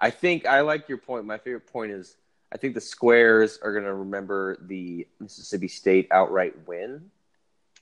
I 0.00 0.10
think 0.10 0.46
I 0.46 0.60
like 0.60 0.88
your 0.88 0.98
point. 0.98 1.24
My 1.24 1.38
favorite 1.38 1.66
point 1.66 1.90
is 1.90 2.16
I 2.52 2.58
think 2.58 2.74
the 2.74 2.80
squares 2.80 3.58
are 3.62 3.72
going 3.72 3.84
to 3.84 3.94
remember 3.94 4.58
the 4.62 5.06
Mississippi 5.20 5.68
State 5.68 6.08
outright 6.10 6.54
win. 6.66 7.10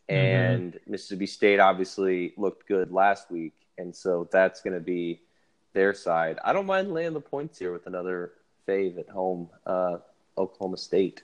And 0.09 0.79
Mississippi 0.87 1.27
State 1.27 1.61
obviously 1.61 2.35
looked 2.37 2.67
good 2.67 2.93
last 2.93 3.31
week. 3.31 3.55
And 3.79 3.95
so 3.95 4.29
that's 4.31 4.61
going 4.61 4.75
to 4.75 4.81
be 4.81 5.21
their 5.73 5.95
side. 5.95 6.39
I 6.45 6.53
don't 6.53 6.67
mind 6.67 6.93
laying 6.93 7.13
the 7.13 7.21
points 7.21 7.59
here 7.59 7.73
with 7.73 7.87
another 7.87 8.33
fave 8.67 8.99
at 8.99 9.09
home, 9.09 9.49
uh, 9.67 9.99
Oklahoma 10.39 10.77
State. 10.77 11.23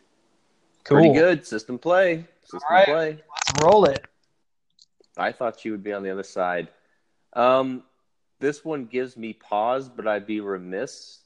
cool. 0.85 0.99
Pretty 0.99 1.15
good 1.15 1.47
system 1.47 1.79
play. 1.79 2.27
System 2.43 2.61
All 2.69 2.77
right. 2.77 2.87
play. 2.87 3.11
Let's 3.11 3.65
roll 3.65 3.85
it. 3.87 4.05
I 5.17 5.33
thought 5.33 5.65
you 5.65 5.73
would 5.73 5.83
be 5.83 5.93
on 5.93 6.03
the 6.03 6.11
other 6.11 6.23
side. 6.23 6.69
Um, 7.35 7.85
this 8.39 8.65
one 8.65 8.87
gives 8.87 9.17
me 9.17 9.33
pause, 9.33 9.89
but 9.89 10.07
I'd 10.07 10.27
be 10.27 10.41
remiss 10.41 11.21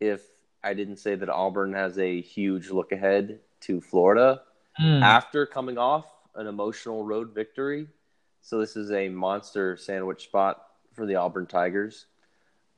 if 0.00 0.22
I 0.64 0.74
didn't 0.74 0.96
say 0.96 1.14
that 1.14 1.28
Auburn 1.28 1.72
has 1.72 1.98
a 1.98 2.20
huge 2.20 2.70
look 2.70 2.92
ahead 2.92 3.40
to 3.62 3.80
Florida 3.80 4.42
Hmm. 4.78 5.02
after 5.02 5.44
coming 5.44 5.76
off 5.76 6.06
an 6.34 6.46
emotional 6.46 7.04
road 7.04 7.34
victory. 7.34 7.88
So 8.40 8.58
this 8.58 8.74
is 8.74 8.90
a 8.90 9.08
monster 9.10 9.76
sandwich 9.76 10.24
spot 10.24 10.66
for 10.94 11.04
the 11.04 11.16
Auburn 11.16 11.46
Tigers. 11.46 12.06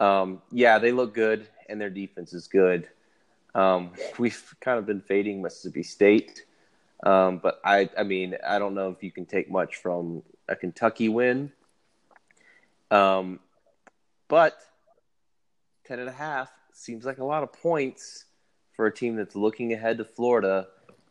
Um, 0.01 0.43
yeah, 0.51 0.79
they 0.81 0.91
look 0.91 1.15
good, 1.15 1.47
and 1.69 1.81
their 1.81 1.91
defense 1.91 2.33
is 2.33 2.49
good. 2.49 2.89
Um, 3.55 3.93
we've 4.19 4.55
kind 4.61 4.79
of 4.79 4.87
been 4.87 5.01
fading 5.01 5.41
Mississippi 5.41 5.85
State, 5.85 6.45
um, 7.05 7.39
but 7.39 7.61
I, 7.65 7.89
I 7.97 8.03
mean, 8.03 8.37
I 8.45 8.59
don't 8.59 8.75
know 8.75 8.91
if 8.91 9.03
you 9.03 9.13
can 9.13 9.25
take 9.25 9.49
much 9.49 9.77
from 9.77 10.25
a 10.49 10.57
Kentucky 10.57 11.09
win. 11.09 11.53
Um, 12.91 13.39
but 14.29 14.59
ten 15.85 15.99
and 16.01 16.09
a 16.09 16.13
half 16.13 16.51
seems 16.75 17.05
like 17.05 17.19
a 17.19 17.25
lot 17.25 17.43
of 17.43 17.53
points 17.53 18.25
for 18.73 18.87
a 18.87 18.93
team 18.95 19.17
that's 19.17 19.37
looking 19.37 19.73
ahead 19.73 19.99
to 19.99 20.05
Florida 20.05 20.67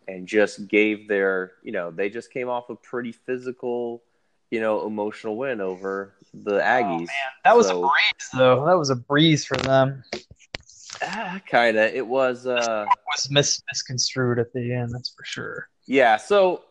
and 0.08 0.28
just 0.28 0.68
gave 0.68 1.08
their, 1.08 1.54
you 1.64 1.72
know, 1.72 1.90
they 1.90 2.10
just 2.10 2.32
came 2.32 2.50
off 2.50 2.70
a 2.70 2.76
pretty 2.76 3.12
physical, 3.14 4.04
you 4.52 4.60
know, 4.60 4.86
emotional 4.86 5.38
win 5.38 5.62
over 5.62 6.14
the 6.34 6.60
Aggies. 6.60 7.08
That 7.46 7.56
was 7.56 7.70
a 7.70 7.74
breeze, 7.76 8.30
though. 8.34 8.66
That 8.66 8.78
was 8.78 8.90
a 8.90 8.96
breeze 8.96 9.46
for 9.46 9.56
them. 9.58 10.04
Ah, 11.02 11.40
kind 11.50 11.78
of. 11.78 11.94
It 11.94 12.06
was, 12.06 12.46
uh, 12.46 12.86
It 12.90 12.98
was 13.08 13.32
mis- 13.32 13.62
misconstrued 13.72 14.40
at 14.40 14.52
the 14.54 14.74
end. 14.74 14.92
That's 14.94 15.10
for 15.10 15.24
sure. 15.24 15.70
yeah. 15.86 16.18
So, 16.18 16.64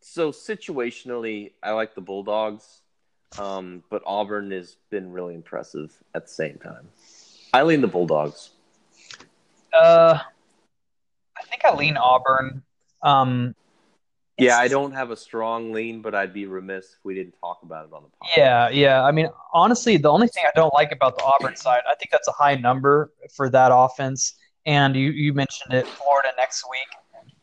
so 0.00 0.32
situationally, 0.32 1.52
I 1.62 1.70
like 1.72 1.94
the 1.94 2.00
Bulldogs, 2.00 2.82
um, 3.38 3.84
but 3.90 4.02
Auburn 4.04 4.50
has 4.50 4.76
been 4.90 5.12
really 5.12 5.34
impressive 5.34 5.96
at 6.14 6.26
the 6.26 6.32
same 6.32 6.58
time. 6.58 6.88
I 7.52 7.62
lean 7.62 7.80
the 7.80 7.86
Bulldogs. 7.88 8.50
Uh, 9.72 10.18
I 11.38 11.42
think 11.44 11.64
I 11.64 11.74
lean 11.74 11.96
Auburn. 11.96 12.62
Um, 13.02 13.54
Yeah, 14.38 14.58
I 14.58 14.68
don't 14.68 14.92
have 14.92 15.10
a 15.10 15.16
strong 15.16 15.72
lean, 15.72 16.00
but 16.02 16.14
I'd 16.14 16.32
be 16.32 16.46
remiss 16.46 16.86
if 16.86 17.04
we 17.04 17.14
didn't 17.14 17.34
talk 17.40 17.60
about 17.62 17.86
it 17.86 17.92
on 17.92 18.02
the 18.02 18.08
podcast. 18.08 18.36
Yeah, 18.36 18.68
yeah. 18.70 19.02
I 19.04 19.12
mean, 19.12 19.28
honestly, 19.52 19.96
the 19.98 20.10
only 20.10 20.28
thing 20.28 20.44
I 20.46 20.50
don't 20.54 20.72
like 20.74 20.92
about 20.92 21.16
the 21.18 21.24
Auburn 21.24 21.54
side, 21.56 21.82
I 21.88 21.94
think 21.94 22.10
that's 22.10 22.28
a 22.28 22.32
high 22.32 22.54
number 22.54 23.12
for 23.34 23.48
that 23.50 23.70
offense. 23.72 24.34
And 24.64 24.96
you, 24.96 25.10
you 25.10 25.32
mentioned 25.32 25.74
it, 25.74 25.86
Florida 25.86 26.30
next 26.38 26.64
week. 26.70 26.88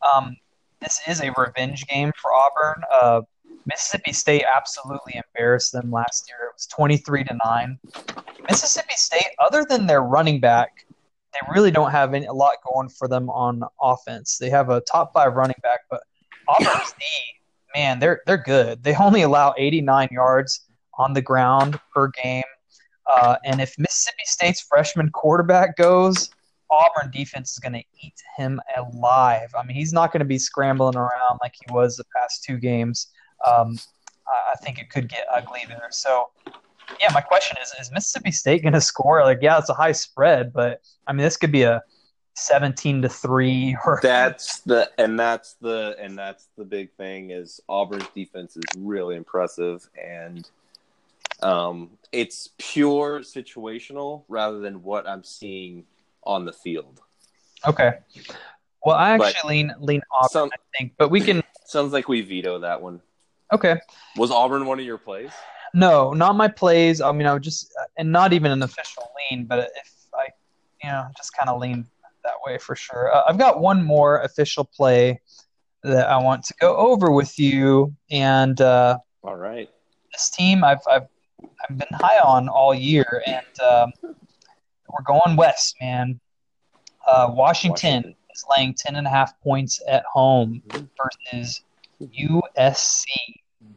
Um, 0.02 0.36
this 0.80 1.00
is 1.06 1.20
a 1.20 1.32
revenge 1.36 1.86
game 1.86 2.12
for 2.20 2.32
Auburn. 2.32 2.82
Uh, 2.92 3.20
Mississippi 3.66 4.12
State 4.12 4.44
absolutely 4.52 5.14
embarrassed 5.16 5.72
them 5.72 5.90
last 5.90 6.28
year. 6.28 6.48
It 6.48 6.54
was 6.54 6.66
twenty-three 6.66 7.24
to 7.24 7.38
nine. 7.44 7.78
Mississippi 8.48 8.94
State, 8.96 9.28
other 9.38 9.64
than 9.68 9.86
their 9.86 10.02
running 10.02 10.40
back, 10.40 10.86
they 11.32 11.40
really 11.52 11.70
don't 11.70 11.90
have 11.90 12.14
any, 12.14 12.26
a 12.26 12.32
lot 12.32 12.54
going 12.72 12.88
for 12.88 13.06
them 13.06 13.28
on 13.30 13.62
offense. 13.80 14.38
They 14.38 14.50
have 14.50 14.70
a 14.70 14.80
top 14.80 15.12
five 15.12 15.34
running 15.34 15.60
back, 15.62 15.80
but 15.90 16.02
Auburn's 16.48 16.92
D 16.92 17.04
man, 17.74 17.98
they're 17.98 18.22
they're 18.26 18.38
good. 18.42 18.82
They 18.82 18.94
only 18.96 19.22
allow 19.22 19.54
89 19.56 20.08
yards 20.10 20.66
on 20.98 21.12
the 21.12 21.22
ground 21.22 21.78
per 21.94 22.08
game. 22.08 22.44
Uh, 23.10 23.36
and 23.44 23.60
if 23.60 23.74
Mississippi 23.78 24.22
State's 24.24 24.60
freshman 24.60 25.10
quarterback 25.10 25.76
goes, 25.76 26.30
Auburn 26.70 27.10
defense 27.10 27.52
is 27.52 27.58
going 27.58 27.72
to 27.72 27.82
eat 28.00 28.14
him 28.36 28.60
alive. 28.76 29.48
I 29.58 29.64
mean, 29.64 29.76
he's 29.76 29.92
not 29.92 30.12
going 30.12 30.20
to 30.20 30.26
be 30.26 30.38
scrambling 30.38 30.96
around 30.96 31.38
like 31.42 31.54
he 31.54 31.72
was 31.72 31.96
the 31.96 32.04
past 32.16 32.44
two 32.44 32.58
games. 32.58 33.08
Um, 33.46 33.78
I 34.28 34.56
think 34.62 34.78
it 34.78 34.90
could 34.90 35.08
get 35.08 35.26
ugly 35.32 35.60
there. 35.68 35.88
So, 35.90 36.28
yeah, 37.00 37.08
my 37.12 37.20
question 37.20 37.56
is: 37.62 37.72
Is 37.80 37.90
Mississippi 37.92 38.30
State 38.30 38.62
going 38.62 38.72
to 38.74 38.80
score? 38.80 39.22
Like, 39.24 39.38
yeah, 39.42 39.58
it's 39.58 39.68
a 39.70 39.74
high 39.74 39.92
spread, 39.92 40.52
but 40.52 40.80
I 41.06 41.12
mean, 41.12 41.22
this 41.24 41.36
could 41.36 41.52
be 41.52 41.62
a 41.62 41.82
17 42.34 43.02
to 43.02 43.08
three 43.08 43.76
or 43.86 43.98
That's 44.02 44.60
the 44.60 44.90
and 44.98 45.18
that's 45.18 45.54
the 45.54 45.96
and 46.00 46.16
that's 46.16 46.48
the 46.56 46.64
big 46.64 46.92
thing 46.92 47.30
is 47.30 47.60
Auburn's 47.68 48.06
defense 48.14 48.56
is 48.56 48.62
really 48.78 49.16
impressive 49.16 49.86
and 50.00 50.48
um 51.42 51.90
it's 52.12 52.50
pure 52.58 53.20
situational 53.20 54.22
rather 54.28 54.60
than 54.60 54.82
what 54.82 55.08
I'm 55.08 55.24
seeing 55.24 55.84
on 56.22 56.44
the 56.44 56.52
field. 56.52 57.00
okay. 57.66 57.94
Well, 58.84 58.96
I 58.96 59.18
But- 59.18 59.34
actually 59.34 59.56
lean 59.64 59.74
lean 59.80 60.00
Auburn, 60.14 60.28
Some, 60.30 60.50
I 60.52 60.78
think, 60.78 60.92
but 60.98 61.10
we 61.10 61.20
can. 61.20 61.42
sounds 61.66 61.92
like 61.92 62.08
we 62.08 62.20
veto 62.22 62.60
that 62.60 62.80
one. 62.80 63.00
Okay. 63.52 63.76
Was 64.16 64.30
Auburn 64.30 64.66
one 64.66 64.78
of 64.78 64.84
your 64.84 64.98
plays? 64.98 65.30
No, 65.74 66.12
not 66.12 66.36
my 66.36 66.48
plays. 66.48 67.00
I 67.00 67.12
mean, 67.12 67.26
I 67.26 67.32
would 67.32 67.42
just, 67.42 67.72
and 67.96 68.10
not 68.10 68.32
even 68.32 68.50
an 68.50 68.62
official 68.62 69.04
lean, 69.30 69.44
but 69.46 69.70
if 69.76 69.94
I, 70.14 70.28
you 70.82 70.90
know, 70.90 71.06
just 71.16 71.32
kind 71.36 71.48
of 71.48 71.60
lean 71.60 71.86
that 72.24 72.34
way 72.44 72.58
for 72.58 72.76
sure. 72.76 73.14
Uh, 73.14 73.22
I've 73.28 73.38
got 73.38 73.60
one 73.60 73.82
more 73.82 74.20
official 74.22 74.64
play 74.64 75.20
that 75.82 76.08
I 76.08 76.18
want 76.18 76.44
to 76.44 76.54
go 76.60 76.76
over 76.76 77.10
with 77.10 77.38
you, 77.38 77.94
and 78.10 78.60
uh, 78.60 78.98
All 79.22 79.36
right. 79.36 79.68
this 80.12 80.30
team 80.30 80.62
I've 80.64 80.80
I've 80.90 81.06
I've 81.42 81.78
been 81.78 81.88
high 81.92 82.18
on 82.18 82.48
all 82.48 82.74
year, 82.74 83.22
and 83.26 83.60
um, 83.60 83.92
we're 84.02 85.04
going 85.06 85.36
west, 85.36 85.76
man. 85.80 86.20
Uh, 87.06 87.28
Washington, 87.30 88.02
Washington. 88.02 88.16
is 88.34 88.44
laying 88.56 88.74
ten 88.74 88.96
and 88.96 89.06
a 89.06 89.10
half 89.10 89.40
points 89.40 89.80
at 89.88 90.04
home 90.12 90.62
versus 90.70 91.62
USC. 92.00 93.06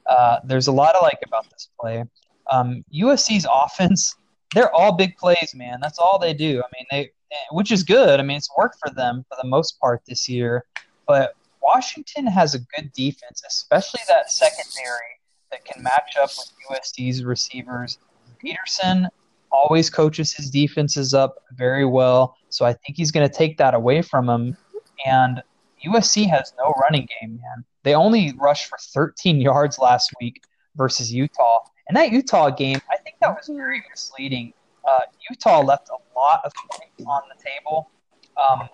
Uh, 0.08 0.40
there's 0.44 0.68
a 0.68 0.72
lot 0.72 0.96
I 0.96 1.04
like 1.04 1.20
about 1.26 1.50
this 1.50 1.70
play. 1.80 2.04
Um, 2.52 2.84
USC's 2.94 3.48
offense, 3.52 4.16
they're 4.54 4.74
all 4.74 4.92
big 4.92 5.16
plays, 5.18 5.54
man. 5.56 5.80
That's 5.82 6.00
all 6.00 6.20
they 6.20 6.34
do. 6.34 6.62
I 6.62 6.68
mean, 6.78 6.86
they, 6.92 7.12
which 7.52 7.72
is 7.72 7.84
good. 7.84 8.20
I 8.20 8.24
mean, 8.24 8.38
it's 8.38 8.50
worked 8.58 8.78
for 8.80 8.94
them 8.94 9.26
for 9.30 9.38
the 9.42 9.48
most 9.48 9.80
part 9.80 10.02
this 10.08 10.30
year. 10.30 10.66
But 11.08 11.36
Washington 11.62 12.28
has 12.28 12.56
a 12.56 12.60
good 12.60 12.92
defense, 12.94 13.44
especially 13.48 14.02
that 14.08 14.30
secondary 14.30 15.20
that 15.52 15.64
can 15.66 15.82
match 15.82 16.16
up 16.22 16.30
with 16.38 16.52
USC's 16.70 17.24
receivers. 17.24 17.98
Petersen 18.40 19.08
always 19.52 19.90
coaches 19.90 20.34
his 20.34 20.50
defenses 20.50 21.14
up 21.14 21.36
very 21.54 21.86
well, 21.86 22.36
so 22.50 22.66
I 22.66 22.74
think 22.74 22.98
he's 22.98 23.12
going 23.12 23.28
to 23.28 23.34
take 23.34 23.58
that 23.58 23.74
away 23.74 24.02
from 24.02 24.30
him. 24.30 24.58
And 25.06 25.42
USC 25.88 26.30
has 26.30 26.54
no 26.58 26.74
running 26.82 27.08
game, 27.22 27.40
man. 27.42 27.66
They 27.84 27.96
only 27.96 28.34
rushed 28.38 28.68
for 28.68 28.78
13 28.78 29.42
yards 29.42 29.80
last 29.80 30.12
week 30.22 30.44
versus 30.76 31.12
Utah. 31.12 31.60
And 31.88 31.98
that 31.98 32.12
Utah 32.12 32.50
game, 32.50 32.80
I 32.90 32.98
think 32.98 33.18
that 33.22 33.30
was 33.30 33.50
very 33.54 33.84
misleading. 33.90 34.54
Uh, 34.88 35.02
Utah 35.30 35.62
left 35.62 35.90
a 35.90 36.18
lot 36.18 36.42
of 36.46 36.52
points 36.72 37.04
on 37.06 37.22
the 37.30 37.44
table. 37.44 37.90
Um, 38.38 38.70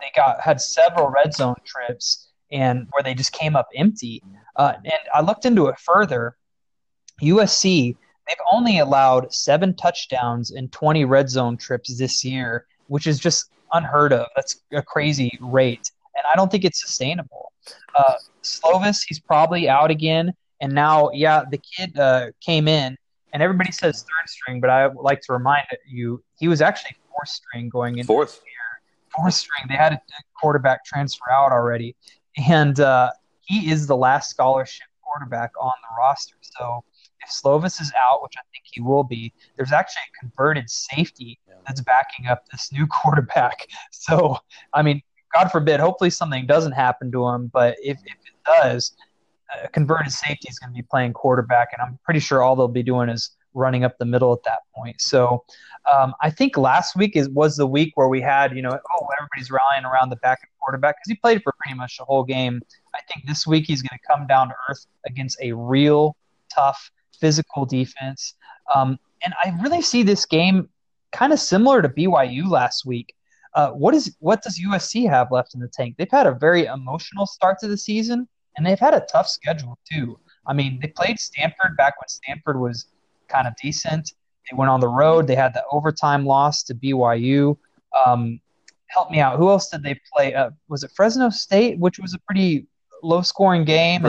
they 0.00 0.10
got 0.14 0.40
had 0.40 0.60
several 0.60 1.08
red 1.08 1.34
zone 1.34 1.56
trips 1.64 2.28
and 2.50 2.86
where 2.92 3.02
they 3.02 3.14
just 3.14 3.32
came 3.32 3.56
up 3.56 3.68
empty. 3.74 4.22
Uh, 4.56 4.74
and 4.84 4.92
I 5.12 5.20
looked 5.20 5.44
into 5.44 5.66
it 5.66 5.78
further. 5.78 6.36
USC 7.22 7.96
they've 8.26 8.36
only 8.52 8.78
allowed 8.78 9.32
seven 9.32 9.74
touchdowns 9.74 10.50
in 10.50 10.68
20 10.68 11.04
red 11.04 11.28
zone 11.28 11.56
trips 11.56 11.96
this 11.96 12.24
year, 12.24 12.66
which 12.88 13.06
is 13.06 13.18
just 13.18 13.50
unheard 13.72 14.12
of. 14.12 14.26
That's 14.36 14.60
a 14.72 14.82
crazy 14.82 15.38
rate, 15.40 15.90
and 16.16 16.24
I 16.30 16.36
don't 16.36 16.50
think 16.50 16.64
it's 16.64 16.80
sustainable. 16.80 17.52
Uh, 17.94 18.14
Slovis, 18.42 19.02
he's 19.06 19.20
probably 19.20 19.68
out 19.68 19.90
again, 19.90 20.32
and 20.60 20.72
now, 20.72 21.10
yeah, 21.12 21.44
the 21.50 21.58
kid 21.58 21.98
uh, 21.98 22.28
came 22.40 22.68
in, 22.68 22.96
and 23.32 23.42
everybody 23.42 23.72
says 23.72 24.02
third 24.02 24.28
string, 24.28 24.60
but 24.60 24.70
I 24.70 24.86
would 24.86 25.02
like 25.02 25.20
to 25.22 25.32
remind 25.32 25.66
you 25.86 26.22
he 26.38 26.48
was 26.48 26.60
actually 26.60 26.96
fourth 27.10 27.28
string 27.28 27.68
going 27.68 27.98
in 27.98 28.06
fourth 28.06 28.40
year. 28.44 28.52
Fourth 29.16 29.34
string. 29.34 29.66
They 29.68 29.76
had 29.76 29.92
a 29.92 30.00
quarterback 30.40 30.84
transfer 30.84 31.30
out 31.30 31.52
already, 31.52 31.96
and 32.48 32.78
uh, 32.80 33.10
he 33.42 33.70
is 33.70 33.86
the 33.86 33.96
last 33.96 34.30
scholarship 34.30 34.86
quarterback 35.02 35.52
on 35.60 35.72
the 35.82 35.96
roster. 36.00 36.36
So 36.40 36.84
if 37.22 37.30
Slovis 37.30 37.80
is 37.80 37.92
out, 37.98 38.22
which 38.22 38.34
I 38.36 38.42
think 38.52 38.64
he 38.64 38.80
will 38.80 39.04
be, 39.04 39.32
there's 39.56 39.72
actually 39.72 40.02
a 40.14 40.20
converted 40.20 40.68
safety 40.68 41.38
that's 41.66 41.80
backing 41.80 42.26
up 42.26 42.48
this 42.50 42.72
new 42.72 42.86
quarterback. 43.02 43.66
So, 43.90 44.38
I 44.72 44.82
mean, 44.82 45.02
God 45.34 45.50
forbid, 45.50 45.80
hopefully 45.80 46.10
something 46.10 46.46
doesn't 46.46 46.72
happen 46.72 47.10
to 47.12 47.28
him, 47.28 47.50
but 47.52 47.76
if, 47.82 47.98
if 48.04 48.12
it 48.12 48.62
does, 48.62 48.94
a 49.62 49.68
converted 49.68 50.12
safety 50.12 50.48
is 50.48 50.58
going 50.58 50.72
to 50.72 50.74
be 50.74 50.82
playing 50.82 51.12
quarterback, 51.12 51.68
and 51.72 51.82
I'm 51.82 51.98
pretty 52.04 52.20
sure 52.20 52.42
all 52.42 52.56
they'll 52.56 52.68
be 52.68 52.82
doing 52.82 53.08
is 53.08 53.30
running 53.54 53.84
up 53.84 53.96
the 53.98 54.04
middle 54.04 54.32
at 54.32 54.42
that 54.44 54.60
point. 54.74 55.00
So 55.00 55.44
um, 55.92 56.14
I 56.20 56.30
think 56.30 56.56
last 56.56 56.96
week 56.96 57.16
is 57.16 57.28
was 57.28 57.56
the 57.56 57.66
week 57.66 57.92
where 57.96 58.08
we 58.08 58.20
had, 58.20 58.54
you 58.54 58.62
know, 58.62 58.70
oh, 58.70 59.06
everybody's 59.18 59.50
rallying 59.50 59.84
around 59.84 60.10
the 60.10 60.16
back 60.16 60.40
backup 60.40 60.48
quarterback 60.60 60.96
because 60.96 61.08
he 61.08 61.14
played 61.14 61.42
for 61.42 61.54
pretty 61.60 61.76
much 61.76 61.98
the 61.98 62.04
whole 62.04 62.24
game. 62.24 62.60
I 62.94 63.00
think 63.12 63.26
this 63.26 63.46
week 63.46 63.64
he's 63.66 63.82
going 63.82 63.98
to 63.98 64.06
come 64.06 64.26
down 64.26 64.48
to 64.48 64.54
earth 64.68 64.86
against 65.06 65.38
a 65.40 65.52
real 65.52 66.16
tough 66.52 66.90
physical 67.18 67.64
defense. 67.64 68.34
Um, 68.74 68.98
and 69.22 69.34
I 69.42 69.56
really 69.62 69.82
see 69.82 70.02
this 70.02 70.26
game 70.26 70.68
kind 71.12 71.32
of 71.32 71.38
similar 71.38 71.80
to 71.80 71.88
BYU 71.88 72.48
last 72.48 72.84
week. 72.84 73.14
Uh, 73.54 73.70
what 73.70 73.94
is 73.94 74.16
what 74.18 74.42
does 74.42 74.58
USC 74.58 75.08
have 75.08 75.30
left 75.30 75.54
in 75.54 75.60
the 75.60 75.68
tank? 75.68 75.94
They've 75.96 76.10
had 76.10 76.26
a 76.26 76.32
very 76.32 76.64
emotional 76.66 77.26
start 77.26 77.58
to 77.60 77.68
the 77.68 77.78
season, 77.78 78.28
and 78.56 78.66
they've 78.66 78.78
had 78.78 78.94
a 78.94 79.06
tough 79.10 79.28
schedule 79.28 79.78
too. 79.90 80.18
I 80.46 80.52
mean, 80.52 80.78
they 80.80 80.88
played 80.88 81.18
Stanford 81.18 81.76
back 81.76 82.00
when 82.00 82.08
Stanford 82.08 82.60
was 82.60 82.86
kind 83.28 83.46
of 83.46 83.54
decent. 83.62 84.12
They 84.50 84.56
went 84.56 84.70
on 84.70 84.80
the 84.80 84.88
road. 84.88 85.26
They 85.26 85.36
had 85.36 85.54
the 85.54 85.64
overtime 85.70 86.26
loss 86.26 86.62
to 86.64 86.74
BYU. 86.74 87.56
Um, 88.04 88.40
help 88.88 89.10
me 89.10 89.20
out. 89.20 89.38
Who 89.38 89.48
else 89.48 89.70
did 89.70 89.82
they 89.82 89.98
play? 90.12 90.34
Uh, 90.34 90.50
was 90.68 90.84
it 90.84 90.90
Fresno 90.94 91.30
State, 91.30 91.78
which 91.78 91.98
was 91.98 92.12
a 92.14 92.18
pretty 92.18 92.66
low 93.02 93.22
scoring 93.22 93.64
game? 93.64 94.02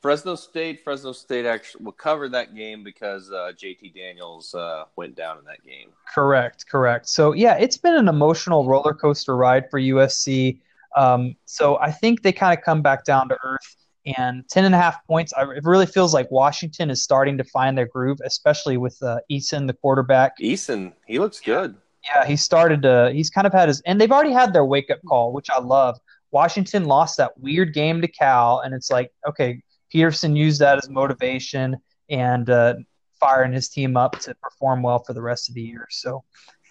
Fresno 0.00 0.36
State, 0.36 0.84
Fresno 0.84 1.12
State 1.12 1.44
actually 1.44 1.84
will 1.84 1.92
cover 1.92 2.28
that 2.28 2.54
game 2.54 2.84
because 2.84 3.30
uh, 3.32 3.52
JT 3.56 3.94
Daniels 3.94 4.54
uh, 4.54 4.84
went 4.96 5.16
down 5.16 5.38
in 5.38 5.44
that 5.44 5.62
game. 5.64 5.90
Correct, 6.14 6.66
correct. 6.68 7.08
So 7.08 7.32
yeah, 7.32 7.56
it's 7.56 7.76
been 7.76 7.96
an 7.96 8.08
emotional 8.08 8.66
roller 8.66 8.94
coaster 8.94 9.36
ride 9.36 9.68
for 9.70 9.80
USC. 9.80 10.60
Um, 10.96 11.36
so 11.46 11.78
I 11.78 11.90
think 11.90 12.22
they 12.22 12.32
kind 12.32 12.56
of 12.56 12.64
come 12.64 12.80
back 12.80 13.04
down 13.04 13.28
to 13.28 13.38
earth. 13.44 13.76
And 14.16 14.48
ten 14.48 14.64
and 14.64 14.74
a 14.74 14.78
half 14.78 15.04
points, 15.06 15.34
I, 15.34 15.42
it 15.42 15.64
really 15.64 15.84
feels 15.84 16.14
like 16.14 16.30
Washington 16.30 16.88
is 16.88 17.02
starting 17.02 17.36
to 17.36 17.44
find 17.44 17.76
their 17.76 17.86
groove, 17.86 18.18
especially 18.24 18.78
with 18.78 18.96
uh, 19.02 19.18
Eason, 19.30 19.66
the 19.66 19.74
quarterback. 19.74 20.38
Eason, 20.40 20.94
he 21.06 21.18
looks 21.18 21.40
good. 21.40 21.74
Yeah, 22.04 22.24
he 22.24 22.36
started 22.36 22.80
to. 22.82 23.10
He's 23.12 23.28
kind 23.28 23.46
of 23.46 23.52
had 23.52 23.68
his, 23.68 23.82
and 23.82 24.00
they've 24.00 24.10
already 24.10 24.32
had 24.32 24.54
their 24.54 24.64
wake 24.64 24.90
up 24.90 25.00
call, 25.06 25.32
which 25.32 25.50
I 25.50 25.60
love. 25.60 25.98
Washington 26.30 26.84
lost 26.84 27.18
that 27.18 27.38
weird 27.38 27.74
game 27.74 28.00
to 28.00 28.08
Cal, 28.08 28.60
and 28.60 28.72
it's 28.74 28.90
like, 28.90 29.12
okay, 29.28 29.62
Petersen 29.90 30.36
used 30.36 30.60
that 30.60 30.78
as 30.78 30.88
motivation 30.88 31.76
and 32.10 32.50
uh, 32.50 32.74
firing 33.18 33.52
his 33.52 33.68
team 33.68 33.96
up 33.96 34.18
to 34.20 34.34
perform 34.36 34.82
well 34.82 34.98
for 34.98 35.12
the 35.12 35.22
rest 35.22 35.48
of 35.48 35.54
the 35.54 35.62
year. 35.62 35.86
So 35.90 36.24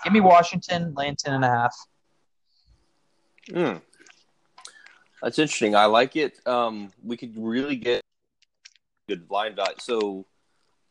give 0.04 0.14
me 0.14 0.22
Washington, 0.22 0.94
laying 0.96 1.16
10 1.16 1.34
and 1.34 1.46
a 1.46 1.50
half. 1.50 1.76
Mm. 3.50 3.82
That's 5.22 5.40
interesting. 5.40 5.76
I 5.76 5.86
like 5.86 6.16
it. 6.16 6.40
Um, 6.48 6.92
we 7.04 7.18
could 7.18 7.34
really 7.38 7.76
get 7.76 8.02
good 9.08 9.28
blind 9.28 9.56
value. 9.56 9.76
So 9.80 10.26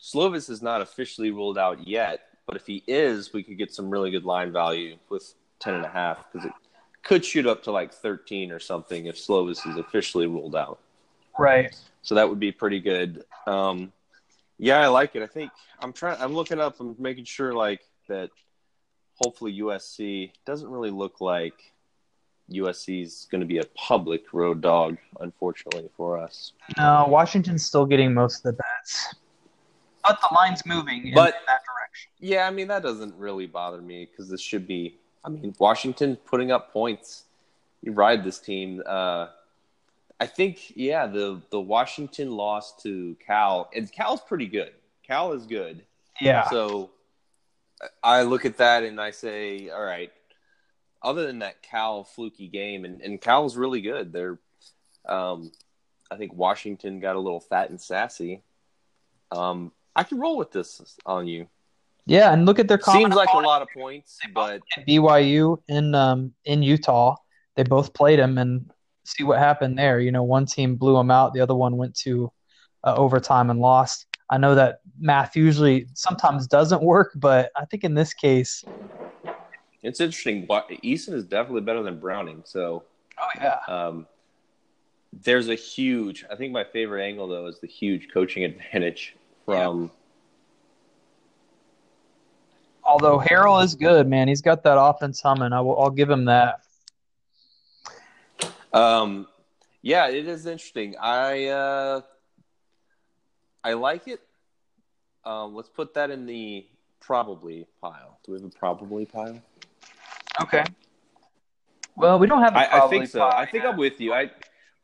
Slovis 0.01 0.51
is 0.51 0.63
not 0.63 0.81
officially 0.81 1.31
ruled 1.31 1.59
out 1.59 1.87
yet, 1.87 2.21
but 2.47 2.57
if 2.57 2.67
he 2.67 2.83
is, 2.87 3.33
we 3.33 3.43
could 3.43 3.59
get 3.59 3.73
some 3.73 3.91
really 3.91 4.11
good 4.11 4.25
line 4.25 4.53
value 4.53 4.97
with 5.09 5.35
10 5.61 5.75
and 5.75 5.85
a 5.85 5.89
half 5.89 6.31
because 6.33 6.47
it 6.47 6.53
could 7.03 7.25
shoot 7.25 7.47
up 7.47 7.63
to 7.65 7.71
like 7.71 7.93
13 7.93 8.51
or 8.51 8.59
something 8.59 9.07
if 9.07 9.17
Slovis 9.17 9.69
is 9.69 9.77
officially 9.77 10.27
ruled 10.27 10.57
out. 10.57 10.81
Right. 11.39 11.75
So 12.07 12.15
that 12.15 12.29
would 12.29 12.39
be 12.39 12.53
pretty 12.53 12.79
good. 12.79 13.25
Um, 13.49 13.93
yeah, 14.59 14.81
I 14.81 14.87
like 14.87 15.17
it. 15.17 15.23
I 15.25 15.27
think 15.27 15.51
I'm 15.81 15.93
trying. 15.93 16.21
I'm 16.23 16.35
looking 16.35 16.61
up. 16.61 16.79
I'm 16.79 16.95
making 17.01 17.25
sure 17.25 17.53
like 17.53 17.81
that. 18.09 18.31
Hopefully, 19.17 19.59
USC 19.61 20.31
doesn't 20.45 20.69
really 20.69 20.91
look 20.91 21.21
like 21.21 21.55
USC 22.53 23.03
is 23.03 23.27
going 23.29 23.41
to 23.41 23.47
be 23.47 23.59
a 23.59 23.65
public 23.75 24.33
road 24.33 24.61
dog. 24.61 24.99
Unfortunately 25.19 25.91
for 25.97 26.17
us. 26.17 26.53
No, 26.79 27.07
Washington's 27.09 27.65
still 27.65 27.87
getting 27.87 28.15
most 28.15 28.37
of 28.47 28.55
the 28.55 28.63
bets, 28.63 29.15
but 30.05 30.21
the 30.21 30.33
line's 30.33 30.65
moving 30.65 31.09
in, 31.09 31.15
But- 31.15 31.35
in 31.35 31.41
that 31.49 31.63
direction. 31.65 32.11
Yeah, 32.21 32.47
I 32.47 32.51
mean 32.53 32.69
that 32.69 32.85
doesn't 32.85 33.17
really 33.17 33.47
bother 33.47 33.81
me 33.83 34.05
because 34.09 34.31
this 34.31 34.41
should 34.41 34.69
be. 34.69 34.97
I 35.25 35.29
mean, 35.29 35.57
Washington 35.59 36.15
putting 36.25 36.53
up 36.53 36.73
points. 36.73 37.25
You 37.83 37.91
ride 37.93 38.23
this 38.23 38.39
team. 38.39 38.81
Uh, 38.87 39.27
I 40.19 40.27
think 40.27 40.73
yeah, 40.77 41.07
the 41.07 41.43
the 41.51 41.61
Washington 41.61 42.31
loss 42.31 42.77
to 42.83 43.17
Cal, 43.25 43.71
and 43.75 43.91
Cal's 43.91 44.21
pretty 44.21 44.47
good. 44.47 44.73
Cal 45.07 45.33
is 45.33 45.47
good. 45.47 45.85
Yeah. 46.21 46.49
So 46.49 46.91
I 48.03 48.23
look 48.23 48.45
at 48.45 48.57
that 48.59 48.83
and 48.83 49.01
I 49.01 49.11
say, 49.11 49.71
all 49.71 49.83
right. 49.83 50.13
Other 51.03 51.27
than 51.27 51.41
that 51.41 51.63
Cal 51.63 52.05
fluky 52.05 52.49
game, 52.49 52.85
and, 52.85 53.01
and 53.01 53.21
Cal's 53.21 53.57
really 53.57 53.81
good. 53.81 54.13
They're, 54.13 54.39
um, 55.07 55.53
I 56.11 56.17
think 56.17 56.33
Washington 56.35 56.99
got 56.99 57.17
a 57.17 57.21
little 57.21 57.39
fat 57.39 57.71
and 57.71 57.81
sassy. 57.81 58.43
Um, 59.31 59.73
I 59.95 60.03
can 60.03 60.19
roll 60.19 60.37
with 60.37 60.51
this 60.51 60.99
on 61.05 61.29
you. 61.29 61.47
Yeah, 62.07 62.33
and 62.33 62.47
look 62.47 62.59
at 62.59 62.67
their 62.69 62.81
Seems 62.81 63.15
like 63.15 63.29
a 63.33 63.39
lot 63.39 63.63
of 63.63 63.69
points, 63.77 64.19
but 64.33 64.63
BYU 64.89 65.59
in 65.69 65.95
um 65.95 66.33
in 66.45 66.63
Utah. 66.63 67.17
They 67.57 67.63
both 67.65 67.95
played 67.95 68.19
them 68.19 68.39
and 68.39 68.71
see 69.07 69.25
what 69.25 69.39
happened 69.39 69.79
there. 69.79 70.01
You 70.01 70.13
know, 70.13 70.23
one 70.23 70.47
team 70.47 70.77
blew 70.77 70.95
them 70.95 71.11
out, 71.11 71.33
the 71.33 71.41
other 71.41 71.55
one 71.55 71.77
went 71.77 71.95
to 72.01 72.33
uh, 72.85 72.95
overtime 72.95 73.51
and 73.51 73.61
lost. 73.61 74.07
I 74.29 74.39
know 74.39 74.55
that 74.55 74.81
math 74.99 75.37
usually 75.37 75.87
sometimes 75.95 76.47
doesn't 76.47 76.83
work, 76.83 77.13
but 77.15 77.51
I 77.57 77.65
think 77.67 77.85
in 77.85 77.95
this 77.95 78.13
case, 78.13 78.65
it's 79.83 80.01
interesting. 80.01 80.47
Eason 80.49 81.15
is 81.15 81.25
definitely 81.25 81.61
better 81.61 81.83
than 81.83 82.01
Browning, 82.01 82.43
so 82.45 82.85
oh 83.19 83.29
yeah, 83.37 83.59
um, 83.69 84.07
there's 85.23 85.49
a 85.49 85.55
huge. 85.55 86.25
I 86.31 86.35
think 86.35 86.53
my 86.53 86.65
favorite 86.65 87.05
angle 87.05 87.29
though 87.29 87.47
is 87.47 87.61
the 87.61 87.69
huge 87.69 88.09
coaching 88.13 88.45
advantage 88.45 89.15
from. 89.45 89.93
although 92.83 93.21
Harrell 93.21 93.63
is 93.63 93.77
good, 93.77 94.09
man, 94.09 94.27
he's 94.27 94.43
got 94.43 94.65
that 94.65 94.81
offense 94.81 95.21
humming. 95.21 95.53
I 95.53 95.61
will, 95.61 95.79
I'll 95.79 95.91
give 95.91 96.11
him 96.11 96.25
that. 96.25 96.61
Um, 98.77 99.27
yeah, 99.81 100.09
it 100.09 100.27
is 100.29 100.47
interesting. 100.47 100.97
I 101.01 101.47
uh, 101.47 102.01
I 103.65 103.73
like 103.73 104.07
it. 104.07 104.21
Um, 105.25 105.55
let's 105.55 105.69
put 105.69 105.95
that 105.95 106.11
in 106.11 106.27
the 106.27 106.67
probably 107.01 107.67
pile. 107.81 108.19
Do 108.25 108.33
we 108.33 108.39
have 108.39 108.45
a 108.45 108.59
probably 108.59 109.07
pile? 109.07 109.41
Okay. 110.43 110.65
Well, 111.97 112.19
we 112.19 112.27
don't 112.27 112.43
have. 112.43 112.55
a 112.55 112.85
I, 112.85 112.89
think 112.89 113.07
so. 113.07 113.21
pie 113.21 113.43
I 113.43 113.47
think. 113.47 113.65
I'm 113.65 113.79
with 113.79 113.99
you. 113.99 114.13
I 114.13 114.31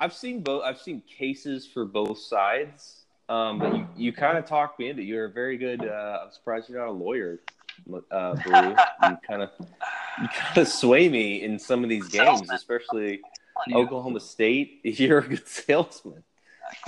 I've 0.00 0.14
seen 0.14 0.42
both. 0.42 0.62
I've 0.64 0.80
seen 0.80 1.02
cases 1.02 1.66
for 1.66 1.84
both 1.84 2.18
sides. 2.18 3.04
Um, 3.28 3.58
but 3.58 3.76
you, 3.76 3.88
you 3.96 4.12
kind 4.12 4.38
of 4.38 4.46
talked 4.46 4.78
me 4.78 4.88
into. 4.88 5.02
You're 5.02 5.26
a 5.26 5.30
very 5.30 5.58
good. 5.58 5.86
Uh, 5.86 6.20
I'm 6.24 6.32
surprised 6.32 6.68
you're 6.68 6.78
not 6.78 6.88
a 6.88 6.92
lawyer, 6.92 7.40
uh, 8.10 8.34
Blue. 8.34 8.70
you 9.10 9.18
kind 9.28 9.42
of 9.42 9.50
you 9.60 10.28
kind 10.28 10.58
of 10.58 10.68
sway 10.68 11.08
me 11.08 11.42
in 11.42 11.58
some 11.58 11.84
of 11.84 11.90
these 11.90 12.08
games, 12.08 12.50
especially 12.50 13.20
Oklahoma 13.72 14.20
State. 14.20 14.80
You're 14.84 15.18
a 15.18 15.28
good 15.28 15.46
salesman. 15.46 16.22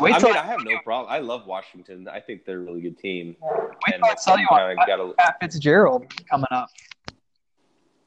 Wait 0.01 0.15
I 0.15 0.19
mean, 0.19 0.37
I 0.37 0.47
have 0.47 0.65
no 0.65 0.79
problem. 0.83 1.13
I 1.13 1.19
love 1.19 1.47
Washington. 1.47 2.09
I 2.09 2.21
think 2.21 2.45
they're 2.45 2.59
a 2.59 2.63
really 2.63 2.81
good 2.81 2.99
team. 2.99 3.37
Wait 3.43 3.95
And 3.95 4.03
till 4.03 4.11
I 4.11 4.15
tell 4.15 4.39
you 4.39 4.47
got 4.47 5.01
a- 5.01 5.15
Pat 5.19 5.37
Fitzgerald 5.41 6.07
coming 6.29 6.47
up. 6.51 6.71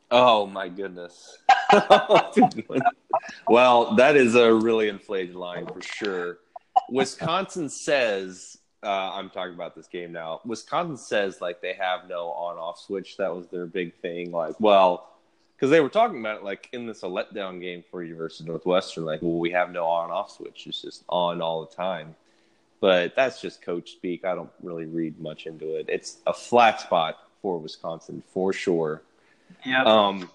Oh 0.10 0.48
my 0.48 0.70
goodness. 0.70 1.38
well, 3.48 3.96
that 3.96 4.16
is 4.16 4.36
a 4.36 4.54
really 4.54 4.88
inflated 4.88 5.36
line 5.36 5.68
for 5.68 5.82
sure. 5.82 6.38
Wisconsin 6.90 7.70
says, 7.70 8.58
uh, 8.84 9.12
I'm 9.14 9.30
talking 9.30 9.54
about 9.54 9.76
this 9.76 9.88
game 9.88 10.14
now. 10.14 10.40
Wisconsin 10.46 10.98
says 10.98 11.42
like 11.42 11.62
they 11.62 11.74
have 11.74 12.08
no 12.08 12.30
on-off 12.32 12.80
switch. 12.80 13.18
That 13.18 13.36
was 13.36 13.48
their 13.48 13.66
big 13.66 13.96
thing. 13.96 14.32
Like, 14.32 14.58
well, 14.60 15.17
because 15.58 15.72
they 15.72 15.80
were 15.80 15.90
talking 15.90 16.20
about 16.20 16.38
it 16.38 16.44
like 16.44 16.70
in 16.72 16.86
this 16.86 17.02
a 17.02 17.08
letdown 17.08 17.60
game 17.60 17.84
for 17.90 18.04
you 18.04 18.16
versus 18.16 18.46
Northwestern. 18.46 19.06
Like, 19.06 19.24
well, 19.24 19.40
we 19.40 19.50
have 19.52 19.72
no 19.72 19.86
on-off 19.86 20.32
switch. 20.32 20.68
It's 20.68 20.82
just 20.84 21.04
on 21.10 21.42
all 21.42 21.66
the 21.66 21.76
time. 21.76 22.16
But 22.80 23.16
that's 23.16 23.42
just 23.42 23.64
coach 23.64 23.92
speak. 23.94 24.24
I 24.24 24.36
don't 24.36 24.52
really 24.62 24.86
read 24.86 25.20
much 25.20 25.48
into 25.48 25.76
it. 25.76 25.88
It's 25.90 26.18
a 26.28 26.34
flat 26.34 26.80
spot 26.80 27.18
for 27.42 27.58
Wisconsin 27.58 28.22
for 28.32 28.54
sure. 28.54 29.02
Yeah. 29.66 29.84
Um, 29.84 30.30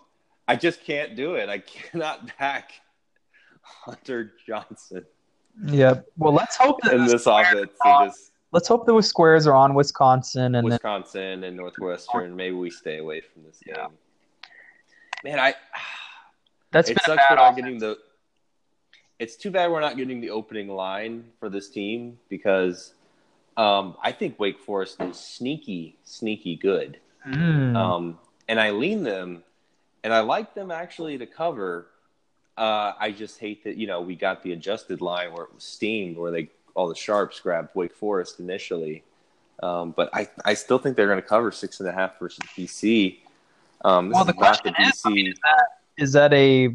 I 0.48 0.56
just 0.56 0.82
can't 0.84 1.14
do 1.14 1.36
it. 1.36 1.48
I 1.48 1.58
cannot 1.92 2.36
back 2.38 2.72
Hunter 3.62 4.32
Johnson 4.44 5.04
Yeah. 5.66 6.00
Well, 6.16 6.32
let's 6.32 6.56
hope 6.56 6.80
that 6.82 6.94
in 6.94 7.06
this 7.06 7.22
squares 7.22 7.52
offense. 7.52 7.72
are 7.84 7.88
on- 7.92 8.06
It 8.06 8.10
just 8.10 8.32
let's 8.50 8.66
hope 8.66 8.86
the 8.86 9.00
squares 9.02 9.46
are 9.46 9.54
on 9.54 9.74
Wisconsin 9.74 10.42
and 10.46 10.54
then 10.56 10.64
Wisconsin 10.64 11.44
and 11.44 11.56
Northwestern. 11.56 12.34
Maybe 12.34 12.56
we 12.56 12.70
stay 12.70 12.98
away 12.98 13.20
from 13.20 13.44
this 13.44 13.60
game. 13.64 13.76
Yeah. 13.78 13.86
Man, 15.24 15.38
I 15.38 15.54
that's 16.70 16.90
it 16.90 16.98
sucks 17.02 17.16
bad 17.16 17.26
we're 17.30 17.36
not 17.36 17.52
offense. 17.52 17.64
getting 17.64 17.78
the. 17.78 17.98
It's 19.18 19.36
too 19.36 19.50
bad 19.50 19.70
we're 19.70 19.80
not 19.80 19.96
getting 19.96 20.20
the 20.20 20.30
opening 20.30 20.68
line 20.68 21.24
for 21.38 21.48
this 21.48 21.68
team 21.68 22.18
because 22.28 22.94
um, 23.56 23.96
I 24.02 24.10
think 24.10 24.40
Wake 24.40 24.58
Forest 24.58 25.00
is 25.00 25.18
sneaky, 25.18 25.96
sneaky 26.04 26.56
good. 26.56 26.98
Mm. 27.26 27.76
Um, 27.76 28.18
and 28.48 28.58
I 28.58 28.70
lean 28.70 29.04
them, 29.04 29.44
and 30.02 30.12
I 30.12 30.20
like 30.20 30.54
them 30.54 30.70
actually 30.70 31.18
to 31.18 31.26
cover. 31.26 31.86
Uh, 32.56 32.92
I 32.98 33.12
just 33.12 33.38
hate 33.38 33.64
that 33.64 33.76
you 33.76 33.86
know 33.86 34.00
we 34.00 34.16
got 34.16 34.42
the 34.42 34.52
adjusted 34.52 35.00
line 35.00 35.32
where 35.32 35.44
it 35.44 35.54
was 35.54 35.64
steamed, 35.64 36.16
where 36.16 36.32
they 36.32 36.50
all 36.74 36.88
the 36.88 36.94
sharps 36.94 37.38
grabbed 37.40 37.70
Wake 37.74 37.94
Forest 37.94 38.40
initially. 38.40 39.04
Um, 39.62 39.92
but 39.96 40.10
I, 40.12 40.28
I 40.44 40.54
still 40.54 40.78
think 40.78 40.96
they're 40.96 41.06
going 41.06 41.20
to 41.20 41.26
cover 41.26 41.52
six 41.52 41.78
and 41.80 41.88
a 41.88 41.92
half 41.92 42.18
versus 42.18 42.44
BC. 42.56 43.18
Um, 43.84 44.10
well, 44.10 44.24
the 44.24 44.32
question 44.32 44.74
the 44.78 44.88
is, 44.88 45.02
I 45.04 45.10
mean, 45.10 45.26
is 45.26 45.38
that 45.42 45.66
is 45.98 46.12
that 46.12 46.32
a 46.32 46.74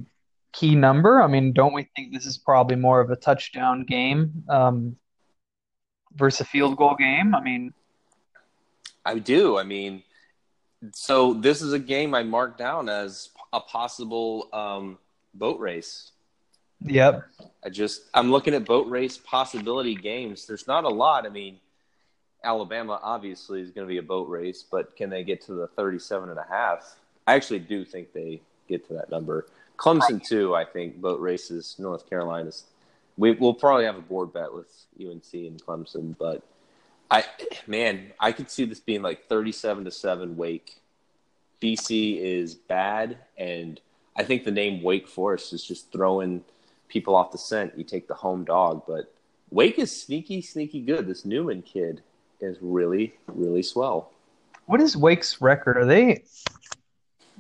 key 0.54 0.76
number? 0.76 1.22
I 1.22 1.28
mean, 1.28 1.54
don't 1.54 1.74
we 1.74 1.88
think 1.96 2.14
this 2.14 2.26
is 2.26 2.38
probably 2.38 2.76
more 2.76 3.00
of 3.00 3.10
a 3.10 3.16
touchdown 3.16 3.84
game 3.84 4.44
um, 4.50 4.96
versus 6.16 6.42
a 6.42 6.46
field 6.46 6.78
goal 6.78 6.96
game? 6.96 7.34
I 7.34 7.42
mean, 7.42 7.74
I 9.06 9.20
do. 9.20 9.58
I 9.58 9.64
mean, 9.64 10.04
so 10.94 11.34
this 11.34 11.62
is 11.62 11.74
a 11.74 11.80
game 11.80 12.14
I 12.14 12.24
marked 12.24 12.58
down 12.58 12.90
as 12.90 13.30
a 13.54 13.60
possible 13.60 14.50
um, 14.54 14.98
boat 15.34 15.60
race. 15.60 16.12
yep. 16.82 17.26
I 17.66 17.70
just 17.70 18.04
I'm 18.14 18.32
looking 18.32 18.54
at 18.54 18.66
boat 18.66 18.88
race 18.90 19.18
possibility 19.18 19.96
games. 19.96 20.46
There's 20.46 20.68
not 20.68 20.84
a 20.84 20.90
lot. 20.90 21.26
I 21.26 21.30
mean, 21.30 21.60
Alabama 22.44 23.00
obviously 23.02 23.62
is 23.62 23.72
going 23.72 23.88
to 23.88 23.92
be 23.92 23.98
a 23.98 24.04
boat 24.04 24.30
race, 24.30 24.64
but 24.70 24.96
can 24.96 25.10
they 25.10 25.24
get 25.24 25.42
to 25.46 25.54
the 25.54 25.68
37 25.68 26.30
and 26.30 26.38
a 26.38 26.46
half? 26.50 26.98
I 27.26 27.36
actually 27.36 27.60
do 27.60 27.84
think 27.84 28.14
they 28.14 28.42
get 28.68 28.88
to 28.88 28.94
that 28.94 29.10
number. 29.10 29.48
Clemson 29.78 30.24
too, 30.26 30.56
I 30.56 30.66
think 30.66 31.02
boat 31.02 31.20
races 31.20 31.76
North 31.78 32.10
Carolina's 32.10 32.66
we 33.18 33.32
will 33.32 33.54
probably 33.54 33.86
have 33.86 33.98
a 33.98 34.02
board 34.02 34.32
bet 34.32 34.54
with 34.54 34.68
UNC 35.00 35.34
and 35.34 35.62
Clemson, 35.64 36.16
but 36.18 36.44
I 37.10 37.26
man, 37.66 38.12
I 38.20 38.32
could 38.32 38.50
see 38.50 38.66
this 38.66 38.80
being 38.80 39.02
like 39.02 39.28
37 39.28 39.86
to 39.86 39.92
7 39.92 40.38
Wake. 40.38 40.80
BC 41.62 42.22
is 42.22 42.54
bad 42.54 43.18
and 43.38 43.82
I 44.16 44.24
think 44.24 44.44
the 44.44 44.52
name 44.52 44.84
Wake 44.84 45.08
Forest 45.08 45.54
is 45.54 45.64
just 45.64 45.92
throwing 45.92 46.44
people 46.88 47.16
off 47.16 47.32
the 47.32 47.38
scent. 47.38 47.78
You 47.78 47.84
take 47.84 48.08
the 48.08 48.14
home 48.14 48.44
dog, 48.44 48.84
but 48.88 49.14
Wake 49.50 49.80
is 49.80 49.92
sneaky, 49.92 50.42
sneaky 50.42 50.82
good. 50.82 51.08
This 51.08 51.26
Newman 51.26 51.62
kid 51.62 52.02
is 52.40 52.58
really, 52.62 53.14
really 53.28 53.64
swell. 53.64 54.12
What 54.66 54.82
is 54.82 54.96
Wake's 54.98 55.42
record? 55.42 55.78
Are 55.78 55.86
they 55.86 56.24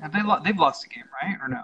have 0.01 0.13
they 0.13 0.21
lo- 0.23 0.39
they've 0.43 0.57
lost 0.57 0.85
a 0.85 0.89
game, 0.89 1.03
right? 1.21 1.37
Or 1.41 1.47
no? 1.47 1.63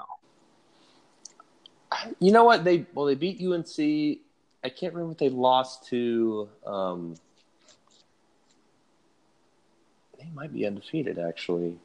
You 2.19 2.31
know 2.31 2.43
what? 2.43 2.63
They 2.63 2.85
well, 2.93 3.05
they 3.05 3.15
beat 3.15 3.39
UNC. 3.41 4.19
I 4.65 4.69
can't 4.69 4.93
remember 4.93 5.09
what 5.09 5.17
they 5.17 5.29
lost 5.29 5.87
to. 5.89 6.49
Um, 6.65 7.15
they 10.19 10.29
might 10.33 10.53
be 10.53 10.65
undefeated, 10.65 11.19
actually. 11.19 11.77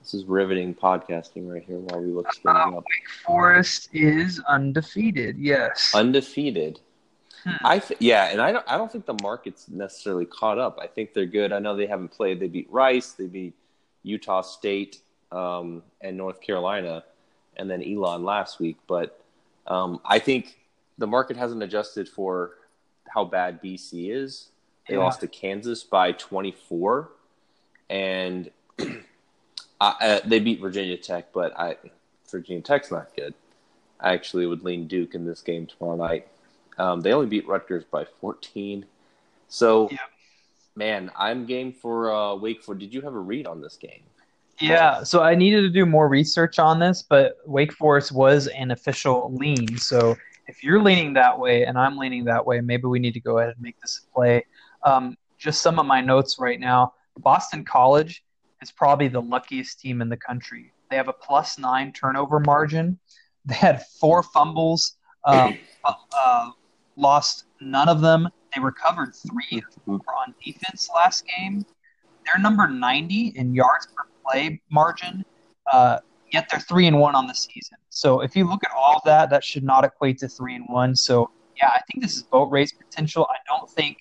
This 0.00 0.14
is 0.14 0.24
riveting 0.24 0.74
podcasting 0.74 1.50
right 1.50 1.62
here 1.64 1.78
while 1.78 2.00
we 2.00 2.08
look 2.12 2.26
things 2.34 2.44
Uh, 2.46 2.50
up. 2.50 2.74
Wake 2.74 3.10
Forest 3.24 3.88
is 3.92 4.40
undefeated. 4.48 5.36
Yes. 5.38 5.92
Undefeated. 5.94 6.80
Hmm. 7.44 7.50
I 7.66 7.78
th- 7.78 8.00
yeah, 8.00 8.30
and 8.30 8.40
I 8.40 8.52
don't 8.52 8.64
I 8.66 8.76
don't 8.78 8.90
think 8.90 9.06
the 9.06 9.16
market's 9.22 9.68
necessarily 9.68 10.24
caught 10.26 10.58
up. 10.58 10.78
I 10.80 10.86
think 10.86 11.12
they're 11.12 11.26
good. 11.26 11.52
I 11.52 11.58
know 11.58 11.76
they 11.76 11.86
haven't 11.86 12.08
played. 12.08 12.40
They 12.40 12.48
beat 12.48 12.70
Rice. 12.70 13.12
They 13.12 13.26
beat 13.26 13.54
Utah 14.02 14.40
State 14.40 14.98
um, 15.30 15.82
and 16.00 16.16
North 16.16 16.40
Carolina, 16.40 17.04
and 17.56 17.70
then 17.70 17.82
Elon 17.82 18.24
last 18.24 18.60
week. 18.60 18.78
But 18.86 19.22
um, 19.66 20.00
I 20.04 20.18
think 20.18 20.58
the 20.98 21.06
market 21.06 21.36
hasn't 21.36 21.62
adjusted 21.62 22.08
for 22.08 22.52
how 23.08 23.24
bad 23.24 23.62
BC 23.62 24.10
is. 24.14 24.48
They 24.88 24.94
Yeah. 24.94 25.00
lost 25.00 25.20
to 25.20 25.28
Kansas 25.28 25.82
by 25.84 26.12
24, 26.12 27.10
and 27.90 28.50
uh, 28.78 28.94
uh, 29.80 30.20
they 30.24 30.40
beat 30.40 30.60
Virginia 30.60 30.96
Tech. 30.96 31.32
But 31.32 31.58
I 31.58 31.76
Virginia 32.30 32.62
Tech's 32.62 32.90
not 32.90 33.14
good. 33.14 33.34
I 34.00 34.12
actually 34.14 34.46
would 34.46 34.64
lean 34.64 34.86
Duke 34.86 35.14
in 35.14 35.24
this 35.26 35.40
game 35.42 35.66
tomorrow 35.66 35.96
night. 35.96 36.26
Um, 36.78 37.00
they 37.00 37.12
only 37.12 37.26
beat 37.26 37.46
Rutgers 37.46 37.84
by 37.84 38.04
14. 38.20 38.84
So, 39.48 39.88
Yeah. 39.90 39.98
man, 40.74 41.10
I'm 41.16 41.46
game 41.46 41.72
for 41.72 42.12
uh, 42.12 42.34
Wake 42.34 42.62
Forest. 42.62 42.80
Did 42.80 42.94
you 42.94 43.00
have 43.02 43.14
a 43.14 43.18
read 43.18 43.46
on 43.46 43.60
this 43.60 43.76
game? 43.76 44.02
Yeah, 44.60 45.02
so 45.02 45.22
I 45.22 45.34
needed 45.34 45.62
to 45.62 45.68
do 45.68 45.84
more 45.84 46.08
research 46.08 46.58
on 46.58 46.78
this, 46.78 47.02
but 47.02 47.38
Wake 47.44 47.72
Forest 47.72 48.12
was 48.12 48.46
an 48.48 48.70
official 48.70 49.32
lean. 49.34 49.76
So 49.78 50.16
if 50.46 50.62
you're 50.62 50.80
leaning 50.80 51.12
that 51.14 51.38
way 51.38 51.64
and 51.64 51.76
I'm 51.76 51.96
leaning 51.96 52.24
that 52.24 52.44
way, 52.46 52.60
maybe 52.60 52.84
we 52.84 52.98
need 52.98 53.14
to 53.14 53.20
go 53.20 53.38
ahead 53.38 53.50
and 53.50 53.60
make 53.60 53.80
this 53.80 54.02
a 54.04 54.14
play. 54.14 54.44
Um, 54.84 55.16
just 55.38 55.60
some 55.60 55.78
of 55.78 55.86
my 55.86 56.00
notes 56.00 56.36
right 56.38 56.60
now. 56.60 56.94
Boston 57.18 57.64
College 57.64 58.24
is 58.62 58.70
probably 58.70 59.08
the 59.08 59.20
luckiest 59.20 59.80
team 59.80 60.00
in 60.00 60.08
the 60.08 60.16
country. 60.16 60.72
They 60.90 60.96
have 60.96 61.08
a 61.08 61.12
plus 61.12 61.58
nine 61.58 61.92
turnover 61.92 62.38
margin. 62.40 62.98
They 63.44 63.54
had 63.54 63.84
four 64.00 64.22
fumbles, 64.22 64.96
um, 65.24 65.58
uh, 65.84 66.50
lost 66.96 67.44
none 67.60 67.88
of 67.88 68.00
them. 68.00 68.28
They 68.54 68.60
recovered 68.60 69.14
three 69.14 69.62
on 69.86 70.34
defense 70.44 70.88
last 70.94 71.24
game. 71.26 71.64
They're 72.24 72.40
number 72.40 72.68
90 72.68 73.34
in 73.36 73.54
yards 73.54 73.86
per 73.86 74.04
play 74.24 74.60
margin, 74.70 75.24
uh, 75.72 75.98
yet 76.32 76.48
they're 76.50 76.60
three 76.60 76.86
and 76.86 76.98
one 76.98 77.14
on 77.14 77.26
the 77.26 77.34
season. 77.34 77.78
So 77.90 78.20
if 78.20 78.34
you 78.34 78.48
look 78.48 78.64
at 78.64 78.70
all 78.74 78.96
of 78.96 79.02
that, 79.04 79.30
that 79.30 79.44
should 79.44 79.64
not 79.64 79.84
equate 79.84 80.18
to 80.18 80.28
three 80.28 80.54
and 80.54 80.64
one. 80.68 80.96
So 80.96 81.30
yeah, 81.56 81.68
I 81.68 81.80
think 81.90 82.02
this 82.02 82.16
is 82.16 82.22
boat 82.22 82.50
race 82.50 82.72
potential. 82.72 83.26
I 83.30 83.36
don't 83.46 83.70
think, 83.70 83.98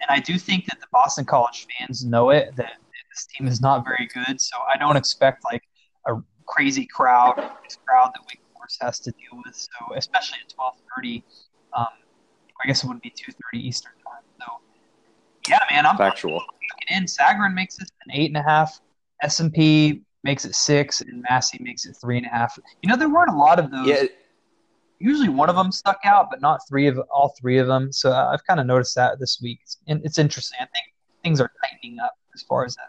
and 0.00 0.10
I 0.10 0.20
do 0.20 0.38
think 0.38 0.66
that 0.66 0.80
the 0.80 0.86
Boston 0.92 1.24
College 1.24 1.66
fans 1.78 2.04
know 2.04 2.30
it 2.30 2.54
that 2.56 2.72
this 3.10 3.26
team 3.26 3.46
is 3.46 3.60
not 3.60 3.84
very 3.84 4.08
good. 4.12 4.40
So 4.40 4.56
I 4.72 4.76
don't 4.76 4.96
expect 4.96 5.44
like 5.44 5.62
a 6.06 6.14
crazy 6.46 6.86
crowd, 6.86 7.36
this 7.62 7.78
crowd 7.86 8.10
that 8.14 8.20
Wake 8.28 8.40
Forest 8.54 8.78
has 8.82 9.00
to 9.00 9.12
deal 9.12 9.40
with. 9.44 9.54
So 9.54 9.94
especially 9.94 10.38
at 10.44 10.52
12:30, 10.52 11.22
um, 11.74 11.86
I 12.64 12.66
guess 12.66 12.82
it 12.82 12.88
would 12.88 13.00
be 13.02 13.10
2:30 13.10 13.34
Eastern 13.60 13.92
time. 14.04 14.22
So 14.40 14.46
yeah, 15.48 15.58
man, 15.70 15.86
I'm 15.86 15.96
Factual. 15.98 16.32
looking 16.34 16.96
in. 16.96 17.04
Sagarin 17.04 17.54
makes 17.54 17.78
it 17.78 17.90
an 18.06 18.12
eight 18.14 18.30
and 18.30 18.38
a 18.38 18.42
half. 18.42 18.80
S 19.22 19.40
and 19.40 19.52
P 19.52 20.00
makes 20.22 20.44
it 20.46 20.54
six, 20.54 21.02
and 21.02 21.24
Massey 21.28 21.58
makes 21.60 21.84
it 21.84 21.96
three 22.00 22.16
and 22.16 22.26
a 22.26 22.30
half. 22.30 22.58
You 22.82 22.88
know, 22.88 22.96
there 22.96 23.10
weren't 23.10 23.30
a 23.30 23.36
lot 23.36 23.58
of 23.58 23.70
those. 23.70 23.86
Yeah, 23.86 24.04
Usually, 25.00 25.28
one 25.28 25.50
of 25.50 25.56
them 25.56 25.70
stuck 25.70 25.98
out, 26.04 26.28
but 26.30 26.40
not 26.40 26.60
three 26.66 26.86
of 26.86 26.98
all 27.12 27.34
three 27.38 27.58
of 27.58 27.66
them. 27.66 27.92
So 27.92 28.12
I've 28.12 28.44
kind 28.46 28.58
of 28.58 28.66
noticed 28.66 28.94
that 28.94 29.18
this 29.18 29.38
week, 29.42 29.60
and 29.86 30.00
it's 30.04 30.18
interesting. 30.18 30.56
I 30.60 30.64
think 30.66 30.86
things 31.22 31.40
are 31.40 31.50
tightening 31.62 31.98
up 31.98 32.14
as 32.34 32.42
far 32.42 32.64
as 32.64 32.74
that. 32.76 32.88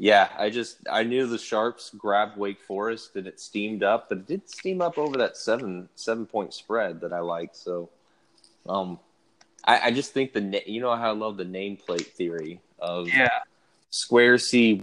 Yeah. 0.00 0.30
I 0.38 0.48
just 0.48 0.78
I 0.90 1.02
knew 1.02 1.26
the 1.26 1.36
Sharps 1.36 1.90
grabbed 1.90 2.38
Wake 2.38 2.60
Forest 2.62 3.16
and 3.16 3.26
it 3.26 3.38
steamed 3.38 3.82
up, 3.82 4.08
but 4.08 4.18
it 4.18 4.26
did 4.26 4.48
steam 4.48 4.80
up 4.80 4.96
over 4.96 5.18
that 5.18 5.36
seven 5.36 5.90
seven 5.94 6.24
point 6.24 6.54
spread 6.54 7.02
that 7.02 7.12
I 7.12 7.20
like. 7.20 7.50
So, 7.52 7.90
um, 8.66 8.98
I, 9.66 9.88
I 9.88 9.90
just 9.90 10.14
think 10.14 10.32
the 10.32 10.40
na- 10.40 10.66
you 10.66 10.80
know 10.80 10.96
how 10.96 11.10
I 11.10 11.12
love 11.12 11.36
the 11.36 11.44
nameplate 11.44 12.06
theory 12.06 12.60
of 12.78 13.08
Yeah, 13.08 13.28
Square 13.90 14.38
C. 14.38 14.82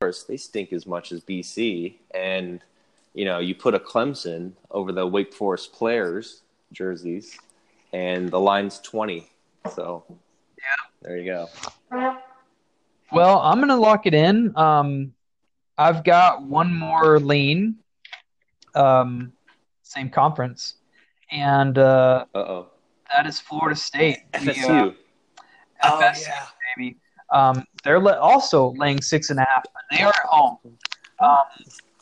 First, 0.00 0.26
they 0.26 0.36
stink 0.36 0.72
as 0.72 0.84
much 0.84 1.12
as 1.12 1.20
BC, 1.20 1.94
and 2.12 2.60
you 3.14 3.24
know 3.24 3.38
you 3.38 3.54
put 3.54 3.72
a 3.72 3.78
Clemson 3.78 4.50
over 4.72 4.90
the 4.90 5.06
Wake 5.06 5.32
Forest 5.32 5.72
players 5.72 6.42
jerseys, 6.72 7.38
and 7.92 8.28
the 8.32 8.40
line's 8.40 8.80
twenty. 8.80 9.30
So 9.76 10.02
Yeah. 10.58 10.88
there 11.02 11.16
you 11.18 11.24
go. 11.24 12.18
Well, 13.22 13.38
I'm 13.38 13.60
gonna 13.60 13.76
lock 13.76 14.06
it 14.06 14.14
in. 14.14 14.52
Um, 14.56 15.12
I've 15.78 16.02
got 16.02 16.42
one 16.42 16.74
more 16.74 17.20
lean. 17.20 17.76
Um, 18.74 19.32
same 19.84 20.10
conference, 20.10 20.74
and 21.30 21.78
uh 21.78 22.24
oh. 22.34 22.70
that 23.14 23.28
is 23.28 23.38
Florida 23.38 23.76
State. 23.76 24.24
The, 24.32 24.38
uh, 24.38 24.42
FSU. 24.42 24.94
Oh, 25.84 26.00
FSU, 26.02 26.26
yeah. 26.26 26.46
baby. 26.74 26.96
Um, 27.32 27.64
they're 27.84 28.00
le- 28.00 28.18
also 28.18 28.72
laying 28.72 29.00
six 29.00 29.30
and 29.30 29.38
a 29.38 29.46
half, 29.48 29.62
but 29.72 29.82
they 29.96 30.02
are 30.02 30.08
at 30.08 30.26
home. 30.28 30.58
Um, 31.20 31.44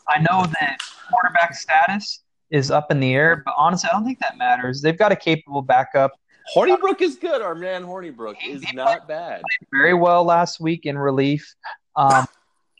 I 0.07 0.17
know 0.21 0.47
that 0.59 0.79
quarterback 1.07 1.53
status 1.53 2.23
is 2.49 2.71
up 2.71 2.89
in 2.89 2.99
the 2.99 3.13
air, 3.13 3.43
but 3.45 3.53
honestly, 3.55 3.91
I 3.93 3.95
don't 3.95 4.05
think 4.05 4.17
that 4.21 4.39
matters. 4.39 4.81
They've 4.81 4.97
got 4.97 5.11
a 5.11 5.15
capable 5.15 5.61
backup. 5.61 6.13
Hornibrook 6.55 7.01
is 7.01 7.15
good. 7.15 7.41
Our 7.41 7.55
man 7.55 7.83
Hornibrook 7.83 8.35
is 8.45 8.63
not 8.73 9.07
bad. 9.07 9.41
very 9.71 9.93
well 9.93 10.23
last 10.23 10.59
week 10.59 10.85
in 10.85 10.97
relief. 10.97 11.53
Um, 11.95 12.25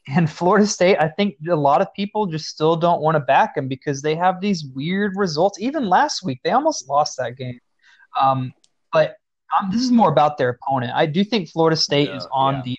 and 0.07 0.29
Florida 0.29 0.65
State, 0.65 0.97
I 0.99 1.07
think 1.07 1.35
a 1.49 1.55
lot 1.55 1.81
of 1.81 1.93
people 1.93 2.25
just 2.25 2.47
still 2.47 2.75
don't 2.75 3.01
want 3.01 3.15
to 3.15 3.19
back 3.19 3.55
them 3.55 3.67
because 3.67 4.01
they 4.01 4.15
have 4.15 4.41
these 4.41 4.65
weird 4.65 5.13
results. 5.15 5.59
Even 5.59 5.87
last 5.87 6.23
week, 6.23 6.39
they 6.43 6.51
almost 6.51 6.89
lost 6.89 7.17
that 7.17 7.37
game. 7.37 7.59
Um, 8.19 8.51
but 8.91 9.15
um, 9.59 9.69
this 9.71 9.81
is 9.81 9.91
more 9.91 10.09
about 10.11 10.37
their 10.37 10.49
opponent. 10.49 10.91
I 10.95 11.05
do 11.05 11.23
think 11.23 11.49
Florida 11.49 11.75
State 11.77 12.09
Yeah, 12.09 12.17
is 12.17 12.27
on 12.31 12.55
yeah. 12.55 12.61
the. 12.65 12.77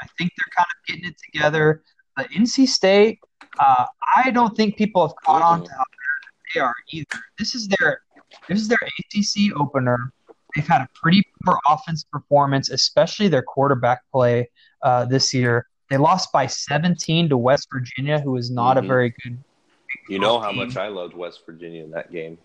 I 0.00 0.06
think 0.16 0.30
they're 0.38 0.54
kind 0.56 0.66
of 0.70 0.86
getting 0.86 1.10
it 1.10 1.16
together. 1.32 1.82
But 2.16 2.30
NC 2.30 2.68
State, 2.68 3.18
uh, 3.58 3.86
I 4.16 4.30
don't 4.30 4.56
think 4.56 4.76
people 4.76 5.06
have 5.06 5.16
caught 5.24 5.42
on 5.42 5.64
to 5.64 5.70
how 5.72 5.84
they 6.54 6.60
are 6.60 6.74
either. 6.92 7.18
This 7.38 7.54
is 7.54 7.68
their 7.68 8.02
this 8.48 8.60
is 8.60 8.68
their 8.68 8.78
ACC 8.82 9.54
opener. 9.58 10.12
They've 10.54 10.66
had 10.66 10.80
a 10.82 10.88
pretty 10.94 11.22
poor 11.44 11.58
offense 11.68 12.04
performance, 12.04 12.70
especially 12.70 13.28
their 13.28 13.42
quarterback 13.42 14.00
play 14.10 14.48
uh, 14.82 15.04
this 15.04 15.32
year. 15.34 15.66
They 15.90 15.96
lost 15.96 16.32
by 16.32 16.46
17 16.46 17.28
to 17.30 17.36
West 17.36 17.68
Virginia, 17.72 18.20
who 18.20 18.36
is 18.36 18.50
not 18.50 18.76
a 18.78 18.82
Mhm. 18.82 18.86
very 18.86 19.14
good. 19.22 19.38
You 20.08 20.18
know 20.18 20.38
how 20.38 20.52
much 20.52 20.76
I 20.76 20.88
loved 20.88 21.14
West 21.14 21.40
Virginia 21.46 21.82
in 21.84 21.90
that 21.92 22.10
game. 22.12 22.38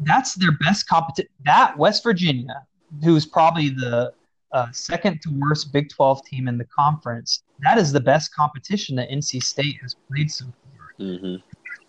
That's 0.00 0.34
their 0.34 0.52
best 0.52 0.86
competition. 0.88 1.30
That 1.44 1.76
West 1.78 2.02
Virginia, 2.02 2.66
who's 3.02 3.26
probably 3.26 3.68
the 3.70 4.12
uh, 4.52 4.70
second 4.70 5.18
to 5.22 5.30
worst 5.38 5.72
Big 5.72 5.88
12 5.88 6.24
team 6.26 6.46
in 6.46 6.58
the 6.58 6.66
conference, 6.66 7.42
that 7.60 7.78
is 7.78 7.90
the 7.90 8.00
best 8.00 8.34
competition 8.34 8.94
that 8.96 9.08
NC 9.10 9.42
State 9.42 9.76
has 9.80 9.96
played 10.10 10.30
so 10.30 10.44
far. 10.44 11.06
Mm-hmm. 11.06 11.36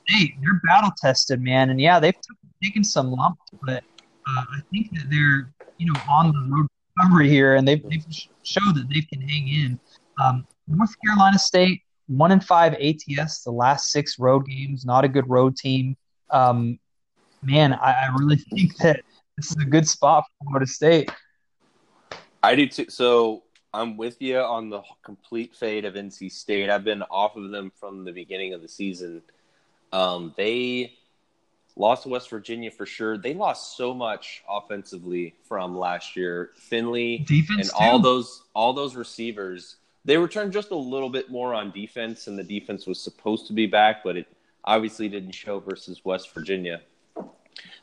State, 0.07 0.36
they're 0.41 0.61
battle 0.65 0.91
tested, 0.97 1.41
man, 1.41 1.71
and 1.71 1.82
yeah, 1.82 1.99
they've 1.99 2.13
t- 2.13 2.36
taken 2.64 2.84
some 2.84 3.11
lumps, 3.11 3.41
but 3.61 3.84
uh, 4.28 4.43
I 4.51 4.59
think 4.72 4.91
that 4.91 5.09
they're 5.09 5.51
you 5.78 5.91
know 5.91 5.99
on 6.09 6.32
the 6.32 6.55
road 6.55 6.68
recovery 6.97 7.30
here, 7.30 7.55
and 7.55 7.68
they've, 7.68 7.84
they've 7.89 8.05
that 8.05 8.88
they 8.93 9.01
can 9.01 9.22
hang 9.28 9.47
in. 9.47 9.80
Um, 10.24 10.45
North 10.68 10.93
Carolina 11.05 11.39
State, 11.39 11.82
one 12.07 12.32
and 12.32 12.43
five 12.43 12.74
ATS, 12.74 13.43
the 13.43 13.51
last 13.51 13.91
six 13.91 14.20
road 14.20 14.45
games, 14.47 14.86
not 14.86 15.03
a 15.03 15.07
good 15.07 15.30
road 15.30 15.55
team. 15.55 15.97
Um, 16.30 16.80
man, 17.41 17.74
I, 17.74 17.91
I 17.91 18.16
really 18.18 18.38
think 18.38 18.76
that 18.78 19.01
this 19.38 19.51
is 19.51 19.57
a 19.61 19.66
good 19.66 19.88
spot 19.88 20.26
for 20.39 20.49
Florida 20.49 20.68
State. 20.68 21.11
I 22.41 22.55
do 22.55 22.68
too. 22.68 22.86
So 22.89 23.43
I'm 23.74 23.97
with 23.97 24.22
you 24.22 24.38
on 24.39 24.70
the 24.70 24.82
complete 25.03 25.55
fade 25.55 25.86
of 25.86 25.95
NC 25.95 26.32
State. 26.32 26.70
I've 26.70 26.84
been 26.84 27.01
off 27.03 27.36
of 27.36 27.49
them 27.51 27.72
from 27.80 28.03
the 28.05 28.11
beginning 28.11 28.53
of 28.53 28.61
the 28.61 28.68
season. 28.68 29.22
Um, 29.91 30.34
they 30.38 30.93
lost 31.76 32.03
to 32.03 32.09
West 32.09 32.30
Virginia 32.30 32.71
for 32.71 32.86
sure. 32.86 33.17
They 33.17 33.34
lost 33.34 33.78
so 33.78 33.93
much 33.93 34.43
offensively 34.49 35.36
from 35.43 35.78
last 35.78 36.15
year. 36.15 36.51
Finley 36.55 37.19
Defense 37.19 37.69
and 37.69 37.71
all 37.80 37.99
those 37.99 38.43
all 38.53 38.74
those 38.74 38.95
receivers. 38.95 39.78
They 40.05 40.17
returned 40.17 40.51
just 40.51 40.71
a 40.71 40.76
little 40.76 41.09
bit 41.09 41.32
more 41.32 41.53
on 41.53 41.71
defense, 41.71 42.28
and 42.28 42.38
the 42.38 42.43
defense 42.43 42.86
was 42.86 42.99
supposed 42.99 43.47
to 43.47 43.53
be 43.53 43.67
back, 43.67 44.03
but 44.03 44.17
it 44.17 44.28
obviously 44.65 45.07
didn't 45.07 45.32
show 45.32 45.59
versus 45.59 46.03
West 46.03 46.34
Virginia. 46.34 46.82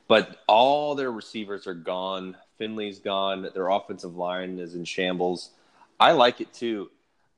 But 0.06 0.38
all 0.46 0.94
their 0.94 1.12
receivers 1.12 1.66
are 1.66 1.74
gone. 1.74 2.36
Finley's 2.58 2.98
gone. 2.98 3.48
Their 3.54 3.68
offensive 3.68 4.16
line 4.16 4.58
is 4.58 4.74
in 4.74 4.84
shambles. 4.84 5.50
I 5.98 6.12
like 6.12 6.40
it 6.40 6.52
too. 6.52 6.90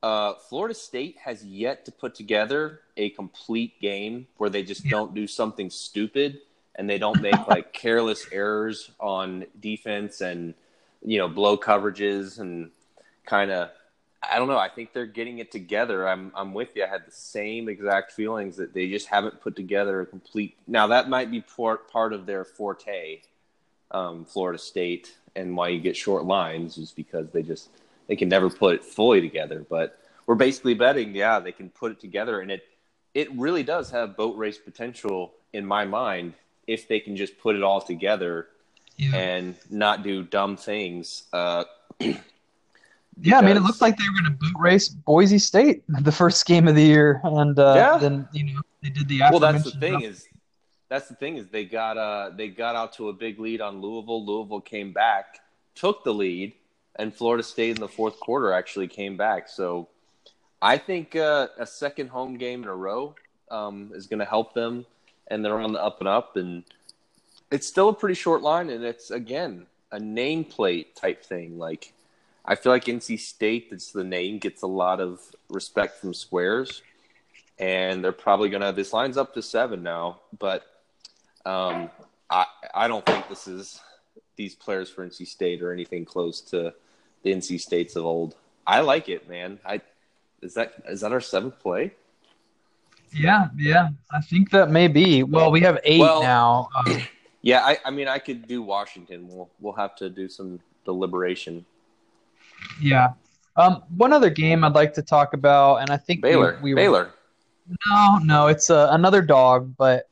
Uh, 0.03 0.33
Florida 0.49 0.73
State 0.75 1.17
has 1.23 1.45
yet 1.45 1.85
to 1.85 1.91
put 1.91 2.13
together 2.13 2.81
a 2.97 3.09
complete 3.11 3.79
game 3.79 4.27
where 4.37 4.49
they 4.49 4.61
just 4.61 4.83
Yeah. 4.83 4.91
don't 4.91 5.15
do 5.15 5.27
something 5.27 5.69
stupid 5.69 6.41
and 6.75 6.89
they 6.89 6.97
don't 6.97 7.21
make 7.21 7.47
like 7.47 7.71
careless 7.83 8.27
errors 8.31 8.91
on 8.99 9.45
defense 9.61 10.19
and 10.19 10.55
you 11.01 11.17
know 11.17 11.29
blow 11.29 11.57
coverages 11.57 12.39
and 12.39 12.69
kind 13.25 13.49
of 13.49 13.69
I 14.29 14.37
don't 14.39 14.47
know. 14.47 14.57
I 14.57 14.69
think 14.69 14.93
they're 14.93 15.05
getting 15.05 15.39
it 15.39 15.51
together. 15.51 16.07
I'm 16.07 16.33
I'm 16.35 16.53
with 16.53 16.75
you. 16.75 16.83
I 16.83 16.87
had 16.87 17.05
the 17.07 17.11
same 17.11 17.69
exact 17.69 18.11
feelings 18.11 18.57
that 18.57 18.73
they 18.73 18.89
just 18.89 19.07
haven't 19.07 19.39
put 19.41 19.55
together 19.55 20.01
a 20.01 20.05
complete. 20.05 20.57
Now 20.67 20.87
that 20.87 21.07
might 21.09 21.31
be 21.31 21.41
part 21.41 21.89
part 21.89 22.11
of 22.11 22.25
their 22.25 22.43
forte, 22.43 23.21
um, 23.91 24.25
Florida 24.25 24.59
State, 24.59 25.15
and 25.35 25.55
why 25.55 25.69
you 25.69 25.79
get 25.79 25.95
short 25.95 26.25
lines 26.25 26.77
is 26.77 26.91
because 26.91 27.29
they 27.31 27.41
just 27.43 27.69
they 28.07 28.15
can 28.15 28.29
never 28.29 28.49
put 28.49 28.75
it 28.75 28.83
fully 28.85 29.21
together. 29.21 29.65
But 29.69 29.99
we're 30.25 30.35
basically 30.35 30.73
betting, 30.73 31.15
yeah, 31.15 31.39
they 31.39 31.51
can 31.51 31.69
put 31.69 31.91
it 31.91 31.99
together, 31.99 32.39
and 32.41 32.51
it 32.51 32.63
it 33.13 33.31
really 33.33 33.63
does 33.63 33.91
have 33.91 34.17
boat 34.17 34.35
race 34.37 34.57
potential 34.57 35.33
in 35.53 35.65
my 35.65 35.85
mind 35.85 36.33
if 36.65 36.87
they 36.87 36.99
can 36.99 37.15
just 37.15 37.37
put 37.39 37.55
it 37.55 37.61
all 37.61 37.79
together 37.81 38.47
Yeah. 38.97 39.15
and 39.15 39.55
not 39.69 40.01
do 40.03 40.23
dumb 40.23 40.57
things. 40.57 41.23
Uh, 41.33 41.63
Yeah, 43.21 43.37
I 43.37 43.41
mean, 43.41 43.55
it 43.55 43.61
looked 43.61 43.79
like 43.79 43.95
they 43.97 44.05
were 44.05 44.21
going 44.23 44.33
to 44.33 44.39
boot 44.39 44.59
race 44.59 44.89
Boise 44.89 45.37
State 45.37 45.83
the 45.87 46.11
first 46.11 46.45
game 46.47 46.67
of 46.67 46.73
the 46.73 46.81
year, 46.81 47.21
and 47.23 47.57
uh, 47.59 47.73
Yeah. 47.75 47.97
then 47.99 48.27
you 48.33 48.45
know 48.55 48.61
they 48.81 48.89
did 48.89 49.07
the 49.07 49.19
well 49.29 49.39
that's 49.39 49.63
the 49.63 49.71
thing 49.79 50.01
is 50.01 50.25
that's 50.89 51.07
the 51.09 51.15
thing 51.15 51.37
is 51.37 51.47
they 51.49 51.63
got 51.65 51.95
uh 51.97 52.31
they 52.35 52.47
got 52.47 52.75
out 52.75 52.93
to 52.93 53.09
a 53.09 53.13
big 53.13 53.39
lead 53.39 53.61
on 53.61 53.81
Louisville. 53.81 54.25
Louisville 54.25 54.61
came 54.61 54.93
back, 54.93 55.39
took 55.75 56.03
the 56.03 56.13
lead, 56.13 56.53
and 56.97 57.13
Florida 57.13 57.43
State 57.43 57.75
in 57.75 57.81
the 57.81 57.87
fourth 57.87 58.19
quarter 58.19 58.53
actually 58.53 58.87
came 58.87 59.17
back. 59.17 59.49
So 59.49 59.87
I 60.61 60.77
think 60.77 61.15
uh, 61.15 61.47
a 61.57 61.65
second 61.65 62.09
home 62.09 62.37
game 62.37 62.63
in 62.63 62.69
a 62.69 62.75
row 62.75 63.15
um, 63.51 63.91
is 63.93 64.07
going 64.07 64.19
to 64.19 64.25
help 64.25 64.53
them, 64.53 64.85
and 65.27 65.43
they're 65.43 65.59
on 65.59 65.73
the 65.73 65.83
up 65.83 65.99
and 65.99 66.07
up. 66.07 66.35
And 66.37 66.63
it's 67.51 67.67
still 67.67 67.89
a 67.89 67.93
pretty 67.93 68.15
short 68.15 68.41
line, 68.41 68.69
and 68.69 68.83
it's 68.83 69.11
again 69.11 69.65
a 69.91 69.99
nameplate 69.99 70.95
type 70.95 71.23
thing. 71.23 71.57
Like 71.57 71.93
I 72.45 72.55
feel 72.55 72.71
like 72.71 72.85
NC 72.85 73.19
State, 73.19 73.69
that's 73.71 73.91
the 73.91 74.03
name, 74.03 74.39
gets 74.39 74.61
a 74.61 74.67
lot 74.67 74.99
of 74.99 75.19
respect 75.49 75.99
from 75.99 76.13
squares 76.13 76.81
and 77.59 78.03
they're 78.03 78.11
probably 78.11 78.49
going 78.49 78.61
to 78.61 78.71
this 78.71 78.93
lines 78.93 79.17
up 79.17 79.33
to 79.33 79.41
seven 79.41 79.83
now 79.83 80.19
but 80.39 80.63
um, 81.45 81.89
I, 82.29 82.45
I 82.73 82.87
don't 82.87 83.05
think 83.05 83.27
this 83.29 83.47
is 83.47 83.79
these 84.35 84.55
players 84.55 84.89
for 84.89 85.05
nc 85.05 85.25
state 85.27 85.61
or 85.61 85.71
anything 85.71 86.05
close 86.05 86.41
to 86.41 86.73
the 87.23 87.31
nc 87.33 87.59
states 87.59 87.95
of 87.95 88.05
old 88.05 88.35
i 88.67 88.79
like 88.79 89.09
it 89.09 89.27
man 89.29 89.59
i 89.65 89.79
is 90.41 90.53
that 90.53 90.73
is 90.87 91.01
that 91.01 91.11
our 91.11 91.21
seventh 91.21 91.57
play 91.59 91.93
Yeah, 93.15 93.49
yeah, 93.55 93.89
I 94.11 94.21
think 94.21 94.49
that 94.51 94.71
may 94.71 94.87
be. 94.87 95.21
Well, 95.21 95.51
we 95.51 95.61
have 95.61 95.77
eight 95.83 95.99
Well- 95.99 96.23
now. 96.23 96.69
Um, 96.75 96.97
yeah 97.41 97.61
i, 97.65 97.77
I 97.85 97.91
mean 97.91 98.07
i 98.07 98.17
could 98.19 98.47
do 98.47 98.61
washington 98.61 99.27
we'll 99.27 99.49
we'll 99.59 99.73
have 99.83 99.95
to 99.97 100.09
do 100.09 100.27
some 100.29 100.59
deliberation 100.85 101.65
yeah. 102.81 103.13
Um, 103.57 103.83
one 103.97 104.13
other 104.13 104.29
game 104.29 104.63
I'd 104.63 104.73
like 104.73 104.93
to 104.95 105.01
talk 105.03 105.33
about, 105.33 105.77
and 105.81 105.89
I 105.91 105.97
think 105.97 106.23
we- 106.23 106.29
baylor 106.29 106.59
we, 106.61 106.73
baylor 106.73 107.11
No, 107.85 108.17
no, 108.23 108.47
it's 108.47 108.69
uh, 108.69 108.87
another 108.91 109.21
dog, 109.21 109.75
but 109.77 110.09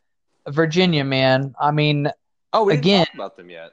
Virginia, 0.49 1.03
man. 1.03 1.55
I 1.59 1.72
mean, 1.72 2.09
oh 2.53 2.66
we 2.66 2.74
Again- 2.76 3.05
talk 3.05 3.16
about 3.16 3.38
them 3.38 3.49
yet 3.49 3.72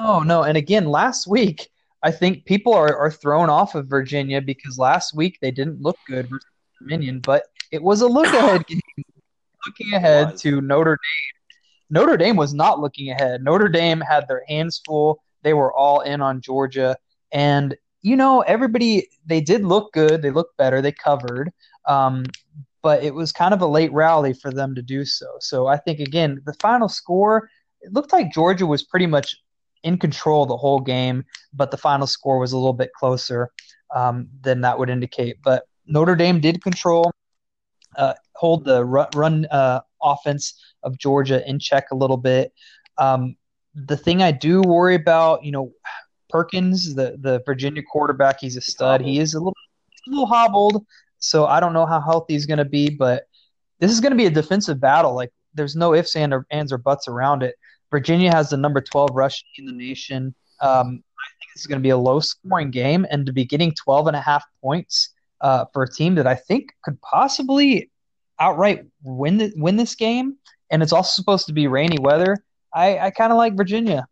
Oh 0.00 0.20
no! 0.20 0.44
And 0.44 0.56
again, 0.56 0.84
last 0.86 1.26
week 1.26 1.70
I 2.02 2.10
think 2.10 2.44
people 2.44 2.74
are, 2.74 2.96
are 2.96 3.10
thrown 3.10 3.50
off 3.50 3.74
of 3.74 3.88
Virginia 3.88 4.40
because 4.40 4.78
last 4.78 5.14
week 5.14 5.38
they 5.40 5.50
didn't 5.50 5.80
look 5.80 5.96
good 6.06 6.28
versus 6.28 6.46
Dominion, 6.80 7.20
but 7.20 7.44
it 7.72 7.82
was 7.82 8.02
a 8.02 8.06
look 8.06 8.26
ahead 8.34 8.66
game. 8.66 8.80
Looking 9.66 9.94
ahead 9.94 10.36
to 10.38 10.60
Notre 10.60 10.96
Dame. 10.96 11.38
Notre 11.90 12.16
Dame 12.16 12.36
was 12.36 12.54
not 12.54 12.80
looking 12.80 13.10
ahead. 13.10 13.42
Notre 13.42 13.68
Dame 13.68 14.00
had 14.00 14.28
their 14.28 14.44
hands 14.48 14.80
full. 14.86 15.22
They 15.42 15.54
were 15.54 15.72
all 15.72 16.00
in 16.00 16.20
on 16.20 16.40
Georgia, 16.40 16.96
and 17.32 17.76
you 18.02 18.16
know 18.16 18.42
everybody. 18.42 19.08
They 19.26 19.40
did 19.40 19.64
look 19.64 19.92
good. 19.92 20.22
They 20.22 20.30
looked 20.30 20.56
better. 20.56 20.80
They 20.80 20.92
covered, 20.92 21.50
um, 21.86 22.24
but 22.82 23.02
it 23.02 23.14
was 23.14 23.32
kind 23.32 23.52
of 23.52 23.62
a 23.62 23.66
late 23.66 23.92
rally 23.92 24.32
for 24.32 24.52
them 24.52 24.74
to 24.74 24.82
do 24.82 25.04
so. 25.04 25.26
So 25.40 25.66
I 25.66 25.76
think 25.76 26.00
again, 26.00 26.40
the 26.46 26.54
final 26.54 26.88
score. 26.88 27.50
It 27.80 27.92
looked 27.92 28.12
like 28.12 28.32
Georgia 28.32 28.66
was 28.66 28.84
pretty 28.84 29.06
much 29.06 29.36
in 29.82 29.98
control 29.98 30.46
the 30.46 30.56
whole 30.56 30.80
game, 30.80 31.24
but 31.52 31.70
the 31.70 31.76
final 31.76 32.06
score 32.06 32.38
was 32.38 32.52
a 32.52 32.56
little 32.56 32.72
bit 32.72 32.90
closer 32.92 33.50
um, 33.94 34.28
than 34.40 34.60
that 34.62 34.78
would 34.78 34.90
indicate. 34.90 35.36
But 35.42 35.64
Notre 35.86 36.16
Dame 36.16 36.40
did 36.40 36.62
control, 36.62 37.10
uh, 37.96 38.14
hold 38.34 38.64
the 38.64 38.84
run, 38.84 39.46
uh, 39.46 39.80
offense 40.02 40.60
of 40.82 40.98
Georgia 40.98 41.46
in 41.48 41.58
check 41.58 41.90
a 41.90 41.96
little 41.96 42.16
bit. 42.16 42.52
Um, 42.98 43.36
the 43.74 43.96
thing 43.96 44.22
I 44.22 44.32
do 44.32 44.60
worry 44.62 44.94
about, 44.94 45.44
you 45.44 45.52
know, 45.52 45.72
Perkins, 46.28 46.94
the 46.94 47.16
the 47.20 47.42
Virginia 47.46 47.82
quarterback, 47.82 48.38
he's 48.40 48.56
a 48.56 48.60
stud. 48.60 49.00
He 49.00 49.18
is 49.18 49.34
a 49.34 49.38
little 49.38 49.54
a 50.06 50.10
little 50.10 50.26
hobbled. 50.26 50.84
so 51.18 51.46
I 51.46 51.60
don't 51.60 51.72
know 51.72 51.86
how 51.86 52.00
healthy 52.00 52.34
he's 52.34 52.46
going 52.46 52.58
to 52.58 52.64
be, 52.64 52.90
but 52.90 53.24
this 53.80 53.90
is 53.90 54.00
going 54.00 54.12
to 54.12 54.16
be 54.16 54.26
a 54.26 54.30
defensive 54.30 54.80
battle. 54.80 55.14
Like 55.14 55.32
there's 55.54 55.76
no 55.76 55.94
ifs 55.94 56.16
and 56.16 56.32
or, 56.32 56.46
ands 56.50 56.72
or 56.72 56.78
buts 56.78 57.08
around 57.08 57.42
it. 57.42 57.54
Virginia 57.90 58.30
has 58.30 58.50
the 58.50 58.56
number 58.56 58.80
12 58.80 59.10
rush 59.12 59.44
in 59.56 59.66
the 59.66 59.72
nation. 59.72 60.34
Um, 60.60 61.02
I 61.18 61.28
think 61.38 61.50
it's 61.54 61.66
going 61.66 61.78
to 61.78 61.82
be 61.82 61.90
a 61.90 61.96
low 61.96 62.20
scoring 62.20 62.70
game, 62.70 63.06
and 63.10 63.26
to 63.26 63.32
be 63.32 63.44
getting 63.44 63.72
12 63.72 64.08
and 64.08 64.16
a 64.16 64.20
half 64.20 64.44
points 64.62 65.10
uh, 65.40 65.64
for 65.72 65.84
a 65.84 65.90
team 65.90 66.14
that 66.16 66.26
I 66.26 66.34
think 66.34 66.72
could 66.82 67.00
possibly 67.00 67.90
outright 68.38 68.84
win 69.02 69.38
the, 69.38 69.52
win 69.56 69.76
this 69.76 69.94
game, 69.94 70.36
and 70.70 70.82
it's 70.82 70.92
also 70.92 71.10
supposed 71.20 71.46
to 71.46 71.52
be 71.52 71.66
rainy 71.66 71.98
weather. 71.98 72.36
I, 72.74 72.98
I 72.98 73.10
kind 73.10 73.32
of 73.32 73.38
like 73.38 73.56
Virginia. 73.56 74.06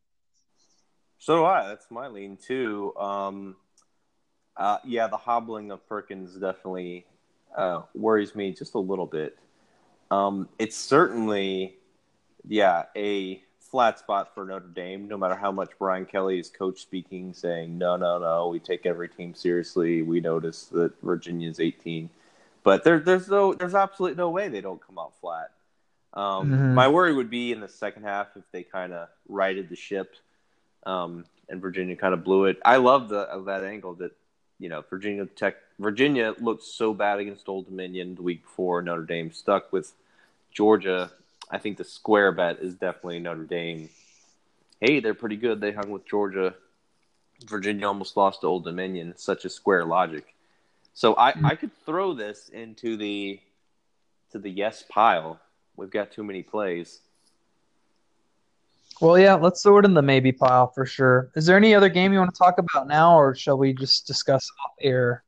So 1.19 1.37
do 1.37 1.45
I. 1.45 1.69
That's 1.69 1.91
my 1.91 2.09
lean 2.09 2.37
too. 2.37 2.95
Um, 2.97 3.57
uh, 4.57 4.79
yeah, 4.85 5.07
the 5.07 5.17
hobbling 5.17 5.71
of 5.71 5.87
Perkins 5.89 6.35
definitely 6.35 7.07
uh, 7.57 7.83
worries 7.95 8.35
me 8.35 8.53
just 8.53 8.75
a 8.75 8.79
little 8.79 9.07
bit. 9.07 9.39
Um, 10.11 10.49
it's 10.59 10.77
certainly, 10.77 11.77
yeah, 12.47 12.85
a 12.97 13.43
flat 13.71 13.99
spot 13.99 14.35
for 14.35 14.45
Notre 14.45 14.69
Dame. 14.69 15.09
No 15.09 15.17
matter 15.17 15.35
how 15.35 15.53
much 15.53 15.71
Brian 15.79 16.07
Kelly 16.07 16.39
is 16.39 16.51
coach 16.51 16.81
speaking, 16.81 17.33
saying 17.35 17.77
no, 17.77 17.97
no, 17.97 18.19
no, 18.19 18.49
we 18.49 18.59
take 18.59 18.87
every 18.87 19.09
team 19.09 19.35
seriously. 19.35 20.03
We 20.03 20.21
notice 20.21 20.67
that 20.67 20.93
Virginia's 21.03 21.61
18, 21.61 22.11
but 22.63 22.85
there, 22.85 23.01
there's 23.01 23.29
no, 23.29 23.55
there's 23.55 23.75
absolutely 23.75 24.17
no 24.17 24.31
way 24.31 24.49
they 24.49 24.61
don't 24.61 24.85
come 24.85 24.99
out 24.99 25.13
flat. 25.21 25.51
Um, 26.15 26.51
mm-hmm. 26.51 26.75
My 26.75 26.89
worry 26.89 27.13
would 27.13 27.31
be 27.31 27.53
in 27.53 27.61
the 27.61 27.69
second 27.69 28.05
half 28.05 28.29
if 28.37 28.45
they 28.53 28.63
kind 28.63 28.93
of 28.93 29.09
righted 29.29 29.69
the 29.69 29.77
ship, 29.77 30.17
um, 30.85 31.27
and 31.49 31.61
Virginia 31.61 31.97
kind 31.97 32.15
of 32.15 32.25
blew 32.25 32.47
it. 32.47 32.59
I 32.65 32.77
love 32.77 33.09
the 33.09 33.43
that 33.47 33.65
angle 33.65 33.95
that 33.97 34.13
you 34.59 34.69
know, 34.69 34.83
Virginia 34.89 35.27
Tech, 35.27 35.57
Virginia 35.79 36.35
looked 36.41 36.63
so 36.63 36.95
bad 36.95 37.19
against 37.19 37.49
Old 37.49 37.67
Dominion 37.67 38.15
the 38.15 38.23
week 38.23 38.43
before. 38.43 38.81
Notre 38.83 39.03
Dame 39.03 39.33
stuck 39.33 39.73
with 39.73 39.93
Georgia. 40.51 41.11
I 41.51 41.59
think 41.59 41.77
the 41.77 41.85
square 41.85 42.33
bet 42.33 42.59
is 42.61 42.75
definitely 42.75 43.21
Notre 43.21 43.45
Dame. 43.45 43.89
Hey, 44.81 45.01
they're 45.01 45.15
pretty 45.15 45.37
good. 45.37 45.61
They 45.61 45.73
hung 45.73 45.91
with 45.91 46.07
Georgia. 46.07 46.55
Virginia 47.47 47.87
almost 47.87 48.17
lost 48.17 48.41
to 48.41 48.47
Old 48.47 48.65
Dominion. 48.65 49.15
Such 49.17 49.45
a 49.45 49.51
square 49.51 49.85
logic. 49.85 50.35
So 50.95 51.17
I, 51.17 51.33
hmm. 51.33 51.47
I 51.47 51.55
could 51.55 51.71
throw 51.85 52.15
this 52.15 52.49
into 52.49 52.97
the 52.97 53.41
to 54.33 54.39
the 54.39 54.51
yes 54.51 54.85
pile. 54.89 55.39
We've 55.77 55.91
got 55.91 56.11
too 56.11 56.25
many 56.25 56.43
plays. 56.43 57.01
Well, 59.01 59.19
yeah, 59.19 59.35
let's 59.35 59.63
throw 59.63 59.79
it 59.79 59.85
in 59.85 59.93
the 59.93 60.03
maybe 60.03 60.33
pile 60.33 60.69
for 60.69 60.87
sure. 60.87 61.31
Is 61.37 61.45
there 61.45 61.57
any 61.57 61.75
other 61.75 61.91
game 61.91 62.15
you 62.15 62.19
want 62.19 62.35
to 62.35 62.39
talk 62.39 62.59
about 62.59 62.89
now, 62.89 63.19
or 63.19 63.35
shall 63.35 63.59
we 63.59 63.75
just 63.75 64.07
discuss 64.07 64.51
off 64.65 64.73
air? 64.81 65.23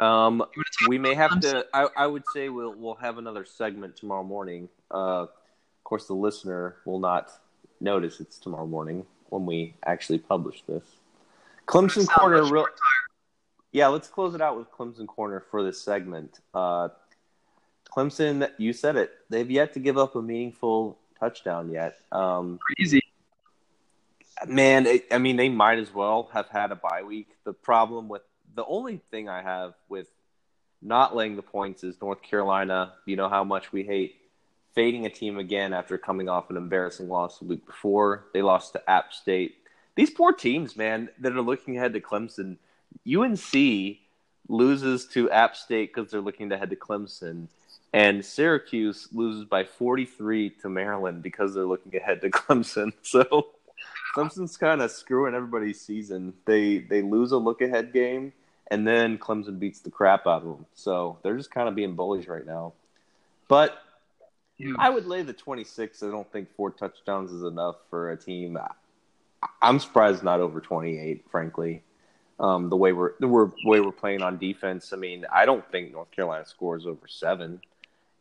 Um, 0.00 0.44
we 0.86 0.98
may 0.98 1.14
have 1.14 1.40
to. 1.40 1.66
I, 1.74 1.88
I, 1.96 2.06
would 2.06 2.24
say 2.32 2.48
we'll 2.48 2.74
we'll 2.74 2.94
have 2.96 3.18
another 3.18 3.44
segment 3.44 3.96
tomorrow 3.96 4.22
morning. 4.22 4.68
Uh, 4.90 5.22
of 5.22 5.30
course, 5.84 6.06
the 6.06 6.14
listener 6.14 6.76
will 6.84 7.00
not 7.00 7.30
notice 7.80 8.20
it's 8.20 8.38
tomorrow 8.38 8.66
morning 8.66 9.06
when 9.30 9.46
we 9.46 9.74
actually 9.84 10.18
publish 10.18 10.62
this. 10.62 10.84
Clemson 11.66 12.06
Corner, 12.08 12.44
real. 12.44 12.66
Yeah, 13.72 13.88
let's 13.88 14.08
close 14.08 14.34
it 14.34 14.40
out 14.40 14.56
with 14.56 14.70
Clemson 14.70 15.06
Corner 15.06 15.44
for 15.50 15.62
this 15.62 15.80
segment. 15.80 16.40
Uh, 16.54 16.88
Clemson, 17.94 18.48
you 18.58 18.72
said 18.72 18.96
it. 18.96 19.10
They've 19.28 19.50
yet 19.50 19.74
to 19.74 19.80
give 19.80 19.98
up 19.98 20.14
a 20.14 20.22
meaningful 20.22 20.98
touchdown 21.18 21.70
yet. 21.70 21.96
Um, 22.12 22.58
Crazy. 22.76 23.02
Man, 24.46 24.86
it, 24.86 25.06
I 25.10 25.18
mean, 25.18 25.36
they 25.36 25.48
might 25.48 25.78
as 25.78 25.92
well 25.92 26.30
have 26.32 26.48
had 26.48 26.70
a 26.70 26.76
bye 26.76 27.02
week. 27.02 27.28
The 27.44 27.52
problem 27.52 28.08
with 28.08 28.22
the 28.58 28.66
only 28.66 28.96
thing 29.12 29.28
I 29.28 29.40
have 29.40 29.74
with 29.88 30.08
not 30.82 31.14
laying 31.14 31.36
the 31.36 31.42
points 31.42 31.84
is 31.84 32.00
North 32.02 32.20
Carolina. 32.22 32.92
You 33.06 33.14
know 33.14 33.28
how 33.28 33.44
much 33.44 33.72
we 33.72 33.84
hate 33.84 34.16
fading 34.74 35.06
a 35.06 35.10
team 35.10 35.38
again 35.38 35.72
after 35.72 35.96
coming 35.96 36.28
off 36.28 36.50
an 36.50 36.56
embarrassing 36.56 37.08
loss 37.08 37.38
the 37.38 37.44
week 37.44 37.64
before. 37.64 38.24
They 38.34 38.42
lost 38.42 38.72
to 38.72 38.90
App 38.90 39.12
State. 39.12 39.58
These 39.94 40.10
poor 40.10 40.32
teams, 40.32 40.76
man, 40.76 41.08
that 41.20 41.36
are 41.36 41.40
looking 41.40 41.76
ahead 41.76 41.92
to 41.92 42.00
Clemson. 42.00 42.56
UNC 43.08 43.98
loses 44.48 45.06
to 45.06 45.30
App 45.30 45.54
State 45.54 45.94
because 45.94 46.10
they're 46.10 46.20
looking 46.20 46.50
ahead 46.50 46.70
to 46.70 46.76
Clemson. 46.76 47.46
And 47.92 48.24
Syracuse 48.24 49.06
loses 49.12 49.44
by 49.44 49.62
43 49.62 50.50
to 50.62 50.68
Maryland 50.68 51.22
because 51.22 51.54
they're 51.54 51.64
looking 51.64 51.94
ahead 51.94 52.22
to 52.22 52.30
Clemson. 52.30 52.92
So 53.02 53.52
Clemson's 54.16 54.56
kind 54.56 54.82
of 54.82 54.90
screwing 54.90 55.34
everybody's 55.34 55.80
season. 55.80 56.34
They 56.44 56.78
they 56.78 57.02
lose 57.02 57.32
a 57.32 57.36
look 57.36 57.60
ahead 57.60 57.92
game, 57.92 58.32
and 58.70 58.86
then 58.86 59.18
Clemson 59.18 59.58
beats 59.58 59.80
the 59.80 59.90
crap 59.90 60.26
out 60.26 60.42
of 60.42 60.56
them. 60.56 60.66
So 60.74 61.18
they're 61.22 61.36
just 61.36 61.50
kind 61.50 61.68
of 61.68 61.74
being 61.74 61.94
bullies 61.94 62.28
right 62.28 62.46
now. 62.46 62.74
But 63.48 63.78
yeah. 64.58 64.74
I 64.78 64.90
would 64.90 65.06
lay 65.06 65.22
the 65.22 65.32
26. 65.32 66.02
I 66.02 66.10
don't 66.10 66.30
think 66.32 66.48
four 66.56 66.70
touchdowns 66.70 67.32
is 67.32 67.42
enough 67.42 67.76
for 67.90 68.10
a 68.10 68.16
team. 68.16 68.58
I'm 69.62 69.78
surprised 69.78 70.22
not 70.22 70.40
over 70.40 70.60
28, 70.60 71.24
frankly. 71.30 71.82
Um, 72.40 72.68
the 72.68 72.76
way 72.76 72.92
we're 72.92 73.14
the 73.18 73.26
way 73.26 73.80
we're 73.80 73.90
playing 73.90 74.22
on 74.22 74.38
defense. 74.38 74.92
I 74.92 74.96
mean, 74.96 75.26
I 75.32 75.44
don't 75.44 75.68
think 75.72 75.92
North 75.92 76.10
Carolina 76.12 76.44
scores 76.46 76.86
over 76.86 77.08
seven 77.08 77.60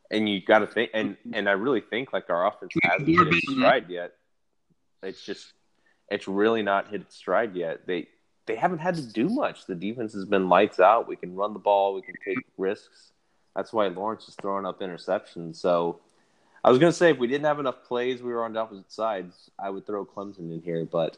and 0.09 0.29
you 0.29 0.41
got 0.41 0.59
to 0.59 0.67
think, 0.67 0.91
and 0.93 1.17
and 1.33 1.49
I 1.49 1.53
really 1.53 1.81
think 1.81 2.13
like 2.13 2.29
our 2.29 2.47
offense 2.47 2.73
hasn't 2.81 3.07
hit 3.07 3.27
its 3.27 3.51
stride 3.51 3.89
yet. 3.89 4.13
It's 5.03 5.23
just, 5.23 5.53
it's 6.09 6.27
really 6.27 6.63
not 6.63 6.89
hit 6.89 7.01
its 7.01 7.15
stride 7.15 7.55
yet. 7.55 7.85
They 7.85 8.07
they 8.47 8.55
haven't 8.55 8.79
had 8.79 8.95
to 8.95 9.01
do 9.01 9.29
much. 9.29 9.65
The 9.65 9.75
defense 9.75 10.13
has 10.13 10.25
been 10.25 10.49
lights 10.49 10.79
out. 10.79 11.07
We 11.07 11.15
can 11.15 11.35
run 11.35 11.53
the 11.53 11.59
ball. 11.59 11.93
We 11.93 12.01
can 12.01 12.15
take 12.25 12.39
risks. 12.57 13.11
That's 13.55 13.73
why 13.73 13.87
Lawrence 13.87 14.27
is 14.27 14.35
throwing 14.41 14.65
up 14.65 14.79
interceptions. 14.79 15.57
So 15.57 15.99
I 16.63 16.69
was 16.69 16.79
going 16.79 16.91
to 16.91 16.97
say 16.97 17.11
if 17.11 17.17
we 17.17 17.27
didn't 17.27 17.45
have 17.45 17.59
enough 17.59 17.83
plays, 17.83 18.21
we 18.21 18.31
were 18.31 18.43
on 18.43 18.53
the 18.53 18.59
opposite 18.59 18.91
sides. 18.91 19.51
I 19.59 19.69
would 19.69 19.85
throw 19.85 20.05
Clemson 20.05 20.51
in 20.51 20.61
here, 20.63 20.85
but 20.85 21.17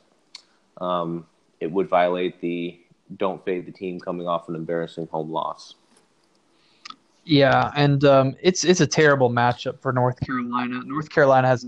um, 0.78 1.28
it 1.60 1.72
would 1.72 1.88
violate 1.88 2.42
the 2.42 2.80
don't 3.18 3.44
fade 3.44 3.66
the 3.66 3.72
team 3.72 4.00
coming 4.00 4.28
off 4.28 4.50
an 4.50 4.56
embarrassing 4.56 5.08
home 5.08 5.32
loss. 5.32 5.76
Yeah, 7.26 7.72
and 7.76 8.04
um, 8.06 8.36
it's 8.42 8.64
it's 8.64 8.82
a 8.82 8.88
terrible 8.88 9.30
matchup 9.30 9.80
for 9.80 9.92
North 9.92 10.20
Carolina. 10.20 10.82
North 10.86 11.10
Carolina 11.10 11.48
has 11.48 11.66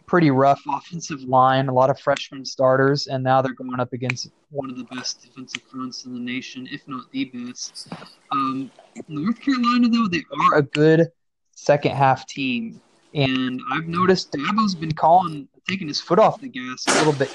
pretty 0.00 0.30
rough 0.30 0.62
offensive 0.68 1.22
line, 1.22 1.68
a 1.68 1.72
lot 1.72 1.90
of 1.90 1.98
freshman 1.98 2.44
starters, 2.44 3.06
and 3.06 3.22
now 3.22 3.40
they're 3.40 3.54
going 3.54 3.78
up 3.78 3.92
against 3.92 4.30
one 4.50 4.70
of 4.70 4.76
the 4.76 4.84
best 4.84 5.22
defensive 5.22 5.62
fronts 5.62 6.04
in 6.04 6.14
the 6.14 6.20
nation, 6.20 6.68
if 6.70 6.86
not 6.86 7.10
the 7.12 7.24
best. 7.26 7.88
Um, 8.32 8.70
North 9.08 9.40
Carolina, 9.40 9.88
though, 9.88 10.08
they 10.08 10.24
are 10.32 10.58
a 10.58 10.62
good 10.62 11.08
second 11.52 11.92
half 11.92 12.26
team, 12.26 12.80
and 13.14 13.60
I've 13.72 13.86
noticed 13.86 14.32
Dabo's 14.32 14.74
been 14.74 14.92
calling, 14.92 15.48
taking 15.68 15.88
his 15.88 16.00
foot 16.00 16.18
off 16.18 16.40
the 16.40 16.48
gas 16.48 16.84
a 16.88 17.04
little 17.04 17.12
bit. 17.12 17.34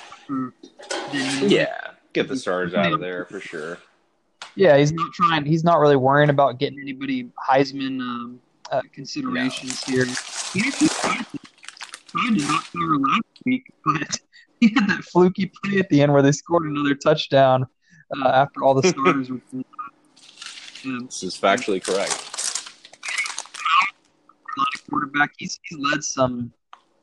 yeah, 1.50 1.92
get 2.14 2.28
the 2.28 2.38
stars 2.38 2.74
out 2.74 2.92
of 2.92 3.00
there 3.00 3.26
for 3.26 3.40
sure. 3.40 3.78
Yeah, 4.56 4.78
he's 4.78 4.92
not 4.92 5.14
trying. 5.14 5.46
He's 5.46 5.64
not 5.64 5.80
really 5.80 5.96
worrying 5.96 6.30
about 6.30 6.60
getting 6.60 6.80
anybody 6.80 7.30
Heisman 7.50 8.02
um, 8.02 8.42
uh, 8.72 8.82
considerations 8.92 9.88
no. 9.88 9.96
here. 9.96 10.06
He 10.54 10.62
actually 10.68 11.39
to, 12.12 12.18
tried 12.18 12.48
not 12.48 12.64
cover 12.72 12.98
last 12.98 13.24
week, 13.46 13.72
but 13.86 14.20
he 14.60 14.74
had 14.74 14.88
that 14.90 15.04
fluky 15.04 15.52
play 15.64 15.80
at 15.80 15.90
the 15.90 16.02
end 16.02 16.12
where 16.14 16.22
they 16.22 16.32
scored 16.32 16.66
another 16.66 16.96
touchdown 16.96 17.66
uh, 18.18 18.30
after 18.30 18.64
all 18.64 18.74
the 18.74 18.88
starters 18.88 19.30
were. 19.30 19.42
Um, 20.86 21.08
this 21.08 21.24
is 21.24 21.38
factually 21.38 21.84
correct. 21.84 22.26
Quarterback, 24.90 25.32
he's, 25.38 25.60
he's 25.64 25.78
led 25.78 26.02
some. 26.02 26.54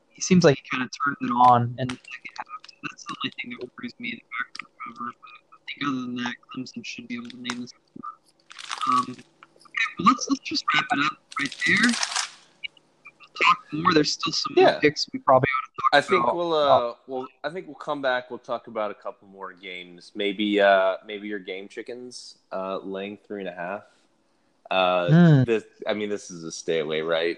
He 0.09 0.21
seems 0.21 0.43
like 0.43 0.57
he 0.57 0.63
kind 0.67 0.81
of 0.81 0.89
turned 1.05 1.17
it 1.21 1.31
on, 1.31 1.75
and 1.77 1.91
that's 1.91 3.03
the 3.05 3.15
only 3.23 3.33
thing 3.39 3.51
that 3.51 3.69
worries 3.77 3.93
me. 3.99 4.11
The 4.11 4.17
back 4.17 4.69
cover, 4.83 5.11
but 5.11 5.87
other 5.87 6.01
than 6.01 6.15
that, 6.15 6.33
Clemson 6.55 6.83
should 6.83 7.07
be 7.07 7.15
able 7.15 7.29
to 7.29 7.37
name 7.37 7.61
this. 7.61 7.71
Um, 8.89 9.05
okay, 9.09 9.21
well, 9.99 10.07
let's 10.07 10.27
let's 10.29 10.41
just 10.41 10.65
wrap 10.73 10.85
it 10.91 11.05
up 11.05 11.17
right 11.39 11.55
there. 11.67 12.16
We'll 13.39 13.53
talk 13.53 13.73
more. 13.73 13.93
There's 13.93 14.13
still 14.13 14.33
some 14.33 14.53
yeah. 14.55 14.79
picks 14.79 15.07
we 15.13 15.19
probably 15.19 15.47
ought 15.47 15.67
to 15.67 15.75
talk 15.75 15.89
I 15.93 16.01
think 16.01 16.23
about. 16.23 16.35
we'll 16.35 16.53
uh, 16.53 16.93
well, 17.07 17.27
I 17.43 17.49
think 17.49 17.67
we'll 17.67 17.75
come 17.75 18.01
back. 18.01 18.29
We'll 18.29 18.39
talk 18.39 18.67
about 18.67 18.91
a 18.91 18.95
couple 18.95 19.27
more 19.27 19.53
games. 19.53 20.11
Maybe 20.15 20.59
uh, 20.59 20.97
maybe 21.05 21.27
your 21.27 21.39
game 21.39 21.67
chickens 21.67 22.37
uh, 22.51 22.77
laying 22.77 23.17
three 23.27 23.41
and 23.41 23.49
a 23.49 23.53
half. 23.53 23.83
Uh, 24.69 25.07
mm. 25.07 25.45
this, 25.45 25.63
I 25.87 25.93
mean, 25.93 26.09
this 26.09 26.29
is 26.29 26.43
a 26.43 26.51
stay 26.51 26.79
away, 26.79 27.01
right? 27.01 27.37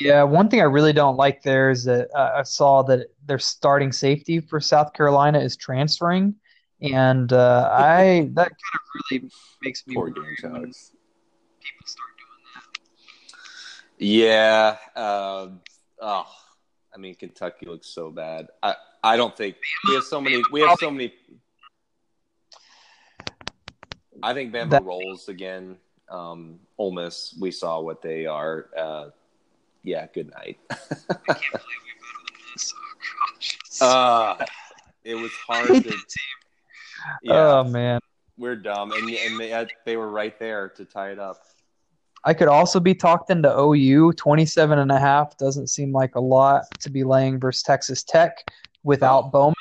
Yeah, 0.00 0.24
one 0.24 0.48
thing 0.48 0.60
I 0.60 0.64
really 0.64 0.92
don't 0.92 1.16
like 1.16 1.42
there 1.42 1.70
is 1.70 1.84
that 1.84 2.08
uh, 2.14 2.32
I 2.36 2.42
saw 2.42 2.82
that 2.82 3.08
their 3.24 3.38
starting 3.38 3.92
safety 3.92 4.40
for 4.40 4.60
South 4.60 4.92
Carolina 4.92 5.38
is 5.38 5.56
transferring, 5.56 6.34
and 6.82 7.32
uh, 7.32 7.70
I 7.72 8.28
that 8.34 8.48
kind 8.48 8.74
of 8.74 9.10
really 9.10 9.30
makes 9.62 9.86
me 9.86 9.94
Poor 9.94 10.08
worry 10.08 10.36
when 10.42 10.42
people 10.42 10.72
start 10.72 10.72
doing 10.74 10.76
that. 11.64 12.15
Yeah. 13.98 14.76
Um, 14.94 15.60
oh, 16.00 16.26
I 16.94 16.98
mean, 16.98 17.14
Kentucky 17.14 17.66
looks 17.66 17.88
so 17.88 18.10
bad. 18.10 18.48
I 18.62 18.74
I 19.02 19.16
don't 19.16 19.36
think 19.36 19.56
we 19.88 19.94
have 19.94 20.04
so 20.04 20.20
many. 20.20 20.42
We 20.52 20.60
have 20.62 20.76
so 20.80 20.90
many. 20.90 21.12
I 24.22 24.32
think 24.34 24.52
Bama 24.52 24.70
That- 24.70 24.84
rolls 24.84 25.28
again. 25.28 25.76
Um, 26.08 26.60
Ole 26.78 26.92
Miss, 26.92 27.36
we 27.40 27.50
saw 27.50 27.80
what 27.80 28.00
they 28.00 28.26
are. 28.26 28.68
Uh, 28.78 29.10
yeah, 29.82 30.06
good 30.14 30.30
night. 30.32 30.58
uh, 33.80 34.36
it 35.04 35.14
was 35.14 35.32
hard 35.46 35.68
hate 35.68 35.82
to. 35.84 35.90
team. 35.90 36.00
Yeah, 37.22 37.32
Oh 37.58 37.64
man. 37.64 38.00
we're 38.38 38.56
dumb, 38.56 38.92
and 38.92 39.08
and 39.08 39.38
they 39.38 39.66
they 39.84 39.96
were 39.96 40.10
right 40.10 40.36
there 40.38 40.68
to 40.70 40.84
tie 40.84 41.10
it 41.10 41.18
up. 41.18 41.38
I 42.26 42.34
could 42.34 42.48
also 42.48 42.80
be 42.80 42.92
talked 42.92 43.30
into 43.30 43.56
OU. 43.56 44.12
27 44.14 44.80
and 44.80 44.90
a 44.90 44.98
half 44.98 45.38
doesn't 45.38 45.68
seem 45.68 45.92
like 45.92 46.16
a 46.16 46.20
lot 46.20 46.64
to 46.80 46.90
be 46.90 47.04
laying 47.04 47.38
versus 47.38 47.62
Texas 47.62 48.02
Tech 48.02 48.36
without 48.82 49.26
Oh. 49.26 49.30
Bowman. 49.30 49.54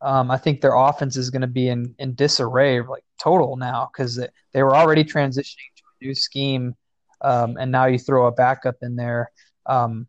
Um, 0.00 0.30
I 0.30 0.38
think 0.38 0.60
their 0.60 0.74
offense 0.76 1.16
is 1.16 1.28
going 1.30 1.42
to 1.42 1.48
be 1.48 1.68
in, 1.68 1.94
in 1.98 2.14
disarray, 2.14 2.80
like 2.80 3.02
total 3.20 3.56
now, 3.56 3.90
because 3.92 4.16
they, 4.16 4.28
they 4.52 4.62
were 4.62 4.74
already 4.74 5.04
transitioning 5.04 5.68
to 5.76 5.82
a 6.00 6.04
new 6.04 6.14
scheme, 6.14 6.74
um, 7.20 7.58
and 7.58 7.70
now 7.70 7.84
you 7.84 7.98
throw 7.98 8.26
a 8.26 8.32
backup 8.32 8.76
in 8.80 8.96
there, 8.96 9.30
um, 9.66 10.06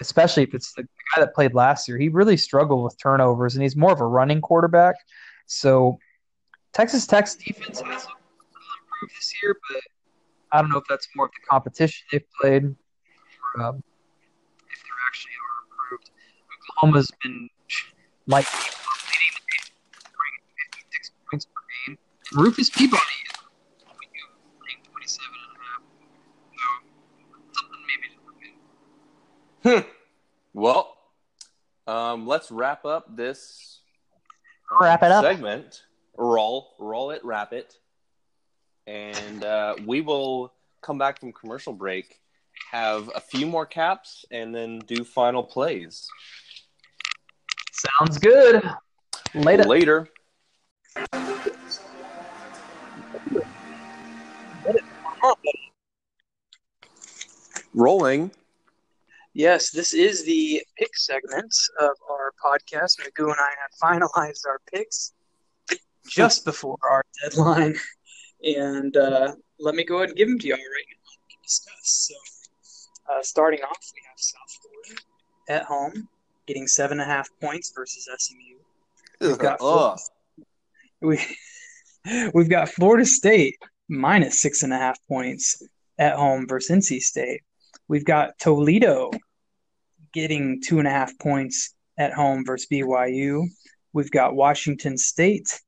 especially 0.00 0.44
if 0.44 0.54
it's 0.54 0.72
the 0.74 0.82
guy 0.82 1.20
that 1.20 1.34
played 1.34 1.52
last 1.52 1.88
year. 1.88 1.98
He 1.98 2.10
really 2.10 2.36
struggled 2.36 2.84
with 2.84 2.96
turnovers, 2.96 3.56
and 3.56 3.62
he's 3.62 3.74
more 3.74 3.92
of 3.92 4.00
a 4.00 4.06
running 4.06 4.40
quarterback. 4.40 4.94
So 5.46 5.98
Texas 6.72 7.04
Tech's 7.04 7.34
defense 7.34 7.80
has 7.80 8.06
improved 8.06 9.14
this 9.18 9.34
year, 9.42 9.56
but 9.68 9.80
I 10.52 10.60
don't 10.60 10.70
know 10.70 10.78
if 10.78 10.84
that's 10.88 11.08
more 11.16 11.26
of 11.26 11.32
the 11.32 11.46
competition 11.48 12.04
they've 12.12 12.22
played, 12.40 12.64
or, 12.64 13.62
um, 13.62 13.82
if 14.70 14.82
they're 14.82 15.02
actually 15.08 15.32
are 15.32 15.64
improved. 15.88 16.10
Oklahoma's 16.70 17.10
been 17.22 17.48
like 18.26 18.46
leading 18.52 19.32
the 19.34 19.40
nation, 19.50 19.74
scoring 19.98 20.36
56 20.72 21.10
points 21.30 21.46
per 21.46 21.60
game. 21.86 21.98
Rufus 22.34 22.70
Peabody 22.70 23.00
is 23.00 23.32
playing 24.60 24.82
27 24.92 25.26
and 25.34 25.56
a 25.56 25.64
half. 25.64 25.82
So 26.56 26.64
something 27.52 27.80
maybe 27.88 28.06
to 28.14 28.20
look 29.70 29.78
at. 29.78 29.86
Well, 30.54 30.96
um, 31.86 32.26
let's 32.26 32.50
wrap 32.50 32.84
up 32.84 33.16
this 33.16 33.80
um, 34.70 34.78
Wrap 34.82 35.02
it 35.02 35.10
up. 35.12 35.24
segment. 35.24 35.82
Roll, 36.18 36.74
roll 36.78 37.10
it, 37.10 37.24
wrap 37.24 37.54
it, 37.54 37.78
and 38.86 39.44
uh, 39.44 39.74
we 39.86 40.00
will 40.00 40.52
come 40.80 40.98
back 40.98 41.20
from 41.20 41.32
commercial 41.32 41.72
break, 41.72 42.20
have 42.70 43.10
a 43.14 43.20
few 43.20 43.46
more 43.46 43.66
caps, 43.66 44.24
and 44.30 44.54
then 44.54 44.80
do 44.80 45.04
final 45.04 45.42
plays 45.42 46.08
Sounds 47.98 48.18
good. 48.18 48.62
Later. 49.34 49.64
later. 49.64 50.08
Rolling. 57.74 58.30
Yes, 59.34 59.70
this 59.70 59.94
is 59.94 60.24
the 60.26 60.62
pick 60.78 60.96
segment 60.96 61.54
of 61.80 61.90
our 62.10 62.32
podcast. 62.44 63.00
Magoo 63.00 63.24
and 63.24 63.36
I 63.38 63.50
have 63.62 63.72
finalized 63.82 64.46
our 64.46 64.60
picks 64.70 65.14
just 66.06 66.44
before 66.44 66.78
our 66.88 67.02
deadline. 67.22 67.76
And 68.44 68.96
uh, 68.96 69.34
let 69.58 69.74
me 69.74 69.84
go 69.84 69.98
ahead 69.98 70.10
and 70.10 70.18
give 70.18 70.28
them 70.28 70.38
to 70.38 70.48
y'all 70.48 70.56
right 70.56 70.86
now. 70.90 71.10
We 71.28 71.34
can 71.34 71.42
discuss. 71.42 72.10
So, 72.10 72.14
uh, 73.12 73.22
starting 73.22 73.60
off, 73.60 73.92
we 73.94 74.00
have 74.08 74.18
South 74.18 74.58
Florida 74.60 75.02
at 75.48 75.64
home, 75.64 76.08
getting 76.46 76.66
seven 76.66 77.00
and 77.00 77.10
a 77.10 77.12
half 77.12 77.28
points 77.40 77.72
versus 77.74 78.08
SMU. 78.18 78.58
We've 79.20 79.38
got 79.38 79.60
Ugh. 79.60 79.98
We 81.00 81.20
we've 82.34 82.50
got 82.50 82.68
Florida 82.68 83.04
State 83.04 83.56
minus 83.88 84.40
six 84.40 84.62
and 84.62 84.72
a 84.72 84.78
half 84.78 84.98
points 85.06 85.62
at 85.98 86.16
home 86.16 86.46
versus 86.48 86.84
NC 86.84 87.00
State. 87.00 87.42
We've 87.88 88.04
got 88.04 88.38
Toledo 88.38 89.10
getting 90.12 90.60
two 90.60 90.78
and 90.78 90.88
a 90.88 90.90
half 90.90 91.16
points 91.18 91.74
at 91.98 92.12
home 92.12 92.44
versus 92.44 92.66
BYU. 92.70 93.44
We've 93.92 94.10
got 94.10 94.34
Washington 94.34 94.96
State 94.96 95.60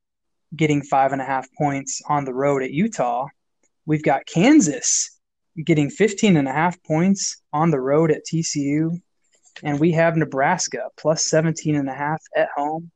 getting 0.54 0.82
five 0.82 1.12
and 1.12 1.20
a 1.20 1.24
half 1.24 1.46
points 1.52 2.00
on 2.08 2.24
the 2.24 2.34
road 2.34 2.62
at 2.62 2.70
Utah. 2.70 3.26
We've 3.86 4.02
got 4.02 4.26
Kansas 4.26 5.18
getting 5.64 5.90
15 5.90 6.36
and 6.36 6.48
a 6.48 6.52
half 6.52 6.82
points 6.82 7.42
on 7.52 7.70
the 7.70 7.80
road 7.80 8.10
at 8.10 8.24
TCU. 8.26 9.00
And 9.62 9.78
we 9.78 9.92
have 9.92 10.16
Nebraska 10.16 10.88
plus 10.96 11.26
17 11.26 11.76
and 11.76 11.88
a 11.88 11.94
half 11.94 12.20
at 12.36 12.48
home 12.56 12.90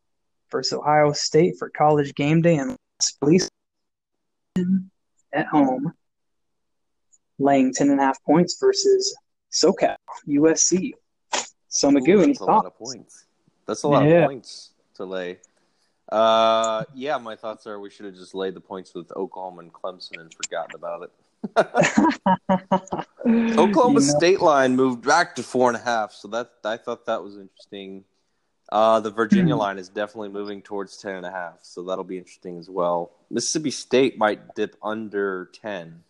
versus 0.51 0.73
Ohio 0.79 1.13
State 1.13 1.55
for 1.59 1.71
college 1.71 2.15
game 2.15 2.43
day 2.43 2.57
and 2.57 2.77
police 3.21 3.49
at 5.33 5.47
home, 5.47 5.93
laying 7.39 7.73
10 7.73 7.91
and 7.91 8.01
a 8.01 8.03
half 8.03 8.23
points 8.25 8.57
versus 8.59 9.17
SoCal, 9.53 9.97
USC. 10.27 10.93
So, 11.69 11.91
Magoo, 11.91 12.23
any 12.23 12.33
that's 12.33 12.41
a 12.41 12.45
lot 12.45 12.67
of 12.67 12.77
points. 12.77 13.27
That's 13.67 13.83
a 13.85 13.89
lot 13.89 14.05
Yeah. 14.09 14.23
of 14.23 14.27
points 14.27 14.73
to 14.95 15.05
lay. 15.05 15.39
Uh, 16.11 16.85
yeah, 16.95 17.19
my 17.19 17.37
thoughts 17.37 17.67
are 17.67 17.79
we 17.79 17.91
should 17.91 18.07
have 18.07 18.15
just 18.15 18.35
laid 18.35 18.55
the 18.55 18.61
points 18.61 18.95
with 18.95 19.13
Oklahoma 19.13 19.61
and 19.61 19.73
Clemson 19.73 20.19
and 20.21 20.33
forgotten 20.35 20.75
about 20.75 21.03
it. 21.03 21.11
Oklahoma 23.59 24.01
You 24.01 24.07
know, 24.07 24.19
State 24.19 24.41
line 24.41 24.75
moved 24.75 25.07
back 25.07 25.35
to 25.37 25.43
four 25.43 25.69
and 25.69 25.77
a 25.77 25.81
half, 25.81 26.13
so 26.13 26.29
that 26.29 26.51
I 26.65 26.77
thought 26.79 27.05
that 27.07 27.23
was 27.23 27.37
interesting. 27.37 28.05
Uh, 28.71 29.01
the 29.01 29.11
Virginia 29.11 29.55
Hmm. 29.55 29.61
line 29.61 29.79
is 29.79 29.89
definitely 29.89 30.29
moving 30.31 30.63
towards 30.63 30.97
ten 30.97 31.17
and 31.17 31.27
a 31.27 31.31
half, 31.31 31.59
so 31.63 31.83
that'll 31.83 32.05
be 32.05 32.19
interesting 32.19 32.59
as 32.59 32.71
well. 32.71 33.13
Mississippi 33.31 33.71
State 33.71 34.19
might 34.19 34.55
dip 34.55 34.77
under 34.83 35.51
ten, 35.53 36.03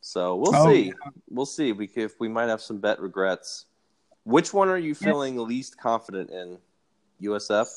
so 0.00 0.36
we'll 0.36 0.54
Oh, 0.54 0.66
see. 0.66 0.94
We'll 1.28 1.46
see. 1.46 1.72
We 1.72 1.88
if 1.96 2.18
we 2.18 2.28
might 2.28 2.48
have 2.48 2.62
some 2.62 2.78
bet 2.78 2.98
regrets. 3.00 3.66
Which 4.24 4.54
one 4.54 4.68
are 4.68 4.78
you 4.78 4.94
feeling 4.94 5.36
least 5.46 5.78
confident 5.78 6.30
in? 6.30 6.58
USF. 7.22 7.68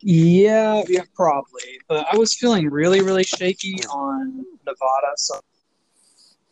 Yeah, 0.00 0.82
yeah, 0.88 1.02
probably. 1.14 1.80
But 1.88 2.06
I 2.12 2.16
was 2.16 2.34
feeling 2.34 2.68
really, 2.68 3.00
really 3.00 3.24
shaky 3.24 3.76
on 3.90 4.44
Nevada, 4.66 5.12
so 5.16 5.40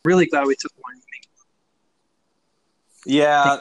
really 0.03 0.25
glad 0.25 0.47
we 0.47 0.55
took 0.55 0.71
one. 0.77 0.95
Yeah. 3.05 3.59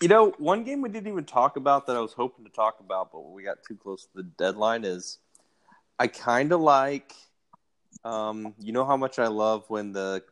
You 0.00 0.08
know, 0.08 0.34
one 0.38 0.64
game 0.64 0.82
we 0.82 0.88
didn't 0.88 1.08
even 1.08 1.24
talk 1.24 1.56
about 1.56 1.86
that 1.86 1.96
I 1.96 2.00
was 2.00 2.12
hoping 2.12 2.44
to 2.44 2.50
talk 2.50 2.80
about, 2.80 3.12
but 3.12 3.30
we 3.30 3.42
got 3.42 3.58
too 3.66 3.76
close 3.76 4.04
to 4.04 4.10
the 4.14 4.22
deadline 4.22 4.84
is 4.84 5.18
I 5.98 6.06
kind 6.06 6.52
of 6.52 6.60
like 6.60 7.14
um, 8.04 8.54
you 8.58 8.72
know 8.72 8.84
how 8.84 8.96
much 8.96 9.18
I 9.18 9.26
love 9.28 9.64
when 9.68 9.92
the 9.92 10.22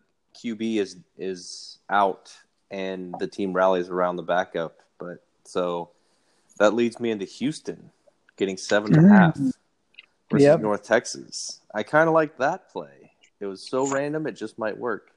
QB 0.43 0.77
is 0.77 0.97
is 1.19 1.79
out 1.89 2.31
and 2.71 3.15
the 3.19 3.27
team 3.27 3.53
rallies 3.53 3.89
around 3.89 4.17
the 4.17 4.23
backup, 4.23 4.81
but 4.99 5.25
so 5.45 5.91
that 6.59 6.75
leads 6.75 7.01
me 7.01 7.11
into 7.11 7.25
Houston 7.25 7.91
getting 8.37 8.57
seven 8.57 8.95
and 8.97 9.07
a 9.07 9.09
half 9.09 9.35
Mm. 9.37 9.53
versus 10.31 10.45
Yep. 10.45 10.61
North 10.61 10.83
Texas. 10.85 11.61
I 11.75 11.83
kind 11.83 12.09
of 12.09 12.15
like 12.15 12.37
that 12.39 12.71
play. 12.71 13.13
It 13.41 13.47
was 13.47 13.69
so 13.69 13.87
random, 13.93 14.27
it 14.27 14.33
just 14.33 14.59
might 14.59 14.77
work. 14.77 15.11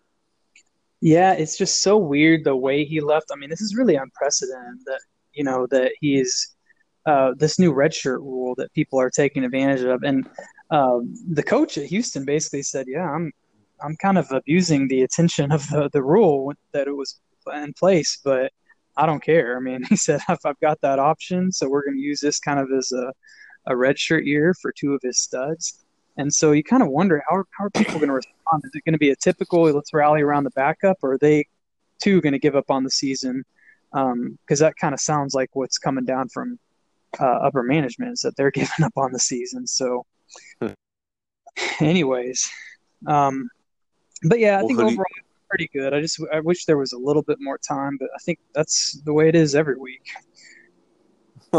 Yeah, 1.01 1.33
it's 1.33 1.57
just 1.57 1.81
so 1.83 1.97
weird 1.97 2.43
the 2.43 2.55
way 2.55 2.83
he 2.83 2.99
left. 3.01 3.27
I 3.31 3.35
mean, 3.35 3.49
this 3.49 3.61
is 3.61 3.75
really 3.75 3.95
unprecedented 3.95 4.79
that 4.85 4.99
you 5.33 5.43
know 5.43 5.67
that 5.67 5.91
he's 6.01 6.55
uh, 7.05 7.33
this 7.37 7.59
new 7.59 7.71
redshirt 7.71 8.17
rule 8.19 8.55
that 8.55 8.73
people 8.73 8.99
are 8.99 9.09
taking 9.11 9.43
advantage 9.45 9.81
of, 9.83 10.01
and 10.03 10.27
um, 10.71 11.13
the 11.29 11.43
coach 11.43 11.77
at 11.77 11.85
Houston 11.85 12.25
basically 12.25 12.63
said, 12.63 12.87
"Yeah, 12.87 13.07
I'm 13.09 13.31
I'm 13.81 13.95
kind 13.97 14.17
of 14.17 14.31
abusing 14.31 14.87
the 14.87 15.03
attention 15.03 15.51
of 15.51 15.69
the 15.69 15.89
the 15.93 16.01
rule 16.01 16.51
that 16.71 16.87
it 16.87 16.95
was 16.95 17.19
in 17.53 17.73
place, 17.73 18.19
but 18.25 18.51
I 18.97 19.05
don't 19.05 19.23
care." 19.23 19.57
I 19.57 19.59
mean, 19.59 19.83
he 19.89 19.95
said, 19.95 20.21
"If 20.29 20.45
I've 20.45 20.59
got 20.59 20.81
that 20.81 20.99
option, 20.99 21.51
so 21.51 21.69
we're 21.69 21.85
going 21.85 21.97
to 21.97 22.03
use 22.03 22.19
this 22.19 22.39
kind 22.39 22.59
of 22.59 22.67
as 22.77 22.91
a 22.91 23.11
a 23.67 23.73
redshirt 23.73 24.25
year 24.25 24.53
for 24.61 24.71
two 24.71 24.93
of 24.93 25.01
his 25.03 25.19
studs." 25.19 25.85
And 26.17 26.33
so 26.33 26.51
you 26.51 26.63
kind 26.63 26.81
of 26.81 26.89
wonder 26.89 27.23
how, 27.29 27.43
how 27.51 27.65
are 27.65 27.69
people 27.69 27.95
going 27.95 28.07
to 28.07 28.15
respond? 28.15 28.63
Is 28.65 28.71
it 28.73 28.83
going 28.83 28.93
to 28.93 28.99
be 28.99 29.11
a 29.11 29.15
typical 29.15 29.63
let's 29.71 29.93
rally 29.93 30.21
around 30.21 30.45
the 30.45 30.51
backup, 30.51 30.97
or 31.03 31.13
are 31.13 31.17
they 31.17 31.45
too 32.01 32.21
going 32.21 32.33
to 32.33 32.39
give 32.39 32.55
up 32.55 32.69
on 32.69 32.83
the 32.83 32.89
season? 32.89 33.43
Because 33.91 34.59
that 34.59 34.75
kind 34.77 34.93
of 34.93 34.99
sounds 34.99 35.33
like 35.35 35.49
what's 35.53 35.77
coming 35.77 36.05
down 36.05 36.29
from 36.29 36.59
uh, 37.19 37.25
upper 37.25 37.63
management 37.63 38.13
is 38.13 38.21
that 38.21 38.35
they're 38.35 38.51
giving 38.59 38.83
up 38.83 38.93
on 38.97 39.11
the 39.11 39.19
season. 39.19 39.67
So, 39.67 40.05
anyways, 41.79 42.49
um, 43.05 43.49
but 44.23 44.39
yeah, 44.39 44.57
I 44.57 44.63
Well, 44.63 44.67
think 44.67 44.79
overall 44.79 45.05
pretty 45.49 45.69
good. 45.73 45.93
I 45.93 46.01
just 46.01 46.19
I 46.33 46.39
wish 46.39 46.65
there 46.65 46.77
was 46.77 46.93
a 46.93 46.97
little 46.97 47.21
bit 47.23 47.37
more 47.39 47.57
time, 47.57 47.97
but 47.99 48.09
I 48.15 48.19
think 48.19 48.39
that's 48.53 48.99
the 49.05 49.13
way 49.13 49.27
it 49.29 49.35
is 49.35 49.55
every 49.55 49.77
week. 49.77 50.03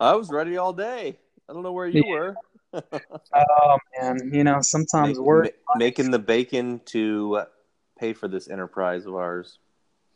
I 0.00 0.14
was 0.14 0.30
ready 0.30 0.56
all 0.56 0.72
day. 0.72 1.18
I 1.48 1.52
don't 1.52 1.62
know 1.62 1.72
where 1.72 1.86
you 1.86 2.02
Yeah. 2.06 2.12
were. 2.12 2.34
Oh 3.34 3.76
man, 4.00 4.30
you 4.32 4.44
know 4.44 4.60
sometimes 4.62 5.18
Make- 5.18 5.26
work 5.26 5.44
ma- 5.68 5.78
making 5.78 6.10
the 6.10 6.18
bacon 6.18 6.80
to 6.86 7.42
pay 7.98 8.14
for 8.14 8.28
this 8.28 8.48
enterprise 8.48 9.04
of 9.04 9.14
ours. 9.14 9.58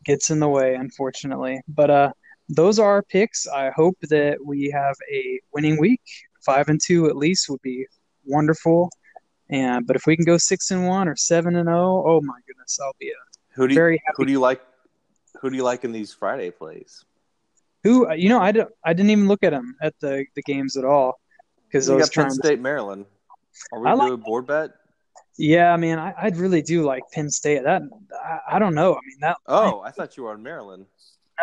gets 0.07 0.31
in 0.31 0.41
the 0.41 0.49
way, 0.49 0.75
unfortunately. 0.75 1.61
But 1.69 1.91
uh, 1.91 2.13
those 2.49 2.79
are 2.79 2.89
our 2.89 3.03
picks. 3.03 3.47
I 3.47 3.71
hope 3.77 3.97
that 4.09 4.39
we 4.43 4.71
have 4.71 4.95
a 5.13 5.39
winning 5.53 5.79
week. 5.79 6.01
Five 6.47 6.69
and 6.69 6.81
two 6.83 7.09
at 7.09 7.17
least 7.17 7.51
would 7.51 7.61
be 7.61 7.87
wonderful. 8.25 8.89
And 9.51 9.87
but 9.87 9.97
if 9.97 10.07
we 10.07 10.17
can 10.17 10.25
go 10.25 10.39
six 10.39 10.71
and 10.71 10.87
one 10.89 11.09
or 11.09 11.17
seven 11.17 11.57
and 11.57 11.67
zero, 11.69 12.03
oh 12.07 12.21
my 12.23 12.39
goodness, 12.47 12.79
I'll 12.83 12.97
be 12.99 13.09
a 13.11 13.13
Who 13.55 13.69
do 13.69 13.75
you, 13.75 13.79
very 13.79 14.03
happy. 14.05 14.15
who 14.17 14.25
do 14.27 14.33
you 14.33 14.41
like? 14.41 14.61
Who 15.41 15.51
do 15.51 15.57
you 15.57 15.63
like 15.63 15.85
in 15.85 15.93
these 15.93 16.13
Friday 16.13 16.51
plays? 16.51 17.05
Who 17.85 18.09
uh, 18.09 18.15
you 18.15 18.29
know, 18.29 18.41
I 18.41 18.51
don't. 18.53 18.71
I 18.85 18.93
didn't 18.93 19.11
even 19.11 19.29
look 19.29 19.43
at 19.45 19.51
them 19.51 19.77
at 19.81 19.95
the, 20.01 20.25
the 20.35 20.43
games 20.43 20.77
at 20.77 20.85
all 20.85 21.21
because 21.69 21.89
I 21.89 21.95
was 21.95 22.07
got 22.09 22.13
trying. 22.13 22.27
Penn 22.29 22.37
To, 22.41 22.47
State, 22.47 22.61
Maryland. 22.61 23.07
Are 23.73 23.81
we 23.81 23.89
I 23.89 23.93
like- 23.95 24.09
doing 24.09 24.21
board 24.21 24.47
bet? 24.47 24.71
yeah, 25.39 25.77
man, 25.77 25.99
I, 25.99 26.15
I 26.19 26.29
really 26.31 26.63
do 26.63 26.83
like 26.83 27.03
Penn 27.13 27.31
State. 27.31 27.63
That 27.63 27.83
I, 28.25 28.57
I 28.57 28.59
don't 28.59 28.75
know. 28.75 28.95
I 28.95 29.01
mean 29.07 29.19
that. 29.21 29.37
Oh, 29.47 29.81
I 29.81 29.91
thought 29.93 30.17
you 30.17 30.25
were 30.25 30.31
on 30.33 30.43
Maryland. 30.43 30.87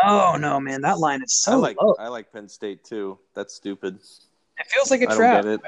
no, 0.03 0.35
no, 0.35 0.59
man, 0.59 0.81
that 0.81 0.97
line 0.99 1.21
is 1.21 1.39
so 1.41 1.53
I 1.53 1.55
like 1.55 1.77
low. 1.81 1.95
I 1.99 2.07
like 2.09 2.33
Penn 2.33 2.49
State 2.49 2.83
too. 2.83 3.17
That's 3.35 3.53
stupid. 3.53 3.99
It 4.59 4.67
feels 4.67 4.91
like 4.91 5.01
a 5.03 5.07
trap. 5.15 5.43
get 5.43 5.53
it. 5.53 5.61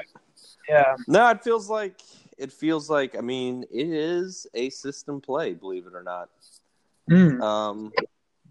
Yeah, 0.68 0.96
No, 1.06 1.28
it 1.30 1.42
feels 1.44 1.70
like 1.70 2.00
it 2.38 2.52
feels 2.52 2.90
like. 2.90 3.16
I 3.16 3.20
mean, 3.20 3.64
it 3.70 3.88
is 3.88 4.46
a 4.54 4.70
system 4.70 5.20
play, 5.20 5.54
believe 5.54 5.86
it 5.86 5.94
or 5.94 6.02
not. 6.02 6.28
Mm. 7.10 7.40
Um, 7.40 7.92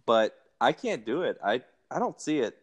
but 0.06 0.38
I 0.60 0.72
can't 0.72 1.06
do 1.06 1.24
it. 1.24 1.38
I 1.44 1.62
I 1.92 2.00
don't 2.00 2.20
see 2.20 2.40
it. 2.40 2.58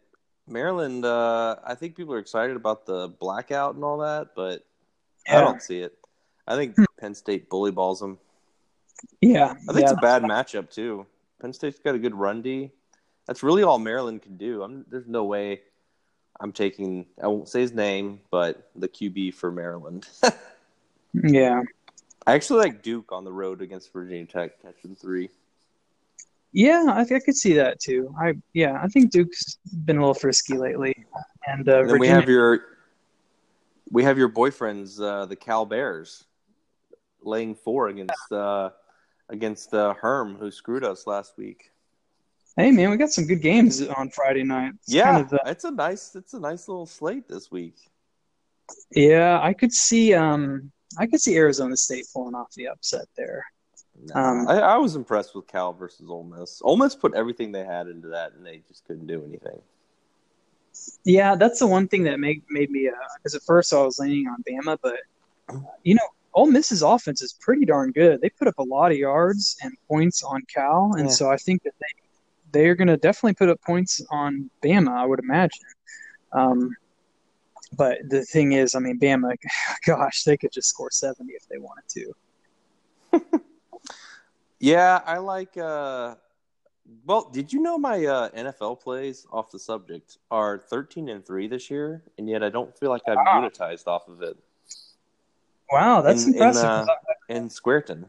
Maryland. 0.47 1.05
Uh, 1.05 1.57
I 1.63 1.75
think 1.75 1.95
people 1.95 2.13
are 2.13 2.19
excited 2.19 2.55
about 2.55 2.85
the 2.85 3.07
blackout 3.07 3.75
and 3.75 3.83
all 3.83 3.99
that, 3.99 4.29
but 4.35 4.65
I 5.27 5.39
don't 5.39 5.61
see 5.61 5.79
it. 5.79 5.97
I 6.47 6.55
think 6.55 6.75
Penn 6.99 7.15
State 7.15 7.49
bully 7.49 7.71
balls 7.71 7.99
them. 7.99 8.17
yeah. 9.21 9.51
I 9.51 9.73
think 9.73 9.79
yeah. 9.79 9.83
it's 9.83 9.91
a 9.91 9.95
bad 9.95 10.23
matchup 10.23 10.69
too. 10.69 11.05
Penn 11.41 11.53
State's 11.53 11.79
got 11.79 11.95
a 11.95 11.99
good 11.99 12.15
run 12.15 12.41
D. 12.41 12.71
That's 13.27 13.43
really 13.43 13.63
all 13.63 13.79
Maryland 13.79 14.21
can 14.21 14.35
do. 14.35 14.63
I'm, 14.63 14.85
there's 14.89 15.07
no 15.07 15.23
way 15.23 15.61
I'm 16.39 16.51
taking. 16.51 17.05
I 17.21 17.27
won't 17.27 17.47
say 17.47 17.61
his 17.61 17.73
name, 17.73 18.19
but 18.31 18.69
the 18.75 18.89
QB 18.89 19.35
for 19.35 19.51
Maryland. 19.51 20.07
Yeah. 21.13 21.61
I 22.25 22.33
actually 22.33 22.59
like 22.59 22.81
Duke 22.81 23.11
on 23.11 23.23
the 23.23 23.31
road 23.31 23.61
against 23.61 23.91
Virginia 23.91 24.25
Tech 24.25 24.61
catching 24.61 24.95
three. 24.95 25.29
Yeah, 26.53 26.85
I, 26.87 27.01
I 27.01 27.19
could 27.19 27.35
see 27.35 27.53
that 27.53 27.79
too. 27.79 28.13
I 28.19 28.35
yeah, 28.53 28.79
I 28.81 28.87
think 28.87 29.11
Duke's 29.11 29.57
been 29.85 29.97
a 29.97 29.99
little 29.99 30.13
frisky 30.13 30.57
lately, 30.57 30.93
and 31.47 31.67
uh, 31.67 31.79
And 31.79 31.89
then 31.89 31.99
we 31.99 32.07
have 32.07 32.29
your 32.29 32.61
we 33.91 34.03
have 34.03 34.17
your 34.17 34.29
boyfriends, 34.29 35.01
uh, 35.01 35.25
the 35.25 35.35
Cal 35.35 35.65
Bears, 35.65 36.23
laying 37.21 37.55
four 37.55 37.87
against 37.87 38.31
uh, 38.31 38.69
against 39.29 39.73
uh, 39.73 39.95
Herm, 39.95 40.35
who 40.35 40.51
screwed 40.51 40.83
us 40.83 41.07
last 41.07 41.37
week. 41.37 41.71
hey 42.55 42.71
man, 42.71 42.91
we 42.91 42.97
got 42.97 43.09
some 43.09 43.25
good 43.25 43.41
games 43.41 43.81
on 43.81 44.09
Friday 44.11 44.43
night. 44.43 44.73
It's 44.83 44.93
yeah, 44.93 45.11
kind 45.11 45.25
of, 45.25 45.33
uh, 45.33 45.39
it's 45.47 45.63
a 45.63 45.71
nice 45.71 46.15
it's 46.15 46.33
a 46.35 46.39
nice 46.39 46.67
little 46.67 46.85
slate 46.85 47.27
this 47.27 47.51
week. 47.51 47.75
yeah. 48.91 49.39
I 49.41 49.53
could 49.53 49.73
see 49.73 50.13
um, 50.13 50.71
I 50.97 51.07
could 51.07 51.21
see 51.21 51.35
Arizona 51.35 51.75
State 51.77 52.05
pulling 52.13 52.35
off 52.35 52.53
the 52.55 52.67
upset 52.67 53.05
there. 53.15 53.43
Nah, 54.05 54.31
Um, 54.31 54.47
I, 54.47 54.59
I 54.59 54.77
was 54.77 54.95
impressed 54.95 55.35
with 55.35 55.47
Cal 55.47 55.73
versus 55.73 56.09
Ole 56.09 56.23
Miss. 56.23 56.61
Ole 56.63 56.77
Miss 56.77 56.95
put 56.95 57.13
everything 57.13 57.51
they 57.51 57.63
had 57.63 57.87
into 57.87 58.07
that, 58.09 58.33
and 58.33 58.45
they 58.45 58.61
just 58.67 58.85
couldn't 58.85 59.07
do 59.07 59.23
anything. 59.27 59.59
Yeah, 61.03 61.35
that's 61.35 61.59
the 61.59 61.67
one 61.67 61.87
thing 61.87 62.03
that 62.03 62.19
made 62.19 62.41
made 62.49 62.71
me 62.71 62.89
because 63.17 63.35
at 63.35 63.43
first 63.43 63.71
I 63.73 63.83
was 63.83 63.99
leaning 63.99 64.27
on 64.27 64.43
Bama, 64.43 64.77
but 64.81 64.97
you 65.83 65.93
know, 65.95 66.01
Ole 66.33 66.47
Miss's 66.47 66.81
offense 66.81 67.21
is 67.21 67.33
pretty 67.39 67.65
darn 67.65 67.91
good. 67.91 68.21
They 68.21 68.29
put 68.29 68.47
up 68.47 68.57
a 68.57 68.63
lot 68.63 68.91
of 68.91 68.97
yards 68.97 69.55
and 69.61 69.71
points 69.87 70.23
on 70.23 70.41
Cal, 70.53 70.93
and 70.97 71.05
Yeah. 71.09 71.13
so 71.13 71.29
I 71.29 71.37
think 71.37 71.61
that 71.63 71.73
they 71.79 71.87
they're 72.51 72.75
going 72.75 72.87
to 72.87 72.97
definitely 72.97 73.33
put 73.33 73.49
up 73.49 73.59
points 73.61 74.01
on 74.11 74.49
Bama. 74.63 74.89
I 74.91 75.05
would 75.05 75.19
imagine. 75.19 75.65
Um, 76.33 76.75
but 77.77 77.99
the 78.09 78.23
thing 78.25 78.53
is, 78.53 78.75
I 78.75 78.79
mean, 78.79 78.99
Bama, 78.99 79.35
gosh, 79.85 80.23
they 80.23 80.37
could 80.37 80.51
just 80.51 80.69
score 80.69 80.91
seventy 80.91 81.33
if 81.33 81.47
they 81.49 81.57
wanted 81.57 81.87
to. 81.89 83.41
Yeah, 84.59 85.01
I 85.05 85.17
like. 85.17 85.57
Uh, 85.57 86.15
well, 87.05 87.29
did 87.33 87.51
you 87.51 87.61
know 87.61 87.77
my 87.77 88.05
uh, 88.05 88.29
NFL 88.29 88.79
plays 88.81 89.25
off 89.31 89.51
the 89.51 89.59
subject 89.59 90.19
are 90.31 90.57
thirteen 90.57 91.09
and 91.09 91.25
three 91.25 91.47
this 91.47 91.69
year, 91.69 92.01
and 92.17 92.29
yet 92.29 92.43
I 92.43 92.49
don't 92.49 92.73
feel 92.79 92.89
like 92.89 93.01
I've 93.07 93.17
Wow. 93.17 93.41
unitized 93.49 93.87
off 93.87 94.07
of 94.07 94.21
it 94.21 94.37
Wow, 95.69 96.01
that's 96.01 96.23
In- 96.23 96.29
in, 96.29 96.35
impressive. 96.35 96.63
uh, 96.65 96.85
in 97.29 97.49
Squareton. 97.49 98.05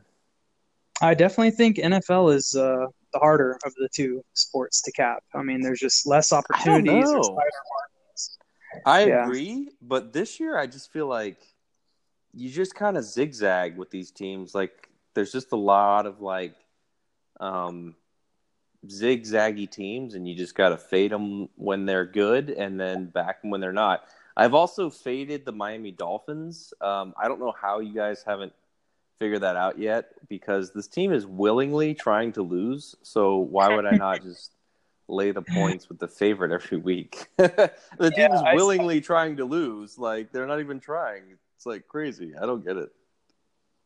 I 1.03 1.15
definitely 1.15 1.51
think 1.51 1.79
NFL 1.79 2.33
is 2.33 2.55
uh, 2.55 2.87
the 3.12 3.19
harder 3.19 3.59
of 3.65 3.75
the 3.75 3.89
two 3.93 4.23
sports 4.35 4.81
to 4.83 4.93
cap. 4.93 5.25
I 5.35 5.43
mean, 5.43 5.61
there's 5.61 5.81
just 5.81 6.07
less 6.07 6.33
opportunities. 6.33 6.93
there's 6.93 7.11
know. 7.12 7.21
tighter 7.21 7.62
margins. 7.73 7.94
I 8.85 9.01
Yeah. 9.03 9.25
agree, 9.25 9.70
but 9.81 10.12
this 10.12 10.41
year 10.41 10.59
I 10.59 10.66
just 10.66 10.93
feel 10.93 11.07
like 11.07 11.39
you 12.33 12.51
just 12.51 12.75
kind 12.75 12.97
of 12.97 13.05
zigzag 13.05 13.77
with 13.77 13.91
these 13.91 14.11
teams. 14.11 14.55
Like 14.55 14.89
there's 15.14 15.33
just 15.33 15.53
a 15.53 15.57
lot 15.57 16.07
of 16.07 16.20
like 16.20 16.55
um, 17.41 17.95
zigzaggy 18.87 19.70
teams, 19.70 20.14
and 20.14 20.29
you 20.29 20.35
just 20.35 20.55
got 20.55 20.70
to 20.70 20.77
fade 20.77 21.12
them 21.12 21.49
when 21.57 21.87
they're 21.87 22.07
good, 22.07 22.51
and 22.51 22.79
then 22.79 23.07
back 23.07 23.43
them 23.43 23.51
when 23.51 23.61
they're 23.61 23.72
not. 23.72 24.05
I've 24.37 24.55
also 24.55 24.91
faded 24.91 25.45
the 25.45 25.53
Miami 25.53 25.93
Dolphins. 25.93 26.75
Um, 26.81 27.14
I 27.16 27.29
don't 27.29 27.39
know 27.41 27.55
how 27.61 27.81
you 27.81 27.95
guys 27.95 28.25
haven't 28.27 28.53
figured 29.18 29.43
that 29.43 29.57
out 29.57 29.79
yet 29.79 30.07
because 30.29 30.72
this 30.72 30.89
team 30.89 31.12
is 31.12 31.25
willingly 31.25 31.95
trying 31.95 32.33
to 32.33 32.43
lose. 32.43 32.97
So 33.03 33.37
why 33.37 33.68
would 33.68 33.87
I 33.87 33.95
not 33.97 34.22
just 34.22 34.54
lay 35.09 35.31
the 35.33 35.43
points 35.43 35.89
with 35.89 35.99
the 35.99 36.09
favorite 36.09 36.53
every 36.53 36.79
week? 36.79 37.27
the 37.37 38.13
team 38.15 38.31
Yeah, 38.31 38.35
is 38.35 38.43
I- 38.43 38.55
willingly 38.55 39.01
trying 39.01 39.37
to 39.37 39.45
lose. 39.45 39.99
Like 39.99 40.33
they're 40.33 40.47
not 40.47 40.61
even 40.61 40.81
trying. 40.81 41.25
It's 41.57 41.67
like 41.67 41.87
crazy. 41.89 42.33
I 42.41 42.47
don't 42.47 42.65
get 42.65 42.77
it. 42.77 42.91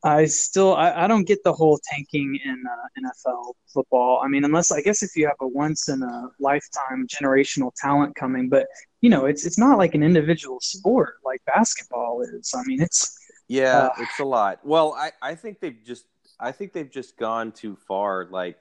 I 0.05 0.27
still 0.27 0.77
I, 0.77 0.93
I 0.93 1.07
don't 1.09 1.27
get 1.27 1.43
the 1.43 1.53
whole 1.53 1.81
tanking 1.91 2.39
in 2.45 2.63
uh, 2.71 3.11
NFL 3.11 3.55
football. 3.75 4.21
I 4.25 4.29
mean, 4.29 4.45
unless 4.45 4.71
I 4.71 4.81
guess 4.81 5.03
if 5.03 5.17
you 5.17 5.27
have 5.27 5.35
a 5.41 5.49
once 5.49 5.89
in 5.89 6.03
a 6.05 6.29
lifetime 6.39 7.07
generational 7.09 7.73
talent 7.77 8.15
coming, 8.15 8.49
but 8.49 8.69
you 9.01 9.11
know, 9.11 9.27
it's 9.27 9.45
it's 9.45 9.59
not 9.59 9.77
like 9.77 9.95
an 9.97 10.05
individual 10.05 10.61
sport 10.61 11.15
like 11.25 11.43
basketball 11.47 12.23
is. 12.23 12.53
I 12.57 12.63
mean, 12.65 12.81
it's 12.81 13.19
Yeah, 13.49 13.89
Uh, 13.89 13.91
it's 13.99 14.21
a 14.21 14.25
lot. 14.25 14.61
Well, 14.65 14.93
I, 14.93 15.11
I 15.21 15.35
think 15.35 15.59
they've 15.59 15.83
just 15.85 16.05
I 16.39 16.53
think 16.53 16.73
they've 16.73 16.91
just 16.91 17.17
gone 17.17 17.51
too 17.51 17.75
far. 17.89 18.27
Like 18.31 18.61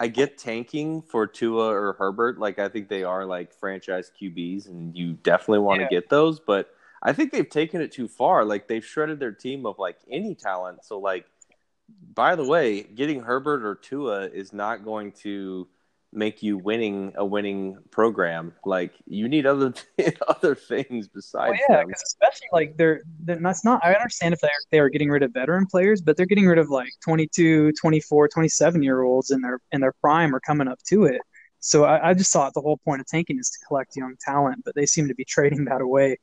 I 0.00 0.08
get 0.08 0.38
tanking 0.38 1.02
for 1.02 1.26
Tua 1.26 1.68
or 1.74 1.94
Herbert. 1.94 2.38
Like 2.38 2.58
I 2.58 2.68
think 2.68 2.88
they 2.88 3.02
are 3.04 3.24
like 3.24 3.52
franchise 3.52 4.10
QBs 4.20 4.68
and 4.68 4.96
you 4.96 5.14
definitely 5.14 5.60
want 5.60 5.80
to 5.80 5.84
Yeah. 5.84 5.88
get 5.88 6.08
those, 6.08 6.40
but 6.40 6.74
I 7.02 7.12
think 7.12 7.32
they've 7.32 7.48
taken 7.48 7.80
it 7.80 7.92
too 7.92 8.08
far. 8.08 8.44
Like 8.44 8.68
they've 8.68 8.84
shredded 8.84 9.18
their 9.20 9.32
team 9.32 9.66
of 9.66 9.78
like 9.78 9.98
any 10.10 10.34
talent. 10.34 10.84
So 10.84 10.98
like 10.98 11.26
by 12.14 12.36
the 12.36 12.44
way, 12.44 12.82
getting 12.82 13.20
Herbert 13.22 13.64
or 13.64 13.74
Tua 13.74 14.26
is 14.28 14.52
not 14.52 14.84
going 14.84 15.12
to 15.22 15.68
make 16.12 16.42
you 16.42 16.56
winning 16.56 17.12
a 17.16 17.24
winning 17.24 17.76
program. 17.90 18.54
Like 18.64 18.92
you 19.06 19.28
need 19.28 19.46
other 19.46 19.74
other 20.28 20.54
things 20.54 21.08
besides 21.08 21.58
well, 21.68 21.78
yeah, 21.78 21.84
because 21.84 22.02
especially 22.02 22.48
like 22.52 22.76
they're, 22.76 23.02
they're 23.20 23.38
that's 23.40 23.64
not. 23.64 23.84
I 23.84 23.92
understand 23.94 24.34
if 24.34 24.40
they 24.40 24.48
are, 24.48 24.60
they 24.70 24.78
are 24.78 24.88
getting 24.88 25.10
rid 25.10 25.22
of 25.22 25.32
veteran 25.32 25.66
players, 25.66 26.00
but 26.00 26.16
they're 26.16 26.26
getting 26.26 26.46
rid 26.46 26.58
of 26.58 26.70
like 26.70 26.88
22, 27.04 27.72
24, 27.80 28.28
27 28.28 28.82
year 28.82 29.02
olds 29.02 29.30
in 29.30 29.40
their 29.40 29.60
in 29.72 29.80
their 29.80 29.92
prime 30.00 30.34
are 30.34 30.40
coming 30.40 30.68
up 30.68 30.78
to 30.88 31.04
it. 31.04 31.20
So 31.60 31.84
I, 31.84 32.10
I 32.10 32.14
just 32.14 32.32
thought 32.32 32.54
the 32.54 32.60
whole 32.60 32.78
point 32.78 33.00
of 33.00 33.06
tanking 33.06 33.38
is 33.38 33.50
to 33.50 33.58
collect 33.66 33.96
young 33.96 34.14
talent, 34.20 34.62
but 34.64 34.74
they 34.74 34.86
seem 34.86 35.08
to 35.08 35.14
be 35.14 35.24
trading 35.28 35.64
that 35.66 35.80
away. 35.80 36.16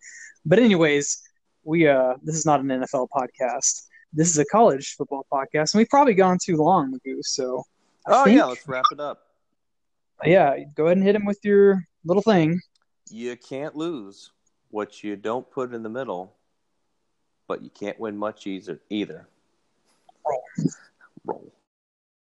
But 0.45 0.59
anyways, 0.59 1.21
we 1.63 1.87
uh 1.87 2.13
this 2.23 2.35
is 2.35 2.45
not 2.45 2.59
an 2.59 2.67
NFL 2.67 3.07
podcast. 3.15 3.83
This 4.13 4.29
is 4.29 4.37
a 4.39 4.45
college 4.45 4.95
football 4.97 5.25
podcast, 5.31 5.73
and 5.73 5.79
we've 5.79 5.89
probably 5.89 6.13
gone 6.13 6.37
too 6.43 6.55
long, 6.55 6.91
Magoo. 6.93 7.17
So 7.21 7.63
I 8.07 8.21
Oh 8.21 8.23
think- 8.23 8.37
yeah, 8.37 8.45
let's 8.45 8.67
wrap 8.67 8.85
it 8.91 8.99
up. 8.99 9.21
Yeah, 10.23 10.55
go 10.75 10.85
ahead 10.85 10.97
and 10.97 11.05
hit 11.05 11.15
him 11.15 11.25
with 11.25 11.39
your 11.43 11.83
little 12.03 12.23
thing. 12.23 12.59
You 13.09 13.35
can't 13.35 13.75
lose 13.75 14.31
what 14.71 15.03
you 15.03 15.15
don't 15.15 15.49
put 15.49 15.73
in 15.73 15.83
the 15.83 15.89
middle, 15.89 16.35
but 17.47 17.61
you 17.61 17.69
can't 17.69 17.99
win 17.99 18.17
much 18.17 18.47
either. 18.47 18.79
Either. 18.89 19.27
Roll. 20.27 20.43
Roll. 21.25 21.51